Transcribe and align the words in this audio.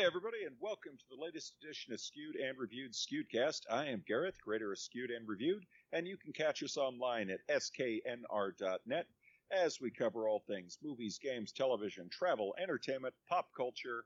Hey, 0.00 0.06
everybody, 0.06 0.44
and 0.46 0.56
welcome 0.60 0.96
to 0.96 1.04
the 1.10 1.22
latest 1.22 1.52
edition 1.62 1.92
of 1.92 2.00
Skewed 2.00 2.34
and 2.36 2.56
Reviewed 2.56 2.94
Skewedcast. 2.94 3.66
I 3.70 3.84
am 3.84 4.02
Gareth, 4.06 4.40
creator 4.42 4.72
of 4.72 4.78
Skewed 4.78 5.10
and 5.10 5.28
Reviewed, 5.28 5.66
and 5.92 6.08
you 6.08 6.16
can 6.16 6.32
catch 6.32 6.62
us 6.62 6.78
online 6.78 7.28
at 7.28 7.46
sknr.net 7.48 9.06
as 9.52 9.78
we 9.78 9.90
cover 9.90 10.26
all 10.26 10.42
things 10.46 10.78
movies, 10.82 11.18
games, 11.22 11.52
television, 11.52 12.08
travel, 12.08 12.54
entertainment, 12.58 13.12
pop 13.28 13.48
culture, 13.54 14.04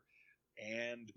and 0.61 1.13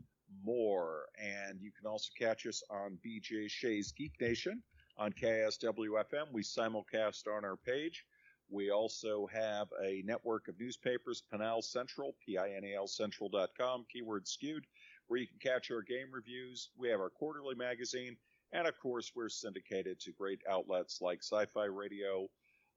more. 0.45 1.05
And 1.19 1.59
you 1.59 1.71
can 1.71 1.89
also 1.89 2.11
catch 2.15 2.45
us 2.45 2.61
on 2.69 2.99
BJ 3.03 3.49
Shea's 3.49 3.91
Geek 3.91 4.13
Nation 4.21 4.61
on 4.95 5.11
KSWFM. 5.11 6.31
We 6.31 6.43
simulcast 6.43 7.25
on 7.25 7.43
our 7.43 7.57
page. 7.57 8.05
We 8.49 8.71
also 8.71 9.27
have 9.27 9.67
a 9.83 10.01
network 10.05 10.47
of 10.47 10.59
newspapers, 10.59 11.23
Pinal 11.29 11.61
Central, 11.61 12.15
P-I-N-A-L 12.25 12.87
Central.com, 12.87 13.85
keyword 13.91 14.27
skewed, 14.27 14.65
where 15.07 15.19
you 15.19 15.27
can 15.27 15.39
catch 15.39 15.69
our 15.69 15.81
game 15.81 16.07
reviews. 16.11 16.69
We 16.77 16.89
have 16.89 17.01
our 17.01 17.09
quarterly 17.09 17.55
magazine, 17.55 18.15
and 18.53 18.65
of 18.65 18.79
course, 18.79 19.11
we're 19.13 19.29
syndicated 19.29 19.99
to 19.99 20.13
great 20.13 20.41
outlets 20.49 21.01
like 21.01 21.23
Sci-Fi 21.23 21.65
Radio, 21.65 22.29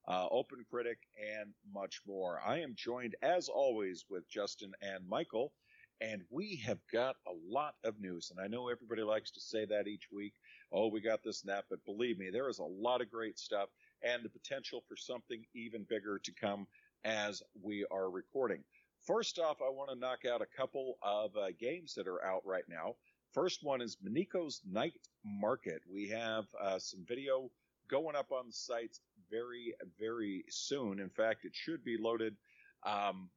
uh, 0.07 0.27
Open 0.29 0.65
Critic, 0.69 0.97
and 1.39 1.53
much 1.73 2.01
more. 2.05 2.41
I 2.45 2.59
am 2.59 2.75
joined, 2.75 3.15
as 3.21 3.47
always, 3.47 4.05
with 4.09 4.27
Justin 4.29 4.73
and 4.81 5.07
Michael, 5.07 5.53
and 6.01 6.21
we 6.29 6.57
have 6.65 6.79
got 6.91 7.15
a 7.27 7.33
lot 7.47 7.75
of 7.85 7.99
news. 7.99 8.31
And 8.31 8.43
I 8.43 8.47
know 8.47 8.67
everybody 8.67 9.03
likes 9.03 9.31
to 9.31 9.39
say 9.39 9.65
that 9.65 9.87
each 9.87 10.09
week. 10.11 10.33
Oh, 10.73 10.87
we 10.87 10.99
got 10.99 11.23
this 11.23 11.43
and 11.43 11.49
that, 11.49 11.65
but 11.69 11.85
believe 11.85 12.17
me, 12.17 12.29
there 12.29 12.49
is 12.49 12.59
a 12.59 12.63
lot 12.63 13.01
of 13.01 13.11
great 13.11 13.39
stuff 13.39 13.69
and 14.03 14.23
the 14.23 14.29
potential 14.29 14.83
for 14.87 14.95
something 14.95 15.43
even 15.53 15.85
bigger 15.89 16.19
to 16.19 16.31
come 16.31 16.67
as 17.03 17.41
we 17.61 17.85
are 17.91 18.09
recording. 18.09 18.63
First 19.05 19.39
off, 19.39 19.57
I 19.61 19.69
want 19.69 19.89
to 19.89 19.95
knock 19.95 20.25
out 20.31 20.41
a 20.41 20.57
couple 20.57 20.97
of 21.01 21.35
uh, 21.35 21.47
games 21.59 21.95
that 21.95 22.07
are 22.07 22.23
out 22.23 22.45
right 22.45 22.65
now. 22.69 22.95
First 23.33 23.63
one 23.63 23.81
is 23.81 23.97
Mineko's 24.03 24.61
Night 24.69 24.93
Market. 25.25 25.81
We 25.91 26.09
have 26.09 26.45
uh, 26.61 26.77
some 26.77 27.03
video 27.07 27.49
going 27.89 28.15
up 28.15 28.31
on 28.31 28.47
the 28.47 28.53
site 28.53 28.97
very, 29.29 29.73
very 29.99 30.43
soon. 30.49 30.99
In 30.99 31.09
fact, 31.09 31.45
it 31.45 31.53
should 31.55 31.83
be 31.83 31.97
loaded 31.97 32.35
um, 32.83 33.29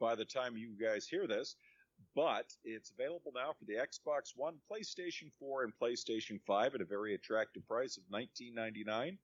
by 0.00 0.14
the 0.14 0.24
time 0.24 0.56
you 0.56 0.70
guys 0.80 1.06
hear 1.06 1.26
this. 1.26 1.56
But 2.14 2.52
it's 2.64 2.90
available 2.90 3.32
now 3.34 3.52
for 3.58 3.64
the 3.64 3.74
Xbox 3.74 4.32
One, 4.36 4.54
PlayStation 4.70 5.30
4, 5.38 5.64
and 5.64 5.72
PlayStation 5.80 6.40
5 6.46 6.76
at 6.76 6.80
a 6.80 6.84
very 6.84 7.14
attractive 7.14 7.66
price 7.66 7.96
of 7.96 8.04
$19.99 8.12 9.18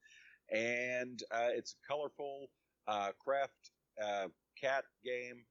and 0.51 1.23
uh, 1.31 1.49
it's 1.51 1.75
a 1.75 1.89
colorful 1.89 2.49
uh, 2.89 3.11
craft 3.23 3.71
uh, 4.03 4.29
cat 4.61 4.85
game. 5.05 5.45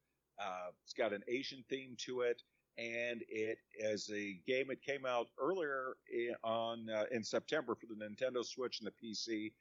It's 0.83 0.93
got 0.93 1.13
an 1.13 1.23
Asian 1.27 1.63
theme 1.69 1.95
to 2.05 2.21
it, 2.21 2.41
and 2.77 3.21
it 3.27 3.57
is 3.77 4.09
a 4.13 4.39
game. 4.47 4.71
It 4.71 4.81
came 4.81 5.05
out 5.05 5.27
earlier 5.41 5.97
in, 6.11 6.33
on 6.43 6.87
in 7.11 7.23
September 7.23 7.75
for 7.75 7.87
the 7.87 7.95
Nintendo 7.95 8.43
Switch 8.43 8.79
and 8.79 8.87
the 8.87 8.93
PC. 9.07 9.51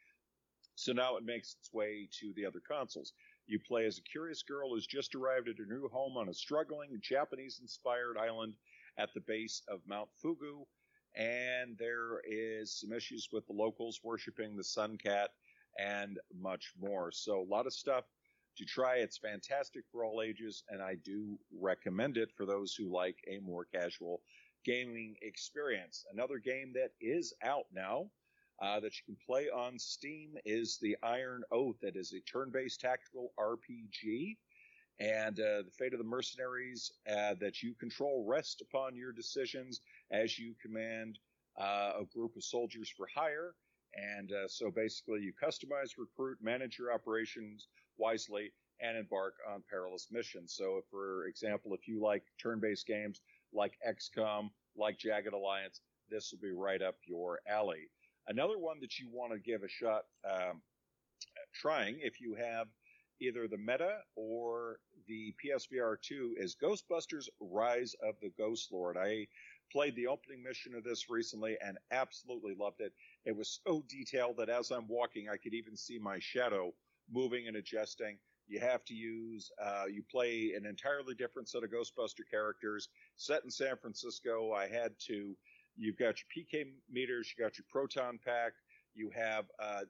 So 0.77 0.93
now 0.93 1.17
it 1.17 1.25
makes 1.25 1.57
its 1.59 1.73
way 1.73 2.09
to 2.21 2.33
the 2.37 2.47
other 2.47 2.61
consoles. 2.61 3.13
You 3.49 3.59
play 3.59 3.87
as 3.87 3.99
a 3.99 4.03
curious 4.03 4.45
girl 4.45 4.71
who's 4.71 4.87
just 4.87 5.17
arrived 5.17 5.49
at 5.49 5.59
her 5.59 5.67
new 5.67 5.89
home 5.89 6.17
on 6.17 6.29
a 6.29 6.35
struggling 6.35 7.01
Japanese-inspired 7.03 8.17
island 8.17 8.55
at 8.97 9.13
the 9.13 9.21
base 9.27 9.63
of 9.69 9.81
Mount 9.89 10.09
Fugu 10.23 10.67
and 11.19 11.77
there 11.79 12.23
is 12.25 12.79
some 12.81 12.93
issues 12.93 13.29
with 13.33 13.47
the 13.47 13.53
locals 13.53 14.01
worshiping 14.05 14.57
the 14.57 14.65
sun 14.65 14.97
cat 14.97 15.31
and 15.79 16.19
much 16.41 16.73
more. 16.81 17.11
So 17.13 17.41
a 17.41 17.51
lot 17.51 17.67
of 17.67 17.73
stuff 17.73 18.05
to 18.57 18.65
try. 18.65 18.97
It's 18.97 19.19
fantastic 19.19 19.85
for 19.91 20.05
all 20.05 20.23
ages, 20.23 20.63
and 20.69 20.81
I 20.81 20.95
do 21.05 21.39
recommend 21.61 22.17
it 22.17 22.31
for 22.37 22.47
those 22.47 22.75
who 22.75 22.93
like 22.93 23.17
a 23.29 23.39
more 23.41 23.65
casual 23.65 24.23
gaming 24.65 25.17
experience. 25.23 26.05
Another 26.13 26.39
game 26.39 26.73
that 26.75 26.91
is 27.01 27.35
out 27.43 27.67
now 27.73 28.11
uh, 28.63 28.81
that 28.81 28.93
you 28.97 29.03
can 29.07 29.17
play 29.25 29.49
on 29.49 29.79
Steam 29.79 30.35
is 30.45 30.79
the 30.81 30.97
Iron 31.03 31.43
Oath. 31.53 31.77
That 31.83 31.97
is 31.97 32.13
a 32.13 32.21
turn-based 32.31 32.81
tactical 32.81 33.33
RPG. 33.39 34.37
And 35.01 35.39
uh, 35.39 35.63
the 35.63 35.71
fate 35.79 35.93
of 35.93 35.99
the 35.99 36.05
mercenaries 36.05 36.91
uh, 37.09 37.35
that 37.41 37.63
you 37.63 37.75
control 37.75 38.25
rests 38.27 38.61
upon 38.61 38.97
your 38.97 39.13
decisions 39.13 39.81
as 40.11 40.39
you 40.39 40.55
command 40.61 41.19
uh, 41.61 41.93
a 42.01 42.05
group 42.13 42.37
of 42.37 42.43
soldiers 42.43 42.93
for 42.97 43.07
hire. 43.15 43.55
And 43.95 44.33
uh, 44.33 44.49
so 44.49 44.71
basically, 44.71 45.21
you 45.21 45.33
customize, 45.41 45.93
recruit, 45.97 46.39
manage 46.43 46.79
your 46.79 46.93
operations 46.93 47.69
wisely, 47.97 48.53
and 48.81 48.97
embark 48.97 49.35
on 49.49 49.63
perilous 49.69 50.09
missions. 50.11 50.55
So, 50.57 50.83
for 50.91 51.27
example, 51.27 51.75
if 51.75 51.89
you 51.89 52.01
like 52.01 52.23
turn 52.41 52.61
based 52.61 52.87
games 52.87 53.21
like 53.53 53.73
XCOM, 53.87 54.51
like 54.77 54.99
Jagged 54.99 55.33
Alliance, 55.33 55.81
this 56.11 56.33
will 56.33 56.41
be 56.41 56.53
right 56.53 56.83
up 56.83 56.97
your 57.07 57.41
alley. 57.49 57.89
Another 58.29 58.59
one 58.59 58.79
that 58.81 58.99
you 58.99 59.09
want 59.11 59.33
to 59.33 59.39
give 59.39 59.63
a 59.63 59.69
shot 59.69 60.03
um, 60.25 60.61
trying 61.55 61.99
if 62.01 62.21
you 62.21 62.35
have 62.35 62.69
either 63.21 63.49
the 63.49 63.57
Meta 63.57 63.99
or 64.15 64.79
the 65.09 65.35
PSVR 65.43 65.97
2 66.01 66.37
is 66.39 66.55
Ghostbusters 66.63 67.29
Rise 67.41 67.95
of 68.07 68.15
the 68.21 68.31
Ghost 68.39 68.71
Lord. 68.71 68.97
I 68.97 69.27
played 69.73 69.97
the 69.97 70.07
opening 70.07 70.43
mission 70.43 70.75
of 70.75 70.85
this 70.85 71.11
recently 71.11 71.57
and 71.65 71.79
absolutely 71.91 72.55
loved 72.59 72.81
it. 72.81 72.93
It 73.25 73.37
was 73.37 73.61
so 73.67 73.83
detailed 73.89 74.37
that 74.37 74.51
as 74.51 74.71
I'm 74.71 74.87
walking, 74.87 75.29
I 75.29 75.37
could 75.37 75.55
even 75.55 75.77
see 75.77 75.99
my 75.99 76.19
shadow 76.21 76.73
moving 77.11 77.49
and 77.49 77.57
adjusting. 77.57 78.19
You 78.47 78.61
have 78.61 78.85
to 78.85 78.95
use, 78.95 79.51
uh, 79.63 79.85
you 79.91 80.03
play 80.11 80.53
an 80.57 80.67
entirely 80.67 81.15
different 81.15 81.49
set 81.49 81.65
of 81.65 81.71
Ghostbuster 81.71 82.29
characters 82.31 82.89
set 83.17 83.45
in 83.45 83.51
San 83.51 83.77
Francisco. 83.77 84.53
I 84.53 84.69
had 84.69 84.93
to, 85.07 85.37
you've 85.77 85.99
got 85.99 86.17
your 86.19 86.45
PK 86.45 86.67
meters, 86.91 87.33
you 87.37 87.43
got 87.43 87.59
your 87.59 87.67
proton 87.71 88.19
pack, 88.25 88.53
you 88.95 89.11
have 89.15 89.45
uh, 89.63 89.83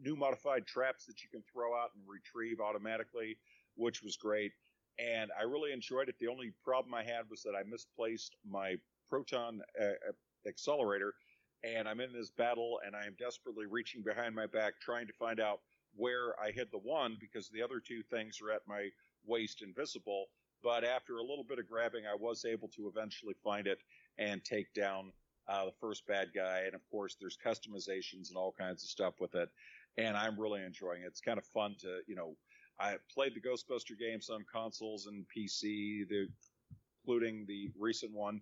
new 0.00 0.16
modified 0.16 0.66
traps 0.66 1.06
that 1.06 1.22
you 1.22 1.28
can 1.30 1.42
throw 1.52 1.74
out 1.74 1.90
and 1.94 2.02
retrieve 2.06 2.60
automatically, 2.60 3.38
which 3.76 4.02
was 4.02 4.16
great. 4.16 4.52
And 4.98 5.30
I 5.38 5.44
really 5.44 5.72
enjoyed 5.72 6.08
it. 6.08 6.16
The 6.20 6.28
only 6.28 6.52
problem 6.64 6.94
I 6.94 7.02
had 7.02 7.28
was 7.30 7.42
that 7.42 7.54
I 7.58 7.62
misplaced 7.62 8.36
my 8.48 8.76
proton 9.08 9.60
uh, 9.80 9.84
uh, 9.84 10.12
accelerator, 10.46 11.14
and 11.64 11.88
I'm 11.88 12.00
in 12.00 12.12
this 12.12 12.30
battle, 12.30 12.80
and 12.84 12.94
I 12.94 13.06
am 13.06 13.16
desperately 13.18 13.66
reaching 13.66 14.02
behind 14.02 14.34
my 14.34 14.46
back 14.46 14.74
trying 14.80 15.06
to 15.06 15.12
find 15.12 15.40
out 15.40 15.60
where 15.94 16.38
I 16.40 16.50
hid 16.50 16.68
the 16.70 16.78
one 16.78 17.16
because 17.20 17.48
the 17.48 17.62
other 17.62 17.80
two 17.80 18.02
things 18.02 18.40
are 18.40 18.50
at 18.50 18.62
my 18.66 18.88
waist 19.26 19.62
invisible. 19.62 20.26
But 20.62 20.84
after 20.84 21.18
a 21.18 21.22
little 21.22 21.44
bit 21.44 21.58
of 21.58 21.68
grabbing, 21.68 22.04
I 22.06 22.14
was 22.18 22.44
able 22.44 22.68
to 22.68 22.88
eventually 22.88 23.34
find 23.42 23.66
it 23.66 23.78
and 24.18 24.44
take 24.44 24.72
down 24.74 25.12
uh, 25.48 25.66
the 25.66 25.72
first 25.80 26.06
bad 26.06 26.28
guy. 26.34 26.62
And 26.66 26.74
of 26.74 26.80
course, 26.90 27.16
there's 27.20 27.36
customizations 27.44 28.28
and 28.28 28.36
all 28.36 28.54
kinds 28.56 28.84
of 28.84 28.90
stuff 28.90 29.14
with 29.20 29.34
it. 29.34 29.48
And 29.98 30.16
I'm 30.16 30.40
really 30.40 30.62
enjoying 30.62 31.02
it. 31.02 31.06
It's 31.06 31.20
kind 31.20 31.38
of 31.38 31.44
fun 31.46 31.76
to, 31.80 32.00
you 32.06 32.14
know, 32.14 32.36
I 32.82 32.96
played 33.14 33.34
the 33.34 33.40
Ghostbuster 33.40 33.98
games 33.98 34.28
on 34.28 34.44
consoles 34.52 35.06
and 35.06 35.24
PC, 35.24 36.08
the, 36.08 36.26
including 37.04 37.46
the 37.46 37.70
recent 37.78 38.12
one 38.12 38.40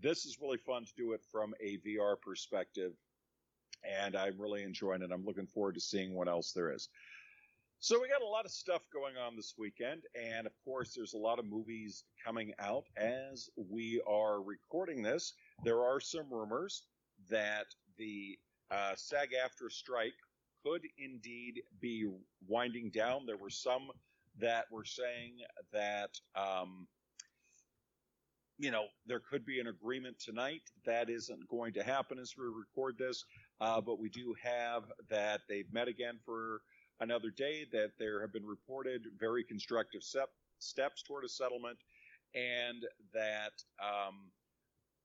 this 0.00 0.24
is 0.24 0.38
really 0.40 0.58
fun 0.58 0.84
to 0.84 0.92
do 0.96 1.12
it 1.12 1.20
from 1.30 1.54
a 1.60 1.78
VR 1.78 2.20
perspective, 2.20 2.92
and 3.84 4.16
I'm 4.16 4.40
really 4.40 4.62
enjoying 4.62 5.02
it. 5.02 5.10
I'm 5.12 5.24
looking 5.24 5.46
forward 5.46 5.74
to 5.74 5.80
seeing 5.80 6.14
what 6.14 6.28
else 6.28 6.52
there 6.52 6.72
is. 6.72 6.88
So 7.80 8.00
we 8.00 8.08
got 8.08 8.22
a 8.22 8.26
lot 8.26 8.44
of 8.44 8.50
stuff 8.50 8.82
going 8.92 9.16
on 9.16 9.36
this 9.36 9.54
weekend, 9.56 10.02
and 10.14 10.46
of 10.46 10.52
course, 10.64 10.94
there's 10.94 11.14
a 11.14 11.18
lot 11.18 11.38
of 11.38 11.46
movies 11.46 12.04
coming 12.24 12.52
out 12.58 12.84
as 12.96 13.48
we 13.56 14.02
are 14.06 14.42
recording 14.42 15.02
this. 15.02 15.32
There 15.64 15.82
are 15.82 16.00
some 16.00 16.26
rumors 16.30 16.84
that 17.30 17.66
the 17.96 18.38
uh, 18.70 18.94
SAG-AFTRA 18.96 19.70
strike 19.70 20.14
could 20.64 20.82
indeed 20.98 21.62
be 21.80 22.08
winding 22.46 22.90
down. 22.90 23.26
There 23.26 23.36
were 23.36 23.50
some 23.50 23.90
that 24.40 24.66
were 24.70 24.84
saying 24.84 25.38
that 25.72 26.18
um, 26.34 26.86
you 28.58 28.72
know, 28.72 28.86
there 29.06 29.20
could 29.20 29.46
be 29.46 29.60
an 29.60 29.68
agreement 29.68 30.18
tonight. 30.18 30.62
That 30.84 31.08
isn't 31.08 31.48
going 31.48 31.72
to 31.74 31.82
happen 31.82 32.18
as 32.18 32.34
we 32.36 32.44
record 32.44 32.98
this, 32.98 33.24
uh, 33.60 33.80
but 33.80 34.00
we 34.00 34.08
do 34.08 34.34
have 34.42 34.84
that 35.08 35.42
they've 35.48 35.72
met 35.72 35.86
again 35.86 36.18
for 36.24 36.62
another 37.00 37.30
day, 37.30 37.66
that 37.70 37.92
there 37.98 38.20
have 38.20 38.32
been 38.32 38.44
reported 38.44 39.02
very 39.18 39.44
constructive 39.44 40.02
step, 40.02 40.30
steps 40.58 41.02
toward 41.02 41.24
a 41.24 41.28
settlement, 41.28 41.78
and 42.34 42.84
that 43.14 43.52
um, 43.80 44.30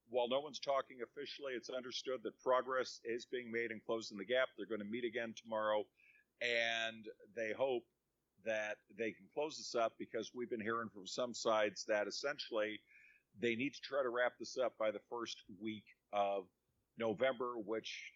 while 0.09 0.27
no 0.27 0.39
one's 0.39 0.59
talking 0.59 0.97
officially, 1.03 1.53
it's 1.53 1.69
understood 1.69 2.21
that 2.23 2.39
progress 2.39 2.99
is 3.03 3.25
being 3.25 3.51
made 3.51 3.71
in 3.71 3.81
closing 3.85 4.17
the 4.17 4.25
gap. 4.25 4.49
They're 4.57 4.65
going 4.65 4.79
to 4.79 4.85
meet 4.85 5.05
again 5.05 5.33
tomorrow, 5.41 5.83
and 6.41 7.07
they 7.35 7.53
hope 7.57 7.83
that 8.45 8.77
they 8.97 9.11
can 9.11 9.25
close 9.33 9.57
this 9.57 9.75
up 9.75 9.93
because 9.97 10.31
we've 10.35 10.49
been 10.49 10.61
hearing 10.61 10.89
from 10.89 11.07
some 11.07 11.33
sides 11.33 11.85
that 11.87 12.07
essentially– 12.07 12.79
they 13.39 13.55
need 13.55 13.73
to 13.73 13.81
try 13.81 14.03
to 14.03 14.09
wrap 14.09 14.33
this 14.39 14.57
up 14.57 14.77
by 14.77 14.91
the 14.91 14.99
first 15.09 15.37
week 15.59 15.85
of 16.11 16.45
November, 16.97 17.53
which, 17.65 18.11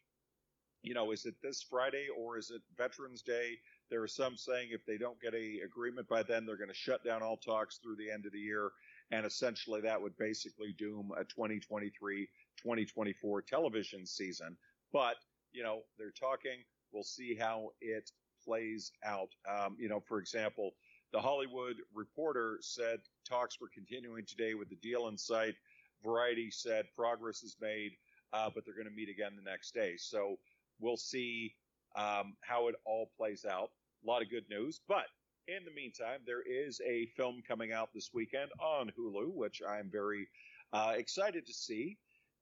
you 0.83 0.93
know, 0.93 1.11
is 1.11 1.25
it 1.25 1.35
this 1.41 1.65
Friday 1.67 2.07
or 2.15 2.37
is 2.37 2.51
it 2.51 2.61
Veterans 2.77 3.21
Day? 3.21 3.57
There 3.89 4.03
are 4.03 4.07
some 4.07 4.37
saying 4.37 4.69
if 4.71 4.85
they 4.85 4.97
don't 4.97 5.19
get 5.19 5.33
a 5.33 5.61
agreement 5.65 6.07
by 6.07 6.23
then, 6.23 6.45
they're 6.45 6.57
going 6.57 6.69
to 6.69 6.75
shut 6.75 7.03
down 7.03 7.23
all 7.23 7.37
talks 7.37 7.77
through 7.77 7.95
the 7.95 8.11
end 8.11 8.25
of 8.25 8.31
the 8.31 8.39
year 8.39 8.71
and 9.11 9.25
essentially 9.25 9.81
that 9.81 10.01
would 10.01 10.17
basically 10.17 10.73
doom 10.77 11.11
a 11.17 11.23
2023 11.23 12.27
2024 12.57 13.41
television 13.43 14.05
season. 14.05 14.57
But, 14.91 15.15
you 15.53 15.63
know, 15.63 15.81
they're 15.97 16.11
talking. 16.11 16.63
We'll 16.91 17.03
see 17.03 17.35
how 17.35 17.69
it 17.81 18.09
plays 18.43 18.91
out. 19.05 19.29
Um, 19.49 19.75
you 19.79 19.89
know, 19.89 19.99
for 19.99 20.19
example, 20.19 20.71
the 21.13 21.19
Hollywood 21.19 21.77
Reporter 21.93 22.57
said 22.61 22.99
talks 23.27 23.59
were 23.61 23.69
continuing 23.73 24.25
today 24.25 24.53
with 24.53 24.69
the 24.69 24.75
deal 24.77 25.07
in 25.07 25.17
sight. 25.17 25.55
Variety 26.03 26.51
said 26.51 26.85
progress 26.95 27.43
is 27.43 27.55
made, 27.61 27.91
uh, 28.33 28.49
but 28.53 28.65
they're 28.65 28.75
going 28.75 28.87
to 28.87 28.93
meet 28.93 29.09
again 29.09 29.31
the 29.35 29.49
next 29.49 29.73
day. 29.73 29.95
So 29.97 30.37
we'll 30.79 30.97
see 30.97 31.55
um, 31.95 32.35
how 32.41 32.67
it 32.67 32.75
all 32.85 33.09
plays 33.17 33.45
out. 33.45 33.69
A 34.03 34.07
lot 34.07 34.21
of 34.21 34.29
good 34.29 34.45
news. 34.49 34.81
But 34.87 35.05
in 35.47 35.63
the 35.63 35.71
meantime, 35.71 36.19
there 36.25 36.41
is 36.41 36.81
a 36.85 37.05
film 37.15 37.41
coming 37.47 37.71
out 37.71 37.89
this 37.93 38.09
weekend 38.13 38.51
on 38.59 38.91
Hulu, 38.97 39.33
which 39.33 39.61
I'm 39.67 39.89
very 39.89 40.27
uh, 40.73 40.93
excited 40.95 41.45
to 41.45 41.53
see. 41.53 41.97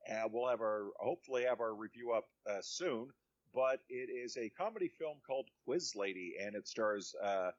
Uh, 0.10 0.28
we'll 0.32 0.50
have 0.50 0.62
our 0.62 0.88
hopefully 1.00 1.44
have 1.44 1.62
our 1.62 1.74
review 1.74 2.12
up 2.12 2.26
uh, 2.50 2.62
soon. 2.62 3.08
But 3.54 3.80
it 3.90 4.10
is 4.10 4.36
a 4.38 4.50
comedy 4.50 4.90
film 5.00 5.18
called 5.26 5.48
Quiz 5.64 5.96
Lady, 5.96 6.36
and 6.42 6.56
it 6.56 6.68
stars 6.68 7.16
uh, 7.24 7.52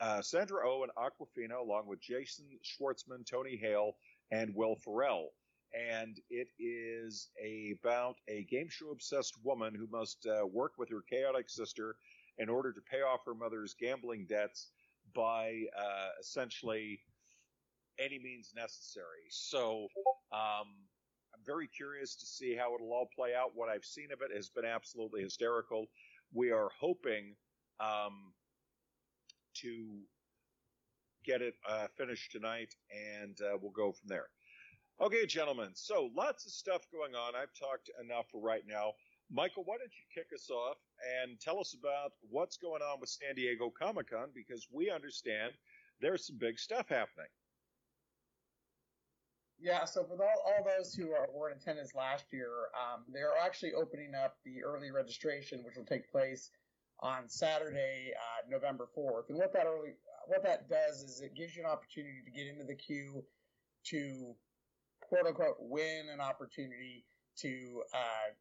uh, 0.00 0.22
Sandra 0.22 0.62
Oh 0.64 0.84
and 0.84 0.92
Awkwafina, 0.96 1.60
along 1.60 1.86
with 1.86 2.00
Jason 2.00 2.46
Schwartzman, 2.64 3.26
Tony 3.26 3.56
Hale, 3.56 3.96
and 4.30 4.54
Will 4.54 4.76
Ferrell. 4.76 5.32
And 5.74 6.18
it 6.30 6.48
is 6.58 7.28
about 7.72 8.16
a 8.26 8.44
game 8.44 8.68
show 8.70 8.90
obsessed 8.90 9.34
woman 9.44 9.74
who 9.74 9.86
must 9.92 10.26
uh, 10.26 10.46
work 10.46 10.72
with 10.78 10.88
her 10.88 11.02
chaotic 11.08 11.50
sister 11.50 11.96
in 12.38 12.48
order 12.48 12.72
to 12.72 12.80
pay 12.90 13.02
off 13.02 13.20
her 13.26 13.34
mother's 13.34 13.74
gambling 13.78 14.26
debts 14.28 14.68
by 15.14 15.64
uh, 15.78 16.08
essentially 16.20 17.00
any 17.98 18.18
means 18.18 18.52
necessary. 18.56 19.26
So 19.30 19.88
um, 20.32 20.68
I'm 21.34 21.44
very 21.44 21.68
curious 21.68 22.16
to 22.16 22.26
see 22.26 22.54
how 22.54 22.74
it'll 22.74 22.92
all 22.92 23.08
play 23.14 23.34
out. 23.34 23.50
What 23.54 23.68
I've 23.68 23.84
seen 23.84 24.08
of 24.12 24.20
it 24.22 24.34
has 24.34 24.48
been 24.48 24.64
absolutely 24.64 25.22
hysterical. 25.22 25.86
We 26.32 26.50
are 26.50 26.70
hoping 26.78 27.34
um, 27.80 28.32
to 29.54 30.00
get 31.24 31.42
it 31.42 31.54
uh, 31.68 31.88
finished 31.96 32.32
tonight, 32.32 32.74
and 33.22 33.36
uh, 33.40 33.58
we'll 33.60 33.72
go 33.72 33.92
from 33.92 34.08
there. 34.08 34.26
Okay, 35.00 35.26
gentlemen. 35.26 35.70
So 35.74 36.10
lots 36.14 36.46
of 36.46 36.52
stuff 36.52 36.82
going 36.92 37.14
on. 37.14 37.34
I've 37.34 37.54
talked 37.58 37.90
enough 38.02 38.26
for 38.30 38.40
right 38.40 38.62
now. 38.66 38.92
Michael, 39.32 39.62
why 39.64 39.76
don't 39.78 39.92
you 39.92 40.04
kick 40.12 40.26
us 40.34 40.50
off 40.50 40.76
and 41.22 41.38
tell 41.40 41.60
us 41.60 41.76
about 41.78 42.12
what's 42.28 42.56
going 42.56 42.82
on 42.82 42.98
with 43.00 43.08
San 43.08 43.36
Diego 43.36 43.70
Comic 43.70 44.10
Con 44.10 44.28
because 44.34 44.66
we 44.72 44.90
understand 44.90 45.52
there's 46.00 46.26
some 46.26 46.36
big 46.38 46.58
stuff 46.58 46.88
happening. 46.88 47.30
Yeah, 49.60 49.84
so 49.84 50.04
for 50.04 50.14
all, 50.24 50.42
all 50.46 50.64
those 50.64 50.94
who 50.94 51.12
are, 51.12 51.28
were 51.32 51.50
in 51.50 51.58
attendance 51.58 51.94
last 51.94 52.24
year, 52.32 52.48
um, 52.74 53.04
they're 53.12 53.36
actually 53.44 53.74
opening 53.74 54.14
up 54.14 54.36
the 54.44 54.64
early 54.64 54.90
registration, 54.90 55.62
which 55.64 55.76
will 55.76 55.84
take 55.84 56.10
place 56.10 56.50
on 57.00 57.28
Saturday, 57.28 58.12
uh, 58.16 58.48
November 58.50 58.88
4th. 58.96 59.28
And 59.28 59.38
what 59.38 59.52
that 59.52 59.66
early, 59.66 59.92
what 60.26 60.42
that 60.44 60.68
does 60.68 61.02
is 61.02 61.20
it 61.20 61.34
gives 61.36 61.54
you 61.54 61.62
an 61.62 61.70
opportunity 61.70 62.22
to 62.24 62.30
get 62.30 62.46
into 62.46 62.64
the 62.64 62.74
queue 62.74 63.22
to 63.84 64.34
quote 65.02 65.26
unquote 65.26 65.56
win 65.60 66.08
an 66.12 66.20
opportunity 66.20 67.04
to 67.36 67.82
uh, 67.94 68.32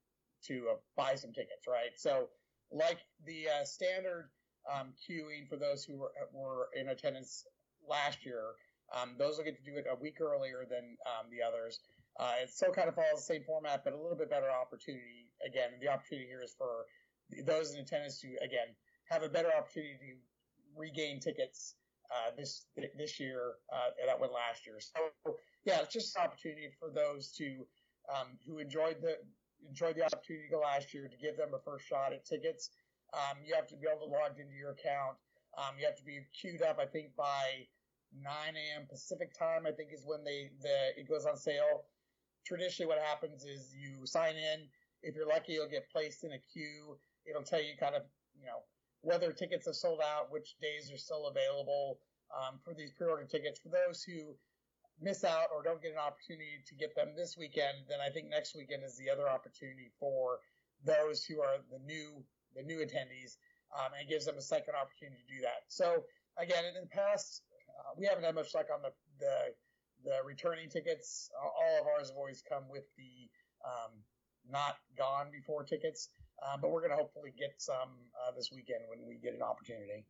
to 0.47 0.67
uh, 0.71 0.75
buy 0.95 1.15
some 1.15 1.31
tickets, 1.31 1.67
right? 1.67 1.91
So, 1.95 2.27
like 2.71 2.99
the 3.25 3.47
uh, 3.47 3.65
standard 3.65 4.29
um, 4.71 4.93
queuing 4.99 5.47
for 5.49 5.55
those 5.55 5.83
who 5.83 5.97
were, 5.97 6.11
were 6.33 6.69
in 6.79 6.89
attendance 6.89 7.45
last 7.87 8.25
year, 8.25 8.55
um, 8.95 9.15
those 9.17 9.37
will 9.37 9.45
get 9.45 9.57
to 9.63 9.71
do 9.71 9.77
it 9.77 9.85
a 9.91 9.95
week 9.95 10.21
earlier 10.21 10.65
than 10.69 10.97
um, 11.05 11.29
the 11.31 11.41
others. 11.45 11.79
Uh, 12.19 12.33
it 12.43 12.49
still 12.49 12.71
kind 12.71 12.89
of 12.89 12.95
follows 12.95 13.25
the 13.25 13.33
same 13.33 13.43
format, 13.43 13.83
but 13.83 13.93
a 13.93 13.97
little 13.97 14.17
bit 14.17 14.29
better 14.29 14.49
opportunity. 14.51 15.31
Again, 15.45 15.71
the 15.81 15.87
opportunity 15.87 16.27
here 16.27 16.41
is 16.43 16.53
for 16.57 16.85
those 17.45 17.73
in 17.73 17.81
attendance 17.81 18.19
to 18.19 18.27
again 18.43 18.75
have 19.09 19.23
a 19.23 19.29
better 19.29 19.49
opportunity 19.55 19.97
to 19.97 20.15
regain 20.75 21.19
tickets 21.19 21.75
uh, 22.11 22.31
this 22.35 22.65
this 22.97 23.19
year 23.19 23.53
uh, 23.73 23.89
that 24.05 24.19
went 24.19 24.33
last 24.33 24.65
year. 24.65 24.79
So 24.79 25.37
yeah, 25.65 25.79
it's 25.81 25.93
just 25.93 26.15
an 26.17 26.23
opportunity 26.23 26.69
for 26.79 26.89
those 26.89 27.31
to 27.37 27.65
um, 28.09 28.37
who 28.47 28.57
enjoyed 28.57 28.97
the 29.01 29.17
enjoyed 29.67 29.95
the 29.95 30.05
opportunity 30.05 30.49
last 30.55 30.93
year 30.93 31.07
to 31.07 31.17
give 31.17 31.37
them 31.37 31.53
a 31.53 31.59
first 31.59 31.87
shot 31.87 32.13
at 32.13 32.25
tickets. 32.25 32.69
Um, 33.13 33.41
you 33.45 33.55
have 33.55 33.67
to 33.67 33.75
be 33.75 33.87
able 33.87 34.07
to 34.07 34.11
log 34.11 34.39
into 34.39 34.53
your 34.53 34.71
account. 34.71 35.17
Um, 35.57 35.75
you 35.79 35.85
have 35.85 35.97
to 35.97 36.05
be 36.05 36.19
queued 36.39 36.61
up. 36.61 36.77
I 36.79 36.85
think 36.85 37.15
by 37.15 37.67
9 38.13 38.25
a.m. 38.25 38.87
Pacific 38.89 39.37
time. 39.37 39.65
I 39.67 39.71
think 39.71 39.89
is 39.93 40.03
when 40.05 40.23
they 40.23 40.51
the 40.61 40.99
it 40.99 41.07
goes 41.07 41.25
on 41.25 41.37
sale. 41.37 41.85
Traditionally, 42.45 42.87
what 42.87 42.99
happens 42.99 43.43
is 43.43 43.73
you 43.73 44.05
sign 44.05 44.35
in. 44.35 44.67
If 45.01 45.15
you're 45.15 45.27
lucky, 45.27 45.53
you'll 45.53 45.69
get 45.69 45.89
placed 45.91 46.23
in 46.23 46.31
a 46.33 46.39
queue 46.51 46.97
It'll 47.29 47.43
tell 47.43 47.61
you 47.61 47.77
kind 47.79 47.95
of, 47.95 48.03
you 48.39 48.45
know, 48.45 48.63
whether 49.01 49.31
tickets 49.31 49.67
are 49.67 49.73
sold 49.73 50.01
out, 50.01 50.31
which 50.31 50.55
days 50.61 50.91
are 50.91 50.97
still 50.97 51.27
available 51.27 51.99
um, 52.35 52.59
for 52.63 52.73
these 52.73 52.91
pre-order 52.91 53.25
tickets. 53.25 53.59
For 53.59 53.69
those 53.69 54.03
who 54.03 54.35
miss 55.01 55.23
out 55.23 55.47
or 55.53 55.63
don't 55.63 55.81
get 55.81 55.91
an 55.91 55.97
opportunity 55.97 56.61
to 56.67 56.75
get 56.75 56.95
them 56.95 57.13
this 57.15 57.37
weekend, 57.37 57.87
then 57.87 57.99
I 58.05 58.09
think 58.09 58.29
next 58.29 58.55
weekend 58.55 58.83
is 58.83 58.97
the 58.97 59.09
other 59.09 59.29
opportunity 59.29 59.91
for 59.99 60.39
those 60.85 61.23
who 61.23 61.41
are 61.41 61.57
the 61.71 61.79
new 61.85 62.23
the 62.55 62.63
new 62.63 62.79
attendees, 62.79 63.37
um, 63.77 63.91
and 63.99 64.09
gives 64.09 64.25
them 64.25 64.37
a 64.37 64.41
second 64.41 64.73
opportunity 64.75 65.21
to 65.27 65.35
do 65.35 65.41
that. 65.41 65.67
So 65.67 66.03
again, 66.37 66.65
in 66.65 66.73
the 66.73 66.87
past, 66.87 67.43
uh, 67.69 67.93
we 67.97 68.07
haven't 68.07 68.23
had 68.23 68.35
much 68.35 68.53
luck 68.55 68.67
on 68.73 68.81
the 68.81 68.91
the, 69.19 69.53
the 70.03 70.17
returning 70.25 70.69
tickets. 70.69 71.29
All 71.39 71.81
of 71.81 71.87
ours 71.87 72.09
have 72.09 72.17
always 72.17 72.41
come 72.41 72.63
with 72.69 72.85
the 72.97 73.29
um, 73.65 73.91
not 74.49 74.77
gone 74.97 75.27
before 75.31 75.63
tickets. 75.63 76.09
Uh, 76.41 76.57
but 76.57 76.71
we're 76.71 76.79
going 76.79 76.91
to 76.91 76.97
hopefully 76.97 77.33
get 77.37 77.53
some 77.57 77.91
uh, 78.15 78.31
this 78.35 78.49
weekend 78.51 78.79
when 78.87 79.05
we 79.07 79.17
get 79.17 79.33
an 79.33 79.41
opportunity. 79.41 80.05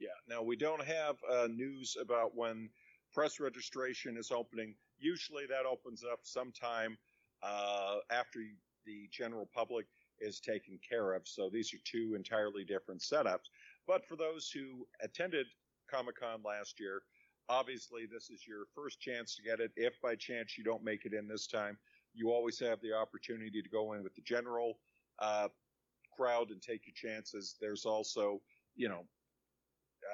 Yeah. 0.00 0.16
Now 0.28 0.42
we 0.42 0.56
don't 0.56 0.82
have 0.82 1.16
uh, 1.30 1.48
news 1.48 1.96
about 2.00 2.34
when 2.34 2.70
press 3.12 3.40
registration 3.40 4.16
is 4.16 4.30
opening. 4.30 4.74
Usually 4.98 5.46
that 5.46 5.66
opens 5.66 6.04
up 6.04 6.20
sometime 6.22 6.96
uh, 7.42 7.96
after 8.10 8.40
the 8.86 9.08
general 9.10 9.48
public 9.54 9.86
is 10.20 10.40
taken 10.40 10.78
care 10.88 11.14
of. 11.14 11.26
So 11.26 11.50
these 11.52 11.74
are 11.74 11.78
two 11.84 12.14
entirely 12.16 12.64
different 12.64 13.00
setups. 13.00 13.50
But 13.86 14.06
for 14.06 14.16
those 14.16 14.50
who 14.50 14.86
attended 15.02 15.46
Comic 15.90 16.20
Con 16.20 16.40
last 16.44 16.78
year, 16.78 17.02
obviously 17.48 18.06
this 18.06 18.30
is 18.30 18.46
your 18.46 18.64
first 18.74 19.00
chance 19.00 19.34
to 19.36 19.42
get 19.42 19.60
it. 19.60 19.72
If 19.76 20.00
by 20.00 20.14
chance 20.14 20.56
you 20.56 20.64
don't 20.64 20.84
make 20.84 21.04
it 21.04 21.12
in 21.12 21.26
this 21.26 21.46
time, 21.46 21.76
you 22.14 22.30
always 22.30 22.58
have 22.60 22.80
the 22.80 22.92
opportunity 22.92 23.62
to 23.62 23.68
go 23.68 23.94
in 23.94 24.02
with 24.02 24.14
the 24.14 24.22
general 24.22 24.78
uh, 25.18 25.48
crowd 26.16 26.50
and 26.50 26.60
take 26.62 26.82
your 26.86 26.94
chances. 26.94 27.56
There's 27.60 27.84
also, 27.84 28.40
you 28.76 28.88
know, 28.88 29.04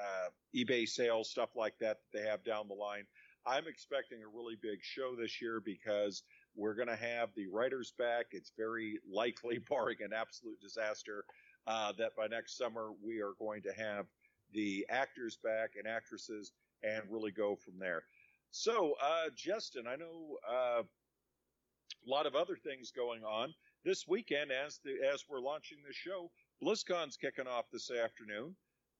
uh, 0.01 0.29
eBay 0.55 0.87
sales, 0.87 1.29
stuff 1.29 1.49
like 1.55 1.77
that 1.79 1.97
that 2.13 2.17
they 2.17 2.27
have 2.27 2.43
down 2.43 2.67
the 2.67 2.73
line. 2.73 3.05
I'm 3.45 3.67
expecting 3.67 4.19
a 4.21 4.27
really 4.27 4.55
big 4.61 4.79
show 4.81 5.15
this 5.15 5.41
year 5.41 5.61
because 5.63 6.23
we're 6.55 6.75
going 6.75 6.89
to 6.89 6.95
have 6.95 7.29
the 7.35 7.47
writers 7.47 7.93
back. 7.97 8.27
It's 8.31 8.51
very 8.57 8.99
likely, 9.09 9.59
barring 9.69 9.97
an 10.01 10.11
absolute 10.13 10.59
disaster, 10.61 11.23
uh, 11.67 11.93
that 11.97 12.15
by 12.15 12.27
next 12.27 12.57
summer 12.57 12.91
we 13.03 13.21
are 13.21 13.33
going 13.39 13.61
to 13.63 13.73
have 13.73 14.05
the 14.53 14.85
actors 14.89 15.37
back 15.43 15.71
and 15.77 15.87
actresses 15.87 16.51
and 16.83 17.03
really 17.09 17.31
go 17.31 17.55
from 17.55 17.77
there. 17.79 18.03
So, 18.51 18.95
uh, 19.01 19.29
Justin, 19.35 19.85
I 19.87 19.95
know 19.95 20.37
uh, 20.47 20.81
a 20.81 22.09
lot 22.09 22.25
of 22.25 22.35
other 22.35 22.55
things 22.55 22.91
going 22.91 23.23
on 23.23 23.53
this 23.85 24.07
weekend 24.07 24.51
as 24.51 24.79
the 24.83 24.97
as 25.13 25.25
we're 25.29 25.39
launching 25.39 25.77
the 25.85 25.93
show. 25.93 26.31
BlizzCon's 26.63 27.17
kicking 27.17 27.47
off 27.47 27.65
this 27.71 27.91
afternoon. 27.91 28.55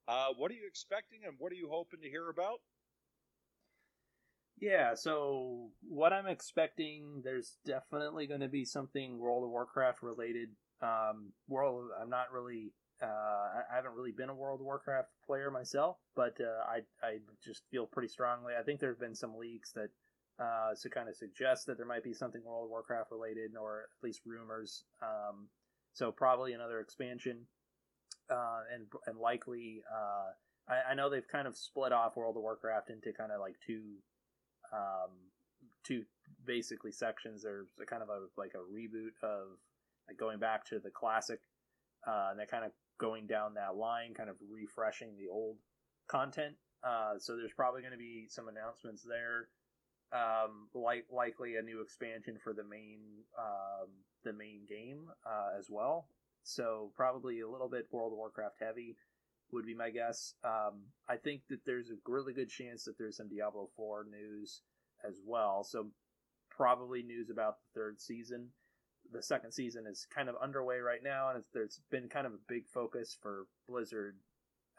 Uh, 0.10 0.34
what 0.38 0.50
are 0.50 0.56
you 0.56 0.66
expecting, 0.68 1.20
and 1.24 1.36
what 1.38 1.52
are 1.52 1.56
you 1.56 1.70
hoping 1.72 2.02
to 2.02 2.10
hear 2.10 2.30
about? 2.30 2.62
Yeah, 4.60 4.96
so 4.96 5.70
what 5.88 6.14
I'm 6.14 6.26
expecting, 6.26 7.22
there's 7.24 7.58
definitely 7.64 8.26
going 8.26 8.42
to 8.42 8.50
be 8.50 8.66
something 8.66 9.20
World 9.20 9.44
of 9.44 9.52
Warcraft 9.52 10.02
related. 10.02 10.50
Um, 10.82 11.32
World, 11.48 11.92
I'm 12.02 12.10
not 12.10 12.32
really, 12.34 12.74
uh, 13.04 13.06
I 13.06 13.76
haven't 13.76 13.94
really 13.94 14.12
been 14.12 14.30
a 14.30 14.36
World 14.36 14.62
of 14.62 14.66
Warcraft 14.66 15.10
player 15.28 15.52
myself, 15.52 15.98
but 16.16 16.36
uh, 16.42 16.64
I 16.68 16.80
I 17.06 17.20
just 17.46 17.62
feel 17.70 17.86
pretty 17.86 18.10
strongly. 18.10 18.54
I 18.60 18.64
think 18.64 18.80
there's 18.80 18.98
been 18.98 19.16
some 19.16 19.38
leaks 19.38 19.72
that 19.74 19.90
uh, 20.44 20.74
kind 20.92 21.08
of 21.08 21.16
suggest 21.16 21.68
that 21.68 21.78
there 21.78 21.86
might 21.86 22.04
be 22.04 22.14
something 22.14 22.42
World 22.44 22.66
of 22.66 22.72
Warcraft 22.72 23.12
related, 23.12 23.52
or 23.56 23.82
at 23.84 24.04
least 24.04 24.22
rumors. 24.26 24.86
Um, 25.04 25.50
so 25.94 26.12
probably 26.12 26.54
another 26.54 26.80
expansion, 26.80 27.46
uh, 28.30 28.62
and 28.74 28.86
and 29.08 29.18
likely. 29.18 29.82
Uh, 29.92 30.32
I, 30.72 30.92
I, 30.92 30.94
know 30.94 31.10
they've 31.10 31.28
kind 31.28 31.48
of 31.48 31.58
split 31.58 31.92
off 31.92 32.16
World 32.16 32.38
of 32.38 32.44
Warcraft 32.44 32.92
into 32.92 33.12
kind 33.12 33.32
of 33.32 33.40
like 33.40 33.56
two, 33.66 33.82
um, 34.72 35.10
two 35.84 36.04
basically 36.46 36.92
sections. 36.92 37.42
There's 37.44 37.70
a 37.82 37.86
kind 37.86 38.04
of 38.04 38.10
a 38.10 38.28
like 38.38 38.52
a 38.54 38.60
reboot 38.60 39.14
of 39.24 39.58
like 40.08 40.18
going 40.18 40.40
back 40.40 40.66
to 40.68 40.80
the 40.80 40.92
classic, 40.92 41.40
uh, 42.08 42.28
and 42.32 42.40
they're 42.40 42.46
kind 42.46 42.66
of 42.66 42.72
going 43.00 43.28
down 43.28 43.56
that 43.56 43.76
line, 43.76 44.14
kind 44.14 44.30
of 44.30 44.36
refreshing 44.52 45.16
the 45.18 45.32
old 45.32 45.58
content 46.08 46.56
Uh, 46.84 47.18
so 47.20 47.36
there's 47.36 47.54
probably 47.56 47.82
going 47.82 47.94
to 47.94 47.98
be 47.98 48.26
some 48.30 48.48
announcements 48.48 49.04
there. 49.04 49.48
Um, 50.12 50.70
like 50.74 51.06
likely 51.12 51.56
a 51.58 51.62
new 51.62 51.82
expansion 51.82 52.38
for 52.44 52.52
the 52.52 52.64
main 52.64 53.00
um, 53.38 53.90
the 54.24 54.34
main 54.34 54.62
game 54.68 55.06
uh, 55.26 55.58
as 55.58 55.68
well. 55.70 56.08
So 56.50 56.92
probably 56.96 57.42
a 57.42 57.50
little 57.50 57.70
bit 57.70 57.88
World 57.92 58.14
of 58.14 58.18
Warcraft 58.18 58.56
heavy 58.60 58.98
would 59.52 59.66
be 59.66 59.76
my 59.76 59.90
guess. 59.90 60.34
Um, 60.44 60.82
I 61.08 61.16
think 61.16 61.42
that 61.50 61.60
there's 61.66 61.90
a 61.90 61.96
really 62.08 62.34
good 62.34 62.50
chance 62.50 62.84
that 62.84 62.98
there's 62.98 63.18
some 63.18 63.30
Diablo 63.30 63.70
4 63.76 64.06
news 64.10 64.62
as 65.08 65.20
well. 65.26 65.64
So 65.64 65.88
probably 66.50 67.04
news 67.04 67.30
about 67.30 67.56
the 67.60 67.80
third 67.80 68.00
season. 68.00 68.50
The 69.12 69.24
second 69.24 69.54
season 69.54 69.86
is 69.90 70.08
kind 70.14 70.30
of 70.30 70.36
underway 70.42 70.80
right 70.80 71.04
now, 71.04 71.30
and 71.34 71.44
there's 71.54 71.80
been 71.90 72.10
kind 72.10 72.28
of 72.28 72.34
a 72.34 72.46
big 72.48 72.68
focus 72.68 73.18
for 73.20 73.46
Blizzard 73.68 74.18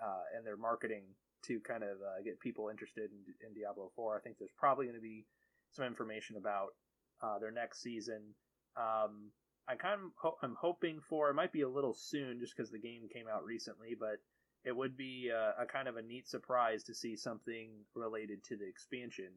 uh, 0.03 0.37
and 0.37 0.47
their 0.47 0.57
marketing 0.57 1.05
to 1.43 1.59
kind 1.61 1.83
of 1.83 1.97
uh, 1.97 2.23
get 2.23 2.39
people 2.39 2.69
interested 2.69 3.11
in, 3.11 3.49
in, 3.49 3.55
Diablo 3.55 3.91
4. 3.97 4.17
I 4.17 4.21
think 4.21 4.37
there's 4.39 4.51
probably 4.59 4.85
going 4.85 4.99
to 4.99 5.03
be 5.03 5.25
some 5.73 5.87
information 5.87 6.37
about 6.37 6.75
uh, 7.23 7.39
their 7.39 7.51
next 7.51 7.83
season. 7.83 8.35
Um, 8.77 9.31
I 9.71 9.77
kind 9.77 9.95
of 9.95 10.11
ho- 10.17 10.39
I'm 10.43 10.57
hoping 10.61 11.01
for 11.09 11.31
it 11.31 11.35
might 11.35 11.53
be 11.53 11.61
a 11.61 11.69
little 11.69 11.95
soon 11.95 12.41
just 12.41 12.57
because 12.57 12.73
the 12.73 12.79
game 12.79 13.09
came 13.13 13.27
out 13.33 13.45
recently, 13.45 13.95
but 13.99 14.19
it 14.65 14.75
would 14.75 14.97
be 14.97 15.31
a, 15.33 15.63
a, 15.63 15.65
kind 15.65 15.87
of 15.87 15.97
a 15.97 16.03
neat 16.03 16.29
surprise 16.29 16.83
to 16.85 16.95
see 16.95 17.17
something 17.17 17.71
related 17.95 18.43
to 18.45 18.57
the 18.57 18.67
expansion. 18.69 19.31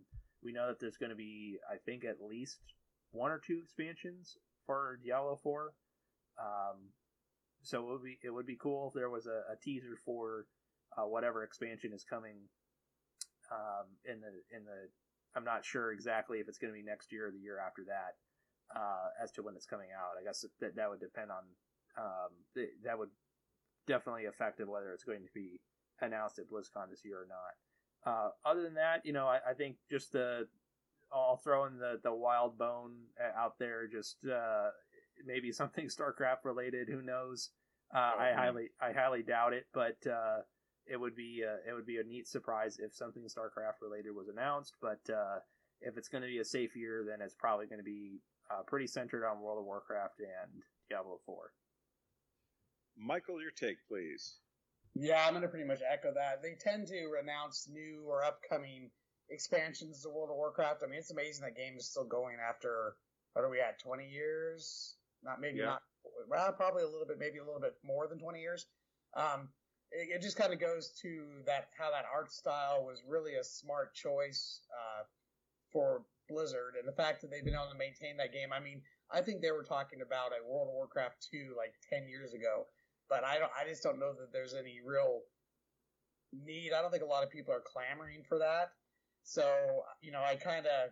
We 0.43 0.51
know 0.51 0.67
that 0.67 0.79
there's 0.79 0.97
going 0.97 1.11
to 1.11 1.15
be, 1.15 1.57
I 1.71 1.77
think, 1.85 2.03
at 2.03 2.19
least 2.19 2.57
one 3.11 3.29
or 3.29 3.39
two 3.45 3.59
expansions 3.63 4.35
for 4.65 4.99
Diablo 5.05 5.39
4. 5.43 5.73
Um, 6.41 6.89
so 7.61 7.79
it 7.79 7.91
would 7.91 8.03
be 8.03 8.17
it 8.23 8.31
would 8.31 8.47
be 8.47 8.57
cool 8.59 8.87
if 8.87 8.95
there 8.95 9.11
was 9.11 9.27
a, 9.27 9.53
a 9.53 9.55
teaser 9.63 9.99
for 10.03 10.47
uh, 10.97 11.05
whatever 11.05 11.43
expansion 11.43 11.93
is 11.93 12.03
coming 12.03 12.37
um, 13.51 13.85
in 14.03 14.19
the 14.19 14.57
in 14.57 14.65
the. 14.65 14.89
I'm 15.35 15.45
not 15.45 15.63
sure 15.63 15.91
exactly 15.91 16.39
if 16.39 16.47
it's 16.47 16.57
going 16.57 16.73
to 16.73 16.77
be 16.77 16.83
next 16.83 17.11
year 17.11 17.27
or 17.27 17.31
the 17.31 17.37
year 17.37 17.59
after 17.59 17.83
that 17.87 18.17
uh, 18.75 19.09
as 19.21 19.31
to 19.31 19.43
when 19.43 19.55
it's 19.55 19.65
coming 19.65 19.89
out. 19.95 20.19
I 20.19 20.23
guess 20.23 20.45
that 20.59 20.75
that 20.75 20.89
would 20.89 20.99
depend 20.99 21.31
on 21.31 21.43
um, 21.97 22.31
th- 22.55 22.75
that 22.83 22.97
would 22.97 23.09
definitely 23.87 24.25
affect 24.25 24.59
whether 24.65 24.91
it's 24.91 25.03
going 25.03 25.23
to 25.23 25.33
be 25.33 25.59
announced 26.01 26.39
at 26.39 26.49
BlizzCon 26.49 26.89
this 26.89 27.03
year 27.03 27.17
or 27.17 27.27
not. 27.27 27.53
Uh, 28.05 28.29
other 28.45 28.61
than 28.61 28.73
that, 28.73 29.05
you 29.05 29.13
know, 29.13 29.27
I, 29.27 29.39
I, 29.49 29.53
think 29.53 29.77
just 29.89 30.11
the 30.11 30.47
I'll 31.11 31.37
throw 31.37 31.65
in 31.65 31.77
the 31.77 31.99
the 32.03 32.13
wild 32.13 32.57
bone 32.57 32.93
uh, 33.19 33.39
out 33.39 33.59
there, 33.59 33.87
just 33.87 34.17
uh, 34.25 34.69
maybe 35.25 35.51
something 35.51 35.85
StarCraft 35.87 36.43
related. 36.43 36.89
Who 36.89 37.01
knows? 37.01 37.49
Uh, 37.93 38.11
oh, 38.15 38.19
I 38.19 38.33
highly 38.33 38.69
I 38.81 38.91
highly 38.91 39.23
doubt 39.23 39.53
it, 39.53 39.67
but 39.73 39.97
uh, 40.07 40.39
it 40.85 40.99
would 40.99 41.15
be 41.15 41.43
uh, 41.47 41.69
it 41.69 41.73
would 41.73 41.85
be 41.85 41.97
a 41.97 42.03
neat 42.03 42.27
surprise 42.27 42.77
if 42.79 42.93
something 42.93 43.23
StarCraft 43.23 43.81
related 43.81 44.13
was 44.13 44.27
announced. 44.27 44.75
But 44.81 44.99
if 45.85 45.97
it's 45.97 46.07
going 46.07 46.21
to 46.21 46.27
be 46.27 46.39
a 46.39 46.45
safe 46.45 46.75
year, 46.75 47.05
then 47.07 47.21
it's 47.21 47.35
probably 47.35 47.67
going 47.67 47.79
to 47.79 47.83
be 47.83 48.21
pretty 48.67 48.87
centered 48.87 49.25
on 49.25 49.41
World 49.41 49.59
of 49.59 49.65
Warcraft 49.65 50.19
and 50.19 50.61
Diablo 50.89 51.19
Four. 51.25 51.51
Michael, 52.97 53.41
your 53.41 53.51
take, 53.51 53.77
please. 53.87 54.35
Yeah, 54.95 55.23
I'm 55.25 55.33
going 55.33 55.41
to 55.41 55.49
pretty 55.49 55.67
much 55.67 55.81
echo 55.81 56.13
that. 56.13 56.43
They 56.43 56.55
tend 56.59 56.87
to 56.87 57.17
announce 57.21 57.67
new 57.67 58.03
or 58.07 58.23
upcoming 58.23 58.91
expansions 59.29 60.03
to 60.03 60.09
World 60.09 60.29
of 60.29 60.35
Warcraft. 60.35 60.83
I 60.83 60.87
mean, 60.87 60.99
it's 60.99 61.11
amazing 61.11 61.43
that 61.45 61.57
game 61.57 61.77
is 61.77 61.89
still 61.89 62.05
going 62.05 62.37
after 62.37 62.95
what 63.33 63.43
are 63.43 63.49
we 63.49 63.59
at? 63.59 63.79
20 63.81 64.07
years? 64.07 64.95
Not 65.23 65.41
maybe 65.41 65.59
yeah. 65.59 65.65
not. 65.65 65.81
Well, 66.29 66.53
probably 66.53 66.83
a 66.83 66.87
little 66.87 67.07
bit, 67.07 67.17
maybe 67.17 67.39
a 67.39 67.45
little 67.45 67.61
bit 67.61 67.73
more 67.83 68.07
than 68.07 68.19
20 68.19 68.39
years. 68.39 68.67
Um, 69.17 69.49
it, 69.91 70.17
it, 70.17 70.21
just 70.21 70.37
kind 70.37 70.53
of 70.53 70.59
goes 70.59 70.91
to 71.01 71.25
that 71.45 71.69
how 71.77 71.89
that 71.91 72.05
art 72.13 72.31
style 72.31 72.83
was 72.85 73.01
really 73.07 73.35
a 73.35 73.43
smart 73.43 73.93
choice 73.93 74.61
uh, 74.69 75.03
for 75.73 76.05
Blizzard, 76.29 76.75
and 76.79 76.87
the 76.87 76.95
fact 76.95 77.21
that 77.21 77.31
they've 77.31 77.43
been 77.43 77.57
able 77.57 77.73
to 77.73 77.77
maintain 77.77 78.15
that 78.17 78.31
game. 78.31 78.53
I 78.53 78.61
mean, 78.61 78.81
I 79.11 79.21
think 79.21 79.41
they 79.41 79.51
were 79.51 79.67
talking 79.67 79.99
about 79.99 80.31
a 80.31 80.39
World 80.47 80.69
of 80.69 80.73
Warcraft 80.73 81.27
2 81.33 81.53
like 81.57 81.73
10 81.91 82.07
years 82.07 82.33
ago 82.33 82.63
but 83.09 83.23
I 83.23 83.37
don't. 83.39 83.51
I 83.53 83.67
just 83.67 83.83
don't 83.83 83.99
know 83.99 84.13
that 84.13 84.31
there's 84.31 84.53
any 84.53 84.79
real 84.83 85.21
need. 86.33 86.71
I 86.73 86.81
don't 86.81 86.91
think 86.91 87.03
a 87.03 87.07
lot 87.07 87.23
of 87.23 87.29
people 87.29 87.53
are 87.53 87.61
clamoring 87.61 88.23
for 88.27 88.39
that. 88.39 88.71
So 89.23 89.45
you 90.01 90.11
know, 90.11 90.21
I 90.21 90.35
kind 90.35 90.65
of, 90.65 90.89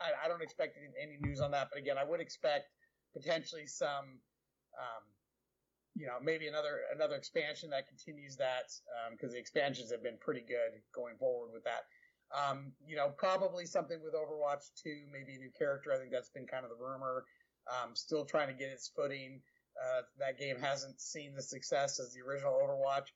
I, 0.00 0.24
I, 0.24 0.28
don't 0.28 0.42
expect 0.42 0.78
any, 0.78 1.18
news 1.20 1.40
on 1.40 1.50
that. 1.50 1.68
But 1.72 1.80
again, 1.80 1.98
I 1.98 2.04
would 2.04 2.20
expect 2.20 2.70
potentially 3.12 3.66
some, 3.66 4.22
um, 4.78 5.04
you 5.94 6.06
know, 6.06 6.16
maybe 6.22 6.46
another 6.46 6.80
another 6.94 7.16
expansion 7.16 7.70
that 7.70 7.88
continues 7.88 8.36
that 8.36 8.70
because 9.10 9.30
um, 9.30 9.34
the 9.34 9.40
expansions 9.40 9.90
have 9.90 10.02
been 10.02 10.18
pretty 10.20 10.44
good 10.46 10.80
going 10.94 11.16
forward 11.18 11.50
with 11.52 11.64
that. 11.64 11.82
Um, 12.28 12.72
you 12.86 12.96
know, 12.96 13.08
probably 13.16 13.64
something 13.64 13.98
with 14.02 14.14
Overwatch 14.14 14.68
2, 14.82 15.06
maybe 15.12 15.36
a 15.36 15.38
new 15.38 15.50
character. 15.58 15.92
I 15.92 15.98
think 15.98 16.10
that's 16.10 16.28
been 16.28 16.46
kind 16.46 16.64
of 16.64 16.70
the 16.70 16.76
rumor. 16.76 17.24
Um, 17.68 17.94
still 17.94 18.24
trying 18.24 18.48
to 18.48 18.54
get 18.54 18.68
its 18.68 18.90
footing. 18.94 19.40
Uh, 19.78 20.02
that 20.18 20.38
game 20.38 20.56
hasn't 20.60 21.00
seen 21.00 21.34
the 21.34 21.42
success 21.42 22.00
as 22.00 22.12
the 22.12 22.20
original 22.20 22.52
Overwatch, 22.52 23.08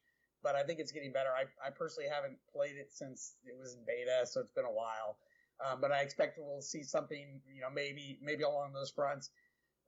but 0.43 0.55
I 0.55 0.63
think 0.63 0.79
it's 0.79 0.93
getting 0.93 1.13
better. 1.13 1.31
I, 1.31 1.45
I 1.67 1.71
personally 1.71 2.09
haven't 2.09 2.39
played 2.53 2.77
it 2.77 2.93
since 2.93 3.35
it 3.45 3.59
was 3.59 3.75
in 3.75 3.81
beta, 3.85 4.27
so 4.27 4.41
it's 4.41 4.53
been 4.53 4.65
a 4.65 4.73
while. 4.73 5.19
Um, 5.61 5.81
but 5.81 5.93
I 5.93 6.01
expect 6.01 6.39
we'll 6.39 6.63
see 6.63 6.83
something, 6.83 7.41
you 7.53 7.61
know, 7.61 7.71
maybe 7.73 8.19
maybe 8.23 8.43
along 8.43 8.73
those 8.73 8.91
fronts. 8.91 9.31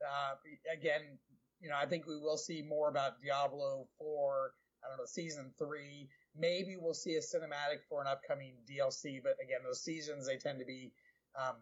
Uh, 0.03 0.35
again, 0.73 1.19
you 1.61 1.69
know, 1.69 1.77
I 1.81 1.87
think 1.87 2.07
we 2.07 2.19
will 2.19 2.37
see 2.37 2.63
more 2.63 2.89
about 2.89 3.23
Diablo 3.23 3.87
4. 3.99 4.53
I 4.85 4.89
don't 4.89 4.99
know, 4.99 5.07
season 5.07 5.53
three. 5.59 6.09
Maybe 6.37 6.77
we'll 6.79 6.95
see 6.95 7.15
a 7.15 7.21
cinematic 7.21 7.85
for 7.89 8.01
an 8.01 8.07
upcoming 8.07 8.55
DLC. 8.69 9.23
But 9.23 9.37
again, 9.43 9.61
those 9.65 9.83
seasons 9.83 10.27
they 10.27 10.37
tend 10.37 10.59
to 10.59 10.65
be 10.65 10.93
um, 11.39 11.57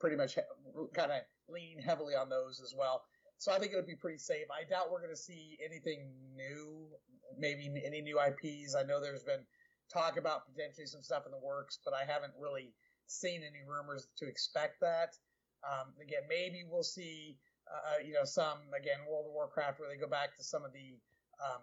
pretty 0.00 0.16
much 0.16 0.36
kind 0.94 1.12
of 1.12 1.20
leaning 1.48 1.82
heavily 1.82 2.14
on 2.14 2.28
those 2.28 2.60
as 2.62 2.74
well. 2.76 3.02
So 3.38 3.52
I 3.52 3.58
think 3.58 3.72
it 3.72 3.76
would 3.76 3.86
be 3.86 3.96
pretty 3.96 4.18
safe. 4.18 4.46
I 4.50 4.68
doubt 4.68 4.90
we're 4.90 5.00
going 5.00 5.14
to 5.14 5.16
see 5.16 5.58
anything 5.64 6.10
new, 6.34 6.88
maybe 7.38 7.70
any 7.84 8.00
new 8.00 8.18
IPs. 8.18 8.74
I 8.74 8.82
know 8.82 9.00
there's 9.00 9.22
been 9.22 9.46
talk 9.92 10.18
about 10.18 10.46
potentially 10.46 10.86
some 10.86 11.02
stuff 11.02 11.24
in 11.24 11.32
the 11.32 11.38
works, 11.38 11.78
but 11.84 11.94
I 11.94 12.04
haven't 12.04 12.34
really 12.38 12.74
seen 13.06 13.40
any 13.42 13.62
rumors 13.66 14.08
to 14.18 14.26
expect 14.26 14.80
that. 14.80 15.14
Um, 15.64 15.94
again, 16.02 16.22
maybe 16.28 16.64
we'll 16.68 16.82
see, 16.82 17.38
uh, 17.66 18.02
you 18.04 18.14
know, 18.14 18.24
some 18.24 18.58
again 18.76 19.06
World 19.08 19.26
of 19.26 19.32
Warcraft 19.32 19.80
where 19.80 19.88
they 19.88 19.96
go 19.96 20.08
back 20.08 20.36
to 20.36 20.44
some 20.44 20.64
of 20.64 20.72
the 20.72 20.98
um, 21.42 21.62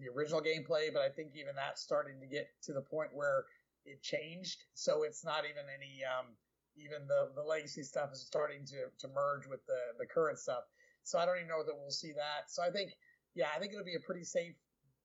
the 0.00 0.08
original 0.08 0.40
gameplay, 0.40 0.92
but 0.92 1.02
I 1.02 1.08
think 1.08 1.32
even 1.34 1.54
that's 1.54 1.82
starting 1.82 2.20
to 2.20 2.26
get 2.26 2.48
to 2.64 2.72
the 2.72 2.82
point 2.82 3.10
where 3.12 3.44
it 3.84 4.02
changed, 4.02 4.64
so 4.74 5.02
it's 5.02 5.24
not 5.24 5.44
even 5.44 5.64
any 5.68 6.02
um, 6.04 6.36
even 6.76 7.06
the 7.06 7.30
the 7.34 7.42
legacy 7.42 7.82
stuff 7.82 8.10
is 8.12 8.26
starting 8.26 8.64
to 8.66 8.88
to 8.98 9.08
merge 9.14 9.46
with 9.46 9.64
the 9.66 9.80
the 9.98 10.06
current 10.06 10.38
stuff. 10.38 10.64
So 11.04 11.18
I 11.18 11.26
don't 11.26 11.36
even 11.36 11.48
know 11.48 11.62
that 11.62 11.76
we'll 11.76 11.90
see 11.90 12.12
that. 12.12 12.48
So 12.48 12.62
I 12.62 12.70
think, 12.70 12.96
yeah, 13.34 13.48
I 13.54 13.60
think 13.60 13.72
it'll 13.72 13.84
be 13.84 13.94
a 13.94 14.06
pretty 14.06 14.24
safe 14.24 14.54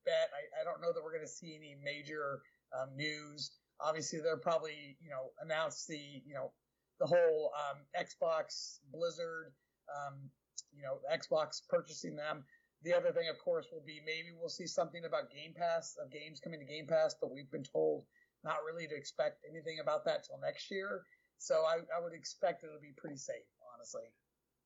bet. 0.06 0.32
I, 0.32 0.62
I 0.62 0.64
don't 0.64 0.82
know 0.82 0.94
that 0.94 1.04
we're 1.04 1.12
going 1.12 1.28
to 1.28 1.28
see 1.28 1.56
any 1.60 1.76
major 1.84 2.40
um, 2.72 2.96
news. 2.96 3.52
Obviously, 3.82 4.20
they're 4.20 4.38
probably, 4.38 4.96
you 5.04 5.10
know, 5.10 5.32
announce 5.44 5.86
the, 5.86 6.00
you 6.00 6.34
know, 6.34 6.54
the 7.02 7.06
whole 7.06 7.52
um, 7.52 7.84
Xbox 8.00 8.80
Blizzard, 8.94 9.52
um, 9.92 10.30
you 10.72 10.84
know, 10.84 11.00
Xbox 11.12 11.62
purchasing 11.68 12.16
them. 12.16 12.46
The 12.84 12.94
other 12.94 13.12
thing, 13.12 13.28
of 13.30 13.38
course, 13.40 13.68
will 13.72 13.84
be 13.86 14.00
maybe 14.06 14.30
we'll 14.38 14.50
see 14.50 14.68
something 14.68 15.04
about 15.06 15.32
Game 15.32 15.54
Pass 15.54 15.98
of 16.02 16.12
games 16.12 16.40
coming 16.40 16.60
to 16.60 16.66
Game 16.66 16.88
Pass, 16.88 17.16
but 17.20 17.32
we've 17.32 17.52
been 17.52 17.64
told 17.64 18.06
not 18.44 18.58
really 18.66 18.88
to 18.88 18.96
expect 18.96 19.44
anything 19.50 19.80
about 19.82 20.06
that 20.06 20.24
till 20.24 20.40
next 20.40 20.72
year. 20.72 21.04
So 21.40 21.66
I, 21.68 21.80
I 21.96 22.02
would 22.02 22.14
expect 22.14 22.64
it'll 22.64 22.80
be 22.80 22.94
pretty 22.96 23.18
safe, 23.18 23.48
honestly. 23.74 24.04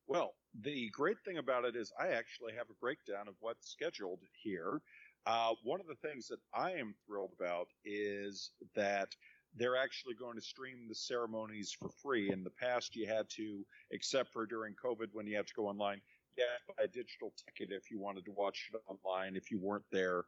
Well, 0.07 0.33
the 0.61 0.89
great 0.89 1.17
thing 1.25 1.37
about 1.37 1.65
it 1.65 1.75
is 1.75 1.91
I 1.99 2.09
actually 2.09 2.53
have 2.53 2.69
a 2.69 2.79
breakdown 2.79 3.27
of 3.27 3.35
what's 3.39 3.71
scheduled 3.71 4.19
here. 4.43 4.81
Uh, 5.25 5.53
one 5.63 5.79
of 5.79 5.87
the 5.87 6.07
things 6.07 6.27
that 6.27 6.39
I 6.53 6.71
am 6.71 6.93
thrilled 7.07 7.31
about 7.39 7.67
is 7.85 8.51
that 8.75 9.09
they're 9.55 9.77
actually 9.77 10.15
going 10.15 10.35
to 10.35 10.41
stream 10.41 10.87
the 10.89 10.95
ceremonies 10.95 11.71
for 11.71 11.89
free. 12.01 12.31
In 12.31 12.43
the 12.43 12.49
past, 12.49 12.95
you 12.95 13.07
had 13.07 13.29
to, 13.37 13.65
except 13.91 14.33
for 14.33 14.45
during 14.45 14.73
COVID 14.83 15.07
when 15.13 15.27
you 15.27 15.35
had 15.37 15.47
to 15.47 15.53
go 15.53 15.67
online, 15.67 16.01
had 16.37 16.75
buy 16.75 16.83
a 16.83 16.87
digital 16.87 17.33
ticket 17.45 17.73
if 17.73 17.91
you 17.91 17.99
wanted 17.99 18.25
to 18.25 18.31
watch 18.31 18.69
it 18.73 18.79
online 18.87 19.35
if 19.35 19.51
you 19.51 19.59
weren't 19.59 19.85
there 19.91 20.25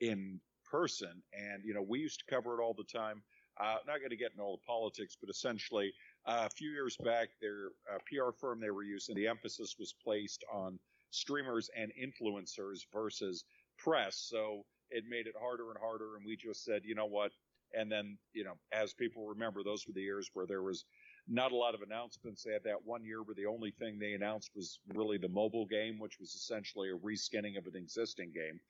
in 0.00 0.40
person. 0.70 1.22
And, 1.32 1.64
you 1.64 1.74
know, 1.74 1.82
we 1.82 1.98
used 2.00 2.20
to 2.20 2.34
cover 2.34 2.58
it 2.58 2.62
all 2.62 2.74
the 2.74 2.84
time. 2.84 3.22
Uh, 3.60 3.76
not 3.86 3.98
going 3.98 4.10
to 4.10 4.16
get 4.16 4.30
into 4.30 4.42
all 4.42 4.56
the 4.56 4.66
politics, 4.66 5.16
but 5.20 5.28
essentially, 5.28 5.92
uh, 6.26 6.46
a 6.46 6.50
few 6.50 6.70
years 6.70 6.96
back, 6.96 7.28
their 7.40 7.72
uh, 7.92 7.98
PR 8.06 8.30
firm 8.30 8.60
they 8.60 8.70
were 8.70 8.84
using, 8.84 9.14
the 9.14 9.28
emphasis 9.28 9.76
was 9.78 9.94
placed 10.02 10.44
on 10.52 10.78
streamers 11.10 11.68
and 11.76 11.92
influencers 12.00 12.80
versus 12.92 13.44
press. 13.78 14.16
So 14.30 14.64
it 14.90 15.04
made 15.08 15.26
it 15.26 15.34
harder 15.38 15.70
and 15.70 15.78
harder. 15.78 16.16
And 16.16 16.24
we 16.24 16.36
just 16.36 16.64
said, 16.64 16.82
you 16.84 16.94
know 16.94 17.06
what? 17.06 17.32
And 17.74 17.90
then, 17.90 18.18
you 18.32 18.44
know, 18.44 18.54
as 18.72 18.94
people 18.94 19.26
remember, 19.26 19.62
those 19.62 19.86
were 19.86 19.92
the 19.92 20.02
years 20.02 20.30
where 20.32 20.46
there 20.46 20.62
was 20.62 20.84
not 21.30 21.52
a 21.52 21.56
lot 21.56 21.74
of 21.74 21.82
announcements. 21.82 22.42
They 22.42 22.52
had 22.52 22.64
that 22.64 22.84
one 22.84 23.04
year 23.04 23.22
where 23.22 23.36
the 23.36 23.46
only 23.46 23.70
thing 23.70 23.98
they 23.98 24.14
announced 24.14 24.50
was 24.54 24.80
really 24.94 25.16
the 25.16 25.28
mobile 25.28 25.66
game, 25.66 25.98
which 25.98 26.18
was 26.18 26.34
essentially 26.34 26.90
a 26.90 26.96
reskinning 26.98 27.56
of 27.56 27.66
an 27.66 27.76
existing 27.76 28.32
game. 28.34 28.60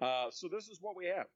Uh, 0.00 0.30
so 0.30 0.48
this 0.48 0.68
is 0.68 0.78
what 0.80 0.96
we 0.96 1.06
have. 1.06 1.26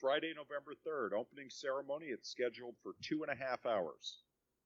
Friday, 0.00 0.34
November 0.36 0.72
3rd, 0.86 1.18
opening 1.18 1.48
ceremony. 1.48 2.06
It's 2.06 2.28
scheduled 2.30 2.74
for 2.82 2.92
two 3.02 3.22
and 3.22 3.32
a 3.32 3.42
half 3.42 3.64
hours. 3.64 4.18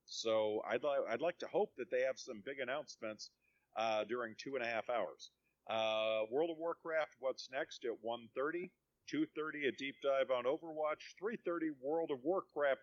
So 0.05 0.63
I'd, 0.69 0.83
li- 0.83 1.07
I'd 1.09 1.21
like 1.21 1.39
to 1.39 1.47
hope 1.47 1.71
that 1.79 1.91
they 1.91 2.03
have 2.03 2.19
some 2.19 2.43
big 2.45 2.59
announcements 2.59 3.31
uh, 3.77 4.05
during 4.05 4.35
two 4.37 4.57
and 4.57 4.65
a 4.65 4.69
half 4.69 4.91
hours. 4.91 5.31
Uh, 5.69 6.27
World 6.31 6.51
of 6.51 6.59
Warcraft, 6.59 7.15
what's 7.21 7.49
next 7.53 7.85
at 7.85 7.93
1.30? 8.05 8.71
2.30 9.13 9.69
a 9.69 9.73
deep 9.73 9.95
dive 10.03 10.31
on 10.31 10.45
Overwatch. 10.45 11.15
3.30 11.23 11.71
World 11.81 12.11
of 12.11 12.19
Warcraft 12.25 12.81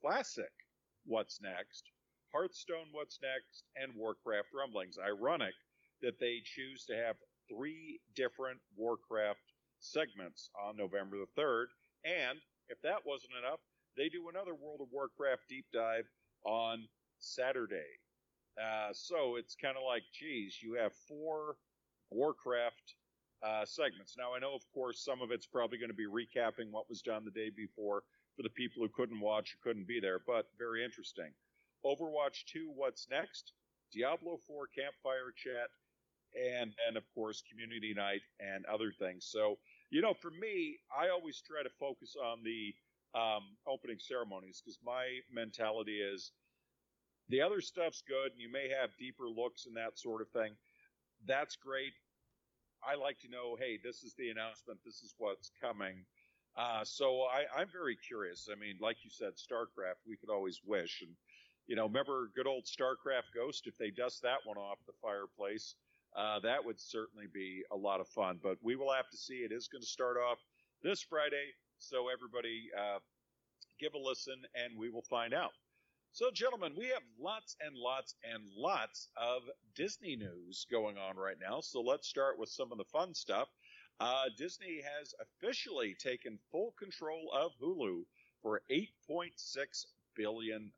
Classic, 0.00 0.50
what's 1.04 1.40
next? 1.40 1.84
Hearthstone, 2.32 2.88
what's 2.92 3.18
next? 3.22 3.64
And 3.76 3.92
Warcraft 3.94 4.48
Rumblings. 4.54 4.98
Ironic 4.98 5.54
that 6.00 6.18
they 6.18 6.40
choose 6.44 6.84
to 6.86 6.94
have 6.96 7.16
three 7.48 8.00
different 8.16 8.58
Warcraft 8.76 9.52
segments 9.80 10.50
on 10.60 10.76
November 10.76 11.16
the 11.18 11.40
3rd. 11.40 11.66
And 12.04 12.38
if 12.68 12.80
that 12.82 13.04
wasn't 13.06 13.34
enough, 13.38 13.60
they 13.96 14.08
do 14.08 14.28
another 14.28 14.54
World 14.54 14.80
of 14.80 14.88
Warcraft 14.90 15.42
deep 15.48 15.66
dive 15.72 16.08
on 16.44 16.88
Saturday. 17.18 18.00
Uh, 18.60 18.90
so 18.92 19.36
it's 19.36 19.54
kind 19.54 19.76
of 19.76 19.82
like, 19.86 20.02
geez, 20.12 20.58
you 20.62 20.74
have 20.74 20.92
four 21.08 21.56
Warcraft 22.10 22.94
uh, 23.42 23.64
segments. 23.64 24.14
Now, 24.16 24.34
I 24.34 24.38
know, 24.38 24.54
of 24.54 24.62
course, 24.72 25.04
some 25.04 25.20
of 25.20 25.30
it's 25.30 25.46
probably 25.46 25.78
going 25.78 25.90
to 25.90 25.94
be 25.94 26.06
recapping 26.06 26.70
what 26.70 26.88
was 26.88 27.02
done 27.02 27.24
the 27.24 27.30
day 27.30 27.50
before 27.54 28.02
for 28.36 28.42
the 28.42 28.50
people 28.50 28.82
who 28.82 28.88
couldn't 28.88 29.20
watch 29.20 29.54
or 29.54 29.62
couldn't 29.62 29.86
be 29.86 30.00
there, 30.00 30.20
but 30.26 30.46
very 30.58 30.84
interesting. 30.84 31.30
Overwatch 31.84 32.44
2, 32.46 32.72
what's 32.74 33.08
next? 33.10 33.52
Diablo 33.92 34.38
4 34.46 34.68
campfire 34.74 35.32
chat, 35.36 35.68
and 36.34 36.72
and 36.88 36.96
of 36.96 37.04
course 37.14 37.42
community 37.50 37.92
night 37.94 38.22
and 38.40 38.64
other 38.66 38.92
things. 38.98 39.26
So 39.30 39.58
you 39.90 40.00
know, 40.00 40.14
for 40.14 40.30
me, 40.30 40.78
I 40.88 41.10
always 41.10 41.42
try 41.42 41.62
to 41.62 41.68
focus 41.78 42.16
on 42.16 42.42
the 42.42 42.74
um, 43.14 43.44
opening 43.68 43.98
ceremonies 43.98 44.62
because 44.64 44.78
my 44.84 45.20
mentality 45.30 46.00
is 46.00 46.32
the 47.28 47.42
other 47.42 47.60
stuff's 47.60 48.02
good, 48.08 48.32
and 48.32 48.40
you 48.40 48.50
may 48.50 48.68
have 48.68 48.96
deeper 48.98 49.28
looks 49.28 49.66
and 49.66 49.76
that 49.76 49.98
sort 49.98 50.22
of 50.22 50.28
thing. 50.30 50.52
That's 51.26 51.56
great. 51.56 51.92
I 52.82 52.96
like 52.96 53.20
to 53.20 53.28
know, 53.28 53.56
hey, 53.58 53.78
this 53.82 54.02
is 54.02 54.14
the 54.18 54.30
announcement. 54.30 54.80
This 54.84 55.02
is 55.02 55.14
what's 55.18 55.50
coming. 55.60 56.04
Uh, 56.56 56.84
so 56.84 57.22
I, 57.22 57.60
I'm 57.60 57.68
very 57.72 57.96
curious. 57.96 58.48
I 58.50 58.58
mean, 58.58 58.76
like 58.80 58.98
you 59.04 59.10
said, 59.10 59.32
StarCraft, 59.36 60.04
we 60.06 60.16
could 60.16 60.30
always 60.30 60.60
wish. 60.64 61.02
And, 61.02 61.10
you 61.66 61.76
know, 61.76 61.86
remember 61.86 62.30
good 62.34 62.46
old 62.46 62.64
StarCraft 62.64 63.34
Ghost? 63.34 63.66
If 63.66 63.78
they 63.78 63.90
dust 63.90 64.22
that 64.22 64.38
one 64.44 64.58
off 64.58 64.78
the 64.86 64.92
fireplace, 65.00 65.74
uh, 66.16 66.40
that 66.40 66.64
would 66.64 66.80
certainly 66.80 67.26
be 67.32 67.62
a 67.72 67.76
lot 67.76 68.00
of 68.00 68.08
fun. 68.08 68.38
But 68.42 68.58
we 68.62 68.76
will 68.76 68.92
have 68.92 69.08
to 69.10 69.16
see. 69.16 69.36
It 69.36 69.52
is 69.52 69.68
going 69.68 69.82
to 69.82 69.88
start 69.88 70.16
off 70.18 70.38
this 70.82 71.02
Friday. 71.02 71.52
So 71.78 72.08
everybody 72.12 72.68
uh, 72.78 72.98
give 73.80 73.94
a 73.94 73.98
listen 73.98 74.36
and 74.54 74.78
we 74.78 74.90
will 74.90 75.02
find 75.08 75.32
out. 75.34 75.52
So, 76.14 76.30
gentlemen, 76.30 76.74
we 76.76 76.88
have 76.88 77.02
lots 77.18 77.56
and 77.64 77.74
lots 77.74 78.14
and 78.22 78.42
lots 78.54 79.08
of 79.16 79.42
Disney 79.74 80.14
news 80.14 80.66
going 80.70 80.98
on 80.98 81.16
right 81.16 81.38
now. 81.40 81.60
So, 81.62 81.80
let's 81.80 82.06
start 82.06 82.38
with 82.38 82.50
some 82.50 82.70
of 82.70 82.76
the 82.76 82.84
fun 82.84 83.14
stuff. 83.14 83.48
Uh, 84.00 84.24
Disney 84.36 84.80
has 84.82 85.14
officially 85.20 85.94
taken 85.94 86.38
full 86.50 86.74
control 86.78 87.30
of 87.32 87.52
Hulu 87.62 88.02
for 88.42 88.62
$8.6 88.70 89.30
billion. 90.16 90.72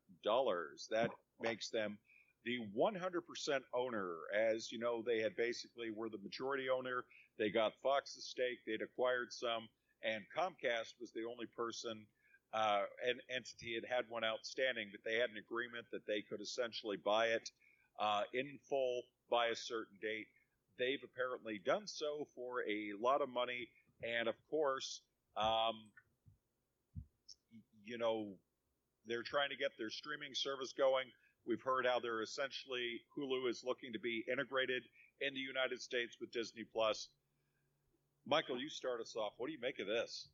That 0.91 1.11
makes 1.41 1.69
them 1.69 1.97
the 2.45 2.59
100% 2.77 3.59
owner. 3.73 4.11
As 4.33 4.71
you 4.71 4.79
know, 4.79 5.01
they 5.01 5.19
had 5.19 5.35
basically 5.35 5.89
were 5.89 6.09
the 6.09 6.19
majority 6.19 6.69
owner. 6.69 7.03
They 7.37 7.49
got 7.49 7.73
Fox's 7.81 8.25
stake, 8.25 8.59
they'd 8.65 8.81
acquired 8.81 9.33
some, 9.33 9.67
and 10.03 10.23
Comcast 10.35 10.93
was 11.01 11.11
the 11.11 11.25
only 11.29 11.47
person 11.57 12.05
uh, 12.53 12.83
an 13.05 13.19
entity 13.29 13.75
had 13.75 13.83
had 13.83 14.05
one 14.07 14.23
outstanding, 14.23 14.87
but 14.91 15.01
they 15.03 15.17
had 15.17 15.29
an 15.29 15.37
agreement 15.37 15.85
that 15.91 16.07
they 16.07 16.21
could 16.21 16.39
essentially 16.39 16.95
buy 16.95 17.27
it 17.27 17.49
uh, 17.99 18.21
in 18.33 18.57
full 18.69 19.01
by 19.29 19.47
a 19.47 19.55
certain 19.55 19.97
date. 20.01 20.27
They've 20.77 21.03
apparently 21.03 21.59
done 21.63 21.87
so 21.87 22.27
for 22.35 22.61
a 22.63 22.93
lot 22.99 23.21
of 23.21 23.29
money, 23.29 23.69
and 24.03 24.27
of 24.27 24.35
course, 24.49 25.01
um, 25.37 25.75
you 27.85 27.97
know, 27.97 28.33
they're 29.07 29.23
trying 29.23 29.49
to 29.49 29.55
get 29.55 29.71
their 29.77 29.89
streaming 29.89 30.33
service 30.33 30.73
going. 30.73 31.05
We've 31.47 31.61
heard 31.61 31.85
how 31.85 31.99
they're 31.99 32.23
essentially 32.23 33.01
Hulu 33.15 33.49
is 33.49 33.63
looking 33.63 33.93
to 33.93 33.99
be 33.99 34.25
integrated 34.31 34.83
in 35.21 35.33
the 35.33 35.39
United 35.39 35.81
States 35.81 36.17
with 36.19 36.31
Disney 36.31 36.63
Plus. 36.63 37.09
Michael, 38.25 38.59
you 38.59 38.69
start 38.69 38.99
us 38.99 39.15
off. 39.15 39.33
What 39.37 39.47
do 39.47 39.53
you 39.53 39.59
make 39.61 39.79
of 39.79 39.87
this? 39.87 40.27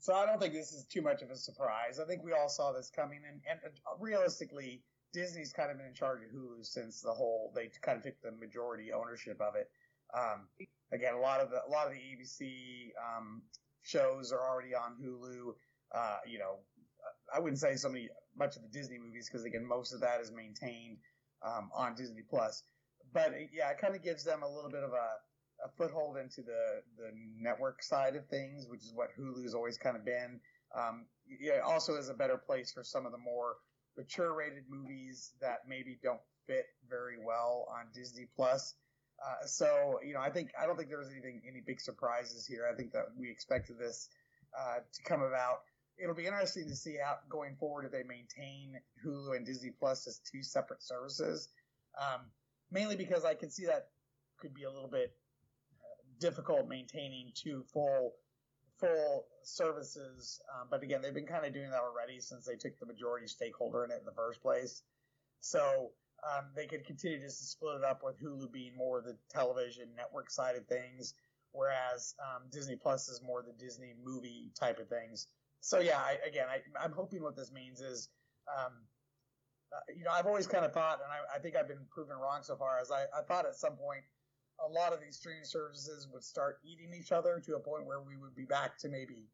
So 0.00 0.14
I 0.14 0.26
don't 0.26 0.40
think 0.40 0.52
this 0.52 0.72
is 0.72 0.84
too 0.84 1.00
much 1.00 1.22
of 1.22 1.30
a 1.30 1.36
surprise. 1.36 2.00
I 2.00 2.04
think 2.04 2.22
we 2.24 2.32
all 2.32 2.48
saw 2.48 2.72
this 2.72 2.90
coming, 2.94 3.20
and, 3.26 3.40
and 3.48 3.60
realistically, 4.00 4.82
Disney's 5.14 5.52
kind 5.52 5.70
of 5.70 5.78
been 5.78 5.86
in 5.86 5.94
charge 5.94 6.20
of 6.24 6.30
Hulu 6.30 6.66
since 6.66 7.00
the 7.00 7.12
whole 7.12 7.52
they 7.54 7.70
kind 7.80 7.98
of 7.98 8.04
took 8.04 8.20
the 8.20 8.32
majority 8.32 8.92
ownership 8.92 9.40
of 9.40 9.54
it. 9.54 9.70
Um, 10.12 10.48
again, 10.92 11.14
a 11.14 11.20
lot 11.20 11.40
of 11.40 11.50
the 11.50 11.60
a 11.66 11.70
lot 11.70 11.86
of 11.86 11.92
the 11.92 12.00
ABC 12.00 12.90
um, 12.98 13.42
shows 13.82 14.32
are 14.32 14.40
already 14.40 14.74
on 14.74 14.96
Hulu. 15.00 15.54
Uh, 15.94 16.16
you 16.26 16.38
know, 16.38 16.58
I 17.34 17.38
wouldn't 17.38 17.60
say 17.60 17.76
so 17.76 17.88
many 17.88 18.08
much 18.36 18.56
of 18.56 18.62
the 18.62 18.68
Disney 18.68 18.98
movies 18.98 19.28
because 19.30 19.44
again, 19.44 19.64
most 19.66 19.94
of 19.94 20.00
that 20.00 20.20
is 20.20 20.32
maintained 20.32 20.98
um, 21.46 21.70
on 21.74 21.94
Disney 21.94 22.22
Plus. 22.28 22.64
But 23.12 23.32
yeah, 23.52 23.70
it 23.70 23.78
kind 23.78 23.94
of 23.94 24.02
gives 24.02 24.24
them 24.24 24.42
a 24.42 24.48
little 24.48 24.70
bit 24.70 24.82
of 24.82 24.90
a 24.92 25.08
a 25.64 25.68
foothold 25.78 26.16
into 26.16 26.42
the 26.42 26.82
the 26.98 27.10
network 27.40 27.82
side 27.82 28.16
of 28.16 28.26
things, 28.26 28.66
which 28.68 28.82
is 28.82 28.92
what 28.92 29.08
Hulu's 29.16 29.54
always 29.54 29.78
kind 29.78 29.96
of 29.96 30.04
been. 30.04 30.40
Um, 30.76 31.06
yeah, 31.40 31.60
also 31.64 31.94
is 31.94 32.08
a 32.08 32.14
better 32.14 32.36
place 32.36 32.72
for 32.72 32.82
some 32.82 33.06
of 33.06 33.12
the 33.12 33.18
more 33.18 33.54
mature 33.96 34.34
rated 34.34 34.64
movies 34.68 35.32
that 35.40 35.60
maybe 35.68 35.98
don't 36.02 36.20
fit 36.46 36.66
very 36.88 37.16
well 37.24 37.66
on 37.70 37.86
Disney 37.94 38.26
Plus. 38.36 38.74
Uh, 39.24 39.46
so 39.46 39.98
you 40.04 40.14
know, 40.14 40.20
I 40.20 40.30
think 40.30 40.50
I 40.60 40.66
don't 40.66 40.76
think 40.76 40.88
there 40.88 40.98
was 40.98 41.10
anything 41.10 41.42
any 41.48 41.62
big 41.64 41.80
surprises 41.80 42.46
here. 42.46 42.68
I 42.70 42.74
think 42.76 42.92
that 42.92 43.06
we 43.16 43.30
expected 43.30 43.78
this 43.78 44.08
uh, 44.58 44.78
to 44.78 45.02
come 45.04 45.22
about. 45.22 45.60
It'll 45.96 46.14
be 46.14 46.26
interesting 46.26 46.68
to 46.68 46.74
see 46.74 46.96
how 47.02 47.18
going 47.28 47.54
forward 47.54 47.84
if 47.84 47.92
they 47.92 48.02
maintain 48.02 48.74
Hulu 49.04 49.36
and 49.36 49.46
Disney 49.46 49.70
Plus 49.78 50.06
as 50.08 50.20
two 50.30 50.42
separate 50.42 50.82
services. 50.82 51.48
Um, 52.00 52.22
mainly 52.72 52.96
because 52.96 53.24
I 53.24 53.34
can 53.34 53.50
see 53.50 53.66
that 53.66 53.90
could 54.40 54.52
be 54.52 54.64
a 54.64 54.70
little 54.70 54.90
bit 54.90 55.14
difficult 56.18 56.68
maintaining 56.68 57.30
two 57.34 57.64
full 57.72 58.14
full 58.84 59.26
services. 59.42 60.40
Um, 60.52 60.68
but 60.70 60.82
again, 60.82 61.00
they've 61.02 61.14
been 61.14 61.26
kind 61.26 61.44
of 61.44 61.52
doing 61.52 61.70
that 61.70 61.80
already 61.80 62.20
since 62.20 62.44
they 62.44 62.56
took 62.56 62.78
the 62.78 62.86
majority 62.86 63.26
stakeholder 63.26 63.84
in 63.84 63.90
it 63.90 63.98
in 64.00 64.04
the 64.04 64.12
first 64.12 64.42
place. 64.42 64.82
So 65.40 65.90
um, 66.24 66.46
they 66.54 66.66
could 66.66 66.84
continue 66.84 67.20
just 67.20 67.38
to 67.40 67.44
split 67.46 67.76
it 67.76 67.84
up 67.84 68.02
with 68.02 68.20
Hulu 68.20 68.52
being 68.52 68.76
more 68.76 69.00
the 69.00 69.16
television 69.30 69.88
network 69.96 70.30
side 70.30 70.56
of 70.56 70.66
things, 70.66 71.14
whereas 71.52 72.14
um, 72.20 72.42
Disney 72.50 72.76
Plus 72.76 73.08
is 73.08 73.20
more 73.22 73.42
the 73.42 73.52
Disney 73.52 73.94
movie 74.02 74.50
type 74.58 74.78
of 74.78 74.88
things. 74.88 75.28
So 75.60 75.80
yeah, 75.80 75.98
I, 75.98 76.16
again, 76.26 76.46
I, 76.48 76.84
am 76.84 76.92
hoping 76.92 77.22
what 77.22 77.36
this 77.36 77.52
means 77.52 77.80
is, 77.80 78.08
um, 78.48 78.72
uh, 79.72 79.92
you 79.96 80.04
know, 80.04 80.10
I've 80.12 80.26
always 80.26 80.46
kind 80.46 80.64
of 80.64 80.72
thought, 80.72 81.00
and 81.02 81.10
I, 81.10 81.36
I, 81.36 81.38
think 81.40 81.56
I've 81.56 81.68
been 81.68 81.86
proven 81.90 82.16
wrong 82.16 82.40
so 82.42 82.54
far, 82.56 82.78
as 82.80 82.90
I, 82.90 83.04
I 83.16 83.22
thought 83.26 83.46
at 83.46 83.54
some 83.54 83.76
point 83.76 84.04
a 84.60 84.70
lot 84.70 84.92
of 84.92 85.00
these 85.00 85.16
streaming 85.16 85.44
services 85.44 86.08
would 86.12 86.22
start 86.22 86.58
eating 86.64 86.92
each 86.94 87.12
other 87.12 87.40
to 87.44 87.56
a 87.56 87.60
point 87.60 87.86
where 87.86 88.00
we 88.00 88.16
would 88.16 88.34
be 88.34 88.44
back 88.44 88.78
to 88.78 88.88
maybe 88.88 89.28